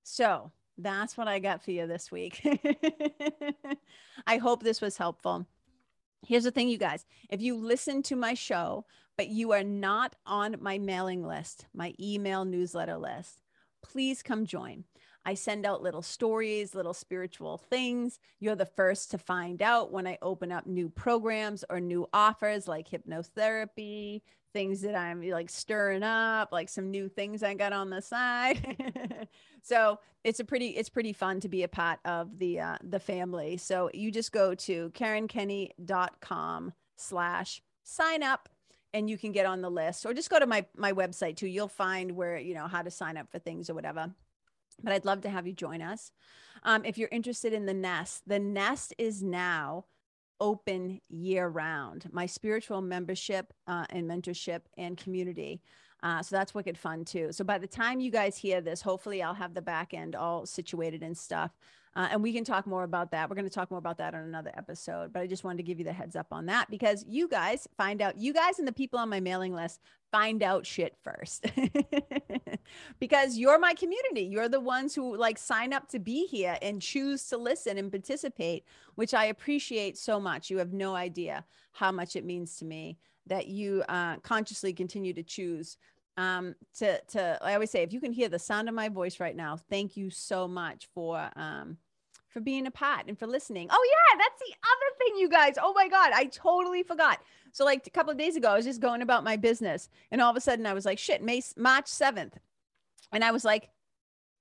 so 0.03 0.51
that's 0.77 1.17
what 1.17 1.27
I 1.27 1.39
got 1.39 1.61
for 1.61 1.71
you 1.71 1.85
this 1.85 2.11
week. 2.11 2.41
I 4.25 4.37
hope 4.37 4.63
this 4.63 4.79
was 4.79 4.97
helpful. 4.97 5.45
Here's 6.27 6.43
the 6.43 6.51
thing, 6.51 6.69
you 6.69 6.77
guys 6.77 7.05
if 7.29 7.41
you 7.41 7.55
listen 7.55 8.03
to 8.03 8.15
my 8.15 8.33
show, 8.33 8.85
but 9.17 9.29
you 9.29 9.51
are 9.51 9.63
not 9.63 10.15
on 10.25 10.57
my 10.59 10.77
mailing 10.77 11.25
list, 11.25 11.65
my 11.73 11.93
email 11.99 12.45
newsletter 12.45 12.97
list, 12.97 13.41
please 13.81 14.21
come 14.21 14.45
join. 14.45 14.85
I 15.25 15.33
send 15.33 15.65
out 15.65 15.81
little 15.81 16.01
stories, 16.01 16.73
little 16.73 16.93
spiritual 16.93 17.57
things. 17.57 18.19
You're 18.39 18.55
the 18.55 18.65
first 18.65 19.11
to 19.11 19.17
find 19.17 19.61
out 19.61 19.91
when 19.91 20.07
I 20.07 20.17
open 20.21 20.51
up 20.51 20.65
new 20.65 20.89
programs 20.89 21.63
or 21.69 21.79
new 21.79 22.07
offers 22.13 22.67
like 22.67 22.89
hypnotherapy, 22.89 24.21
things 24.53 24.81
that 24.81 24.95
I'm 24.95 25.21
like 25.29 25.49
stirring 25.49 26.03
up, 26.03 26.49
like 26.51 26.69
some 26.69 26.89
new 26.89 27.09
things 27.09 27.43
I 27.43 27.53
got 27.53 27.73
on 27.73 27.89
the 27.89 28.01
side. 28.01 29.27
so 29.61 29.99
it's 30.23 30.39
a 30.39 30.45
pretty, 30.45 30.69
it's 30.69 30.89
pretty 30.89 31.13
fun 31.13 31.39
to 31.41 31.49
be 31.49 31.63
a 31.63 31.67
part 31.67 31.99
of 32.05 32.39
the 32.39 32.59
uh, 32.61 32.77
the 32.83 32.99
family. 32.99 33.57
So 33.57 33.89
you 33.93 34.11
just 34.11 34.31
go 34.31 34.55
to 34.55 34.89
karenkenney.com 34.91 36.73
slash 36.95 37.61
sign 37.83 38.23
up 38.23 38.49
and 38.93 39.09
you 39.09 39.17
can 39.17 39.31
get 39.31 39.45
on 39.45 39.61
the 39.61 39.69
list 39.69 40.05
or 40.05 40.13
just 40.13 40.29
go 40.29 40.39
to 40.39 40.47
my 40.47 40.65
my 40.75 40.93
website 40.93 41.35
too. 41.35 41.47
You'll 41.47 41.67
find 41.67 42.11
where, 42.11 42.37
you 42.37 42.53
know, 42.53 42.67
how 42.67 42.81
to 42.81 42.91
sign 42.91 43.17
up 43.17 43.29
for 43.29 43.39
things 43.39 43.69
or 43.69 43.73
whatever. 43.73 44.13
But 44.83 44.93
I'd 44.93 45.05
love 45.05 45.21
to 45.21 45.29
have 45.29 45.47
you 45.47 45.53
join 45.53 45.81
us. 45.81 46.11
Um, 46.63 46.85
if 46.85 46.97
you're 46.97 47.09
interested 47.11 47.53
in 47.53 47.65
the 47.65 47.73
nest, 47.73 48.23
the 48.27 48.39
nest 48.39 48.93
is 48.97 49.23
now 49.23 49.85
open 50.41 51.01
year 51.09 51.47
round. 51.47 52.07
My 52.11 52.25
spiritual 52.25 52.81
membership 52.81 53.53
uh, 53.67 53.85
and 53.89 54.09
mentorship 54.09 54.61
and 54.77 54.97
community. 54.97 55.61
Uh, 56.01 56.23
so 56.23 56.35
that's 56.35 56.53
wicked 56.53 56.77
fun 56.77 57.03
too. 57.03 57.31
So 57.31 57.43
by 57.43 57.57
the 57.57 57.67
time 57.67 57.99
you 57.99 58.11
guys 58.11 58.37
hear 58.37 58.61
this, 58.61 58.81
hopefully 58.81 59.21
I'll 59.21 59.33
have 59.33 59.53
the 59.53 59.61
back 59.61 59.93
end 59.93 60.15
all 60.15 60.45
situated 60.45 61.03
and 61.03 61.17
stuff. 61.17 61.51
Uh, 61.95 62.07
and 62.11 62.21
we 62.21 62.31
can 62.31 62.43
talk 62.43 62.67
more 62.67 62.83
about 62.83 63.11
that. 63.11 63.29
We're 63.29 63.35
going 63.35 63.47
to 63.47 63.53
talk 63.53 63.71
more 63.71 63.79
about 63.79 63.97
that 63.97 64.13
on 64.13 64.21
another 64.21 64.51
episode. 64.55 65.11
But 65.11 65.21
I 65.21 65.27
just 65.27 65.43
wanted 65.43 65.57
to 65.57 65.63
give 65.63 65.79
you 65.79 65.85
the 65.85 65.93
heads 65.93 66.15
up 66.15 66.27
on 66.31 66.45
that 66.45 66.69
because 66.69 67.03
you 67.07 67.27
guys 67.27 67.67
find 67.77 68.01
out, 68.01 68.17
you 68.17 68.31
guys 68.31 68.59
and 68.59 68.67
the 68.67 68.71
people 68.71 68.99
on 68.99 69.09
my 69.09 69.19
mailing 69.19 69.53
list 69.53 69.81
find 70.11 70.43
out 70.43 70.65
shit 70.65 70.95
first 71.03 71.45
because 72.99 73.37
you're 73.37 73.59
my 73.59 73.73
community. 73.73 74.21
You're 74.21 74.49
the 74.49 74.59
ones 74.59 74.93
who 74.93 75.17
like 75.17 75.37
sign 75.37 75.73
up 75.73 75.89
to 75.89 75.99
be 75.99 76.27
here 76.27 76.57
and 76.61 76.81
choose 76.81 77.25
to 77.29 77.37
listen 77.37 77.77
and 77.77 77.91
participate, 77.91 78.65
which 78.95 79.13
I 79.13 79.25
appreciate 79.25 79.97
so 79.97 80.19
much. 80.19 80.49
You 80.49 80.59
have 80.59 80.73
no 80.73 80.95
idea 80.95 81.43
how 81.73 81.91
much 81.91 82.15
it 82.15 82.23
means 82.23 82.55
to 82.57 82.65
me 82.65 82.97
that 83.29 83.47
you 83.47 83.83
uh, 83.87 84.17
consciously 84.17 84.73
continue 84.73 85.13
to 85.13 85.23
choose 85.23 85.77
um, 86.19 86.55
to 86.77 86.99
to 87.09 87.39
I 87.41 87.53
always 87.53 87.71
say 87.71 87.81
if 87.81 87.93
you 87.93 88.01
can 88.01 88.11
hear 88.11 88.27
the 88.27 88.39
sound 88.39 88.67
of 88.67 88.75
my 88.75 88.89
voice 88.89 89.19
right 89.19 89.35
now, 89.35 89.57
thank 89.69 89.95
you 89.95 90.09
so 90.09 90.47
much 90.47 90.89
for 90.93 91.29
um, 91.35 91.77
for 92.27 92.41
being 92.41 92.67
a 92.67 92.71
part 92.71 93.07
and 93.07 93.17
for 93.17 93.25
listening. 93.25 93.69
Oh 93.71 93.87
yeah, 93.89 94.17
that's 94.17 94.39
the 94.39 94.53
other 94.53 94.95
thing, 94.97 95.17
you 95.17 95.29
guys. 95.29 95.55
Oh 95.61 95.73
my 95.73 95.87
god, 95.87 96.11
I 96.13 96.25
totally 96.25 96.83
forgot. 96.83 97.19
So 97.53 97.63
like 97.63 97.87
a 97.87 97.89
couple 97.89 98.11
of 98.11 98.17
days 98.17 98.35
ago, 98.35 98.49
I 98.49 98.55
was 98.55 98.65
just 98.65 98.81
going 98.81 99.01
about 99.01 99.23
my 99.23 99.37
business, 99.37 99.87
and 100.11 100.21
all 100.21 100.29
of 100.29 100.35
a 100.35 100.41
sudden 100.41 100.65
I 100.65 100.73
was 100.73 100.85
like, 100.85 100.99
shit, 100.99 101.23
May 101.23 101.41
March 101.55 101.87
seventh, 101.87 102.37
and 103.13 103.23
I 103.23 103.31
was 103.31 103.45
like, 103.45 103.69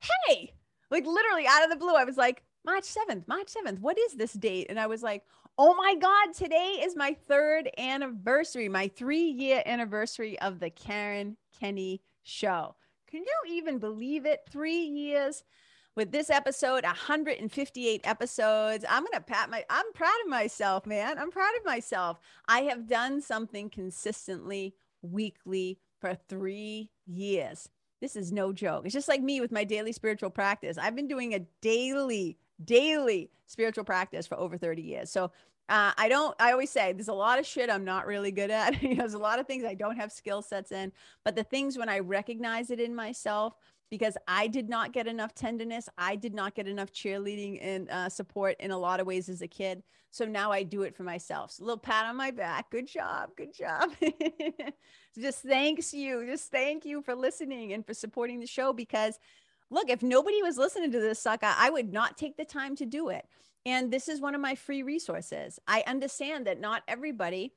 hey, 0.00 0.52
like 0.90 1.06
literally 1.06 1.46
out 1.46 1.62
of 1.62 1.70
the 1.70 1.76
blue, 1.76 1.94
I 1.94 2.04
was 2.04 2.16
like, 2.16 2.42
March 2.64 2.84
seventh, 2.84 3.28
March 3.28 3.50
seventh. 3.50 3.78
What 3.80 3.98
is 3.98 4.14
this 4.14 4.32
date? 4.32 4.66
And 4.68 4.80
I 4.80 4.88
was 4.88 5.02
like, 5.02 5.22
oh 5.58 5.74
my 5.74 5.96
god, 5.96 6.32
today 6.34 6.80
is 6.82 6.94
my 6.94 7.16
third 7.26 7.68
anniversary, 7.76 8.68
my 8.68 8.88
three 8.88 9.26
year 9.26 9.62
anniversary 9.66 10.38
of 10.38 10.60
the 10.60 10.70
Karen 10.70 11.36
Kenney 11.58 12.00
Show. 12.22 12.76
Can 13.10 13.22
you 13.22 13.54
even 13.56 13.78
believe 13.78 14.24
it? 14.24 14.42
Three 14.48 14.84
years 14.84 15.42
with 15.96 16.12
this 16.12 16.30
episode 16.30 16.84
158 16.84 18.00
episodes. 18.04 18.84
I'm 18.88 19.04
gonna 19.04 19.20
pat 19.20 19.50
my 19.50 19.64
i'm 19.68 19.92
proud 19.94 20.20
of 20.24 20.30
myself 20.30 20.86
man. 20.86 21.18
I'm 21.18 21.32
proud 21.32 21.56
of 21.58 21.66
myself. 21.66 22.20
I 22.46 22.60
have 22.62 22.86
done 22.86 23.20
something 23.20 23.68
consistently 23.68 24.76
weekly 25.02 25.80
for 26.00 26.14
three 26.28 26.90
years. 27.06 27.68
This 28.00 28.14
is 28.14 28.30
no 28.30 28.52
joke. 28.52 28.84
It's 28.84 28.94
just 28.94 29.08
like 29.08 29.22
me 29.22 29.40
with 29.40 29.50
my 29.50 29.64
daily 29.64 29.90
spiritual 29.90 30.30
practice. 30.30 30.78
I've 30.78 30.94
been 30.94 31.08
doing 31.08 31.34
a 31.34 31.40
daily 31.60 32.38
daily 32.64 33.30
spiritual 33.46 33.84
practice 33.84 34.26
for 34.26 34.38
over 34.38 34.56
30 34.58 34.82
years. 34.82 35.10
So 35.10 35.30
uh, 35.68 35.92
I 35.96 36.08
don't, 36.08 36.34
I 36.40 36.52
always 36.52 36.70
say 36.70 36.92
there's 36.92 37.08
a 37.08 37.14
lot 37.14 37.38
of 37.38 37.46
shit 37.46 37.70
I'm 37.70 37.84
not 37.84 38.06
really 38.06 38.30
good 38.30 38.50
at. 38.50 38.82
you 38.82 38.90
know, 38.90 38.96
there's 38.96 39.14
a 39.14 39.18
lot 39.18 39.38
of 39.38 39.46
things 39.46 39.64
I 39.64 39.74
don't 39.74 39.96
have 39.96 40.10
skill 40.12 40.42
sets 40.42 40.72
in, 40.72 40.92
but 41.24 41.36
the 41.36 41.44
things 41.44 41.76
when 41.76 41.88
I 41.88 41.98
recognize 41.98 42.70
it 42.70 42.80
in 42.80 42.94
myself, 42.94 43.54
because 43.90 44.16
I 44.26 44.48
did 44.48 44.68
not 44.68 44.92
get 44.92 45.06
enough 45.06 45.34
tenderness. 45.34 45.88
I 45.96 46.16
did 46.16 46.34
not 46.34 46.54
get 46.54 46.68
enough 46.68 46.92
cheerleading 46.92 47.58
and 47.62 47.88
uh, 47.90 48.08
support 48.08 48.56
in 48.60 48.70
a 48.70 48.78
lot 48.78 49.00
of 49.00 49.06
ways 49.06 49.28
as 49.28 49.40
a 49.40 49.48
kid. 49.48 49.82
So 50.10 50.24
now 50.24 50.52
I 50.52 50.62
do 50.62 50.82
it 50.82 50.94
for 50.96 51.02
myself. 51.02 51.52
So 51.52 51.62
a 51.62 51.66
little 51.66 51.78
pat 51.78 52.06
on 52.06 52.16
my 52.16 52.30
back. 52.30 52.70
Good 52.70 52.86
job. 52.86 53.30
Good 53.36 53.54
job. 53.54 53.90
just 55.18 55.42
thanks 55.42 55.92
you. 55.92 56.26
Just 56.26 56.50
thank 56.50 56.84
you 56.84 57.02
for 57.02 57.14
listening 57.14 57.72
and 57.72 57.86
for 57.86 57.94
supporting 57.94 58.40
the 58.40 58.46
show 58.46 58.72
because 58.72 59.18
look, 59.70 59.90
if 59.90 60.02
nobody 60.02 60.42
was 60.42 60.56
listening 60.56 60.92
to 60.92 61.00
this 61.00 61.18
sucker, 61.18 61.52
I 61.56 61.70
would 61.70 61.92
not 61.92 62.16
take 62.16 62.36
the 62.36 62.44
time 62.44 62.74
to 62.76 62.86
do 62.86 63.08
it. 63.08 63.26
And 63.66 63.92
this 63.92 64.08
is 64.08 64.20
one 64.20 64.34
of 64.34 64.40
my 64.40 64.54
free 64.54 64.82
resources. 64.82 65.58
I 65.66 65.84
understand 65.86 66.46
that 66.46 66.60
not 66.60 66.82
everybody 66.88 67.52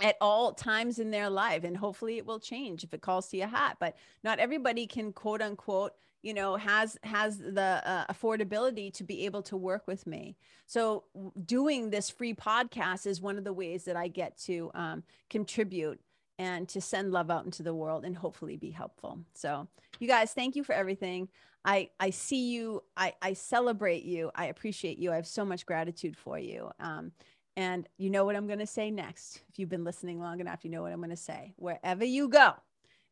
at 0.00 0.16
all 0.20 0.52
times 0.52 0.98
in 0.98 1.10
their 1.10 1.30
life 1.30 1.64
and 1.64 1.76
hopefully 1.76 2.16
it 2.16 2.26
will 2.26 2.40
change 2.40 2.84
if 2.84 2.94
it 2.94 3.02
calls 3.02 3.28
to 3.28 3.36
your 3.36 3.48
hat 3.48 3.76
but 3.78 3.96
not 4.24 4.38
everybody 4.38 4.86
can 4.86 5.12
quote 5.12 5.42
unquote 5.42 5.92
you 6.22 6.32
know 6.32 6.56
has 6.56 6.96
has 7.02 7.38
the 7.38 7.82
uh, 7.84 8.06
affordability 8.06 8.92
to 8.92 9.04
be 9.04 9.24
able 9.26 9.42
to 9.42 9.56
work 9.56 9.86
with 9.86 10.06
me 10.06 10.36
so 10.66 11.04
doing 11.44 11.90
this 11.90 12.08
free 12.08 12.34
podcast 12.34 13.06
is 13.06 13.20
one 13.20 13.36
of 13.36 13.44
the 13.44 13.52
ways 13.52 13.84
that 13.84 13.96
i 13.96 14.08
get 14.08 14.36
to 14.38 14.70
um, 14.74 15.02
contribute 15.28 16.00
and 16.40 16.66
to 16.70 16.80
send 16.80 17.12
love 17.12 17.30
out 17.30 17.44
into 17.44 17.62
the 17.62 17.74
world 17.74 18.02
and 18.02 18.16
hopefully 18.16 18.56
be 18.56 18.70
helpful. 18.70 19.18
So, 19.34 19.68
you 19.98 20.08
guys, 20.08 20.32
thank 20.32 20.56
you 20.56 20.64
for 20.64 20.72
everything. 20.74 21.28
I 21.66 21.90
I 22.00 22.08
see 22.10 22.50
you. 22.50 22.82
I 22.96 23.12
I 23.20 23.34
celebrate 23.34 24.04
you. 24.04 24.30
I 24.34 24.46
appreciate 24.46 24.98
you. 24.98 25.12
I 25.12 25.16
have 25.16 25.26
so 25.26 25.44
much 25.44 25.66
gratitude 25.66 26.16
for 26.16 26.38
you. 26.38 26.70
Um, 26.80 27.12
and 27.58 27.86
you 27.98 28.08
know 28.08 28.24
what 28.24 28.36
I'm 28.36 28.46
going 28.46 28.58
to 28.60 28.66
say 28.66 28.90
next. 28.90 29.42
If 29.50 29.58
you've 29.58 29.68
been 29.68 29.84
listening 29.84 30.18
long 30.18 30.40
enough, 30.40 30.64
you 30.64 30.70
know 30.70 30.80
what 30.80 30.92
I'm 30.92 31.00
going 31.00 31.10
to 31.10 31.16
say. 31.16 31.52
Wherever 31.56 32.06
you 32.06 32.30
go, 32.30 32.54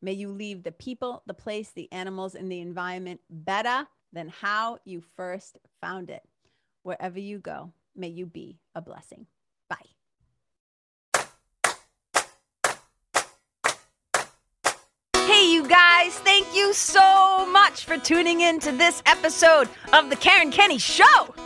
may 0.01 0.13
you 0.13 0.29
leave 0.29 0.63
the 0.63 0.71
people, 0.71 1.21
the 1.27 1.35
place, 1.35 1.69
the 1.69 1.91
animals, 1.91 2.33
and 2.33 2.51
the 2.51 2.61
environment 2.61 3.19
better 3.29 3.85
than 4.11 4.29
how 4.29 4.79
you 4.85 5.03
first 5.15 5.59
found 5.81 6.09
it. 6.09 6.23
Wherever 6.81 7.19
you 7.19 7.37
go, 7.37 7.73
may 7.95 8.07
you 8.07 8.25
be 8.25 8.57
a 8.73 8.81
blessing. 8.81 9.27
Bye. 9.69 9.98
Guys, 16.01 16.17
thank 16.19 16.47
you 16.55 16.71
so 16.71 17.45
much 17.51 17.83
for 17.83 17.97
tuning 17.97 18.39
in 18.39 18.57
to 18.61 18.71
this 18.71 19.03
episode 19.05 19.67
of 19.91 20.09
The 20.09 20.15
Karen 20.15 20.49
Kenney 20.49 20.77
Show. 20.77 21.03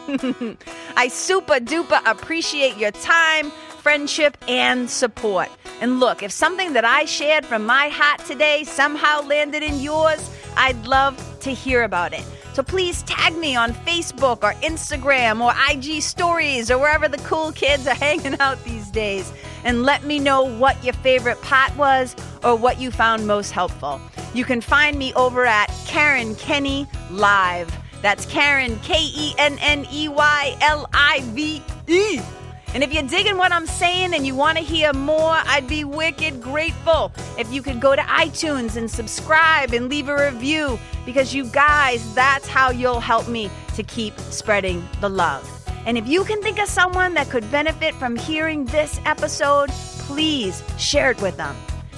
I 0.95 1.07
super 1.07 1.55
duper 1.55 1.99
appreciate 2.05 2.77
your 2.77 2.91
time, 2.91 3.49
friendship, 3.79 4.37
and 4.47 4.87
support. 4.87 5.49
And 5.81 5.99
look, 5.99 6.21
if 6.21 6.31
something 6.31 6.73
that 6.73 6.85
I 6.85 7.05
shared 7.05 7.47
from 7.47 7.65
my 7.65 7.87
heart 7.87 8.23
today 8.25 8.63
somehow 8.63 9.21
landed 9.21 9.63
in 9.63 9.79
yours, 9.79 10.29
I'd 10.55 10.85
love 10.85 11.17
to 11.39 11.49
hear 11.49 11.81
about 11.81 12.13
it. 12.13 12.23
So 12.53 12.61
please 12.61 13.01
tag 13.01 13.35
me 13.35 13.55
on 13.55 13.73
Facebook 13.73 14.43
or 14.43 14.53
Instagram 14.61 15.41
or 15.41 15.51
IG 15.71 16.03
stories 16.03 16.69
or 16.69 16.77
wherever 16.77 17.07
the 17.07 17.17
cool 17.17 17.51
kids 17.53 17.87
are 17.87 17.95
hanging 18.07 18.39
out 18.39 18.63
these 18.63 18.91
days 18.91 19.33
and 19.63 19.81
let 19.81 20.03
me 20.03 20.19
know 20.19 20.43
what 20.43 20.83
your 20.83 20.93
favorite 20.93 21.41
part 21.41 21.75
was 21.75 22.15
or 22.43 22.55
what 22.55 22.79
you 22.79 22.91
found 22.91 23.25
most 23.25 23.49
helpful. 23.49 23.99
You 24.33 24.45
can 24.45 24.61
find 24.61 24.97
me 24.97 25.13
over 25.13 25.45
at 25.45 25.67
Karen 25.85 26.35
Kenney 26.35 26.87
Live. 27.11 27.71
That's 28.01 28.25
Karen, 28.25 28.79
K 28.79 28.95
E 28.99 29.33
N 29.37 29.57
N 29.61 29.85
E 29.91 30.09
Y 30.09 30.57
L 30.61 30.89
I 30.93 31.21
V 31.33 31.61
E. 31.87 32.19
And 32.73 32.83
if 32.83 32.91
you're 32.91 33.03
digging 33.03 33.37
what 33.37 33.51
I'm 33.51 33.67
saying 33.67 34.15
and 34.15 34.25
you 34.25 34.33
want 34.33 34.57
to 34.57 34.63
hear 34.63 34.91
more, 34.93 35.35
I'd 35.45 35.67
be 35.67 35.83
wicked 35.83 36.41
grateful 36.41 37.11
if 37.37 37.53
you 37.53 37.61
could 37.61 37.79
go 37.79 37.95
to 37.95 38.01
iTunes 38.01 38.75
and 38.75 38.89
subscribe 38.89 39.73
and 39.73 39.89
leave 39.89 40.09
a 40.09 40.31
review 40.31 40.79
because 41.05 41.35
you 41.35 41.45
guys, 41.45 42.15
that's 42.15 42.47
how 42.47 42.71
you'll 42.71 42.99
help 42.99 43.27
me 43.27 43.51
to 43.75 43.83
keep 43.83 44.17
spreading 44.17 44.83
the 45.01 45.09
love. 45.09 45.47
And 45.85 45.99
if 45.99 46.07
you 46.07 46.23
can 46.23 46.41
think 46.41 46.59
of 46.59 46.67
someone 46.67 47.13
that 47.13 47.29
could 47.29 47.49
benefit 47.51 47.93
from 47.95 48.15
hearing 48.15 48.65
this 48.65 48.99
episode, 49.05 49.69
please 49.69 50.63
share 50.79 51.11
it 51.11 51.21
with 51.21 51.37
them. 51.37 51.55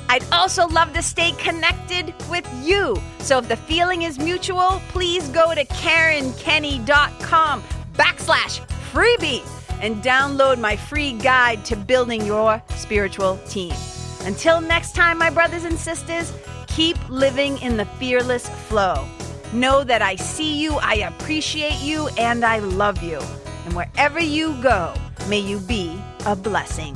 I'd 0.09 0.23
also 0.31 0.67
love 0.67 0.93
to 0.93 1.01
stay 1.01 1.31
connected 1.33 2.13
with 2.29 2.47
you. 2.63 3.01
So 3.19 3.39
if 3.39 3.47
the 3.47 3.57
feeling 3.57 4.03
is 4.03 4.19
mutual, 4.19 4.81
please 4.89 5.27
go 5.29 5.53
to 5.53 5.65
KarenKenney.com 5.65 7.63
backslash 7.93 8.61
freebie 8.91 9.43
and 9.81 10.03
download 10.03 10.59
my 10.59 10.75
free 10.75 11.13
guide 11.13 11.65
to 11.65 11.75
building 11.75 12.25
your 12.25 12.61
spiritual 12.75 13.37
team. 13.49 13.73
Until 14.21 14.61
next 14.61 14.95
time, 14.95 15.17
my 15.17 15.29
brothers 15.29 15.65
and 15.65 15.77
sisters, 15.77 16.33
keep 16.67 16.97
living 17.09 17.57
in 17.59 17.77
the 17.77 17.85
fearless 17.85 18.47
flow. 18.67 19.05
Know 19.53 19.83
that 19.83 20.01
I 20.01 20.15
see 20.15 20.57
you, 20.57 20.75
I 20.81 20.95
appreciate 20.95 21.79
you, 21.81 22.07
and 22.17 22.43
I 22.43 22.59
love 22.59 23.01
you. 23.03 23.19
And 23.65 23.75
wherever 23.75 24.19
you 24.19 24.53
go, 24.61 24.93
may 25.29 25.39
you 25.39 25.59
be 25.59 25.97
a 26.25 26.35
blessing. 26.35 26.95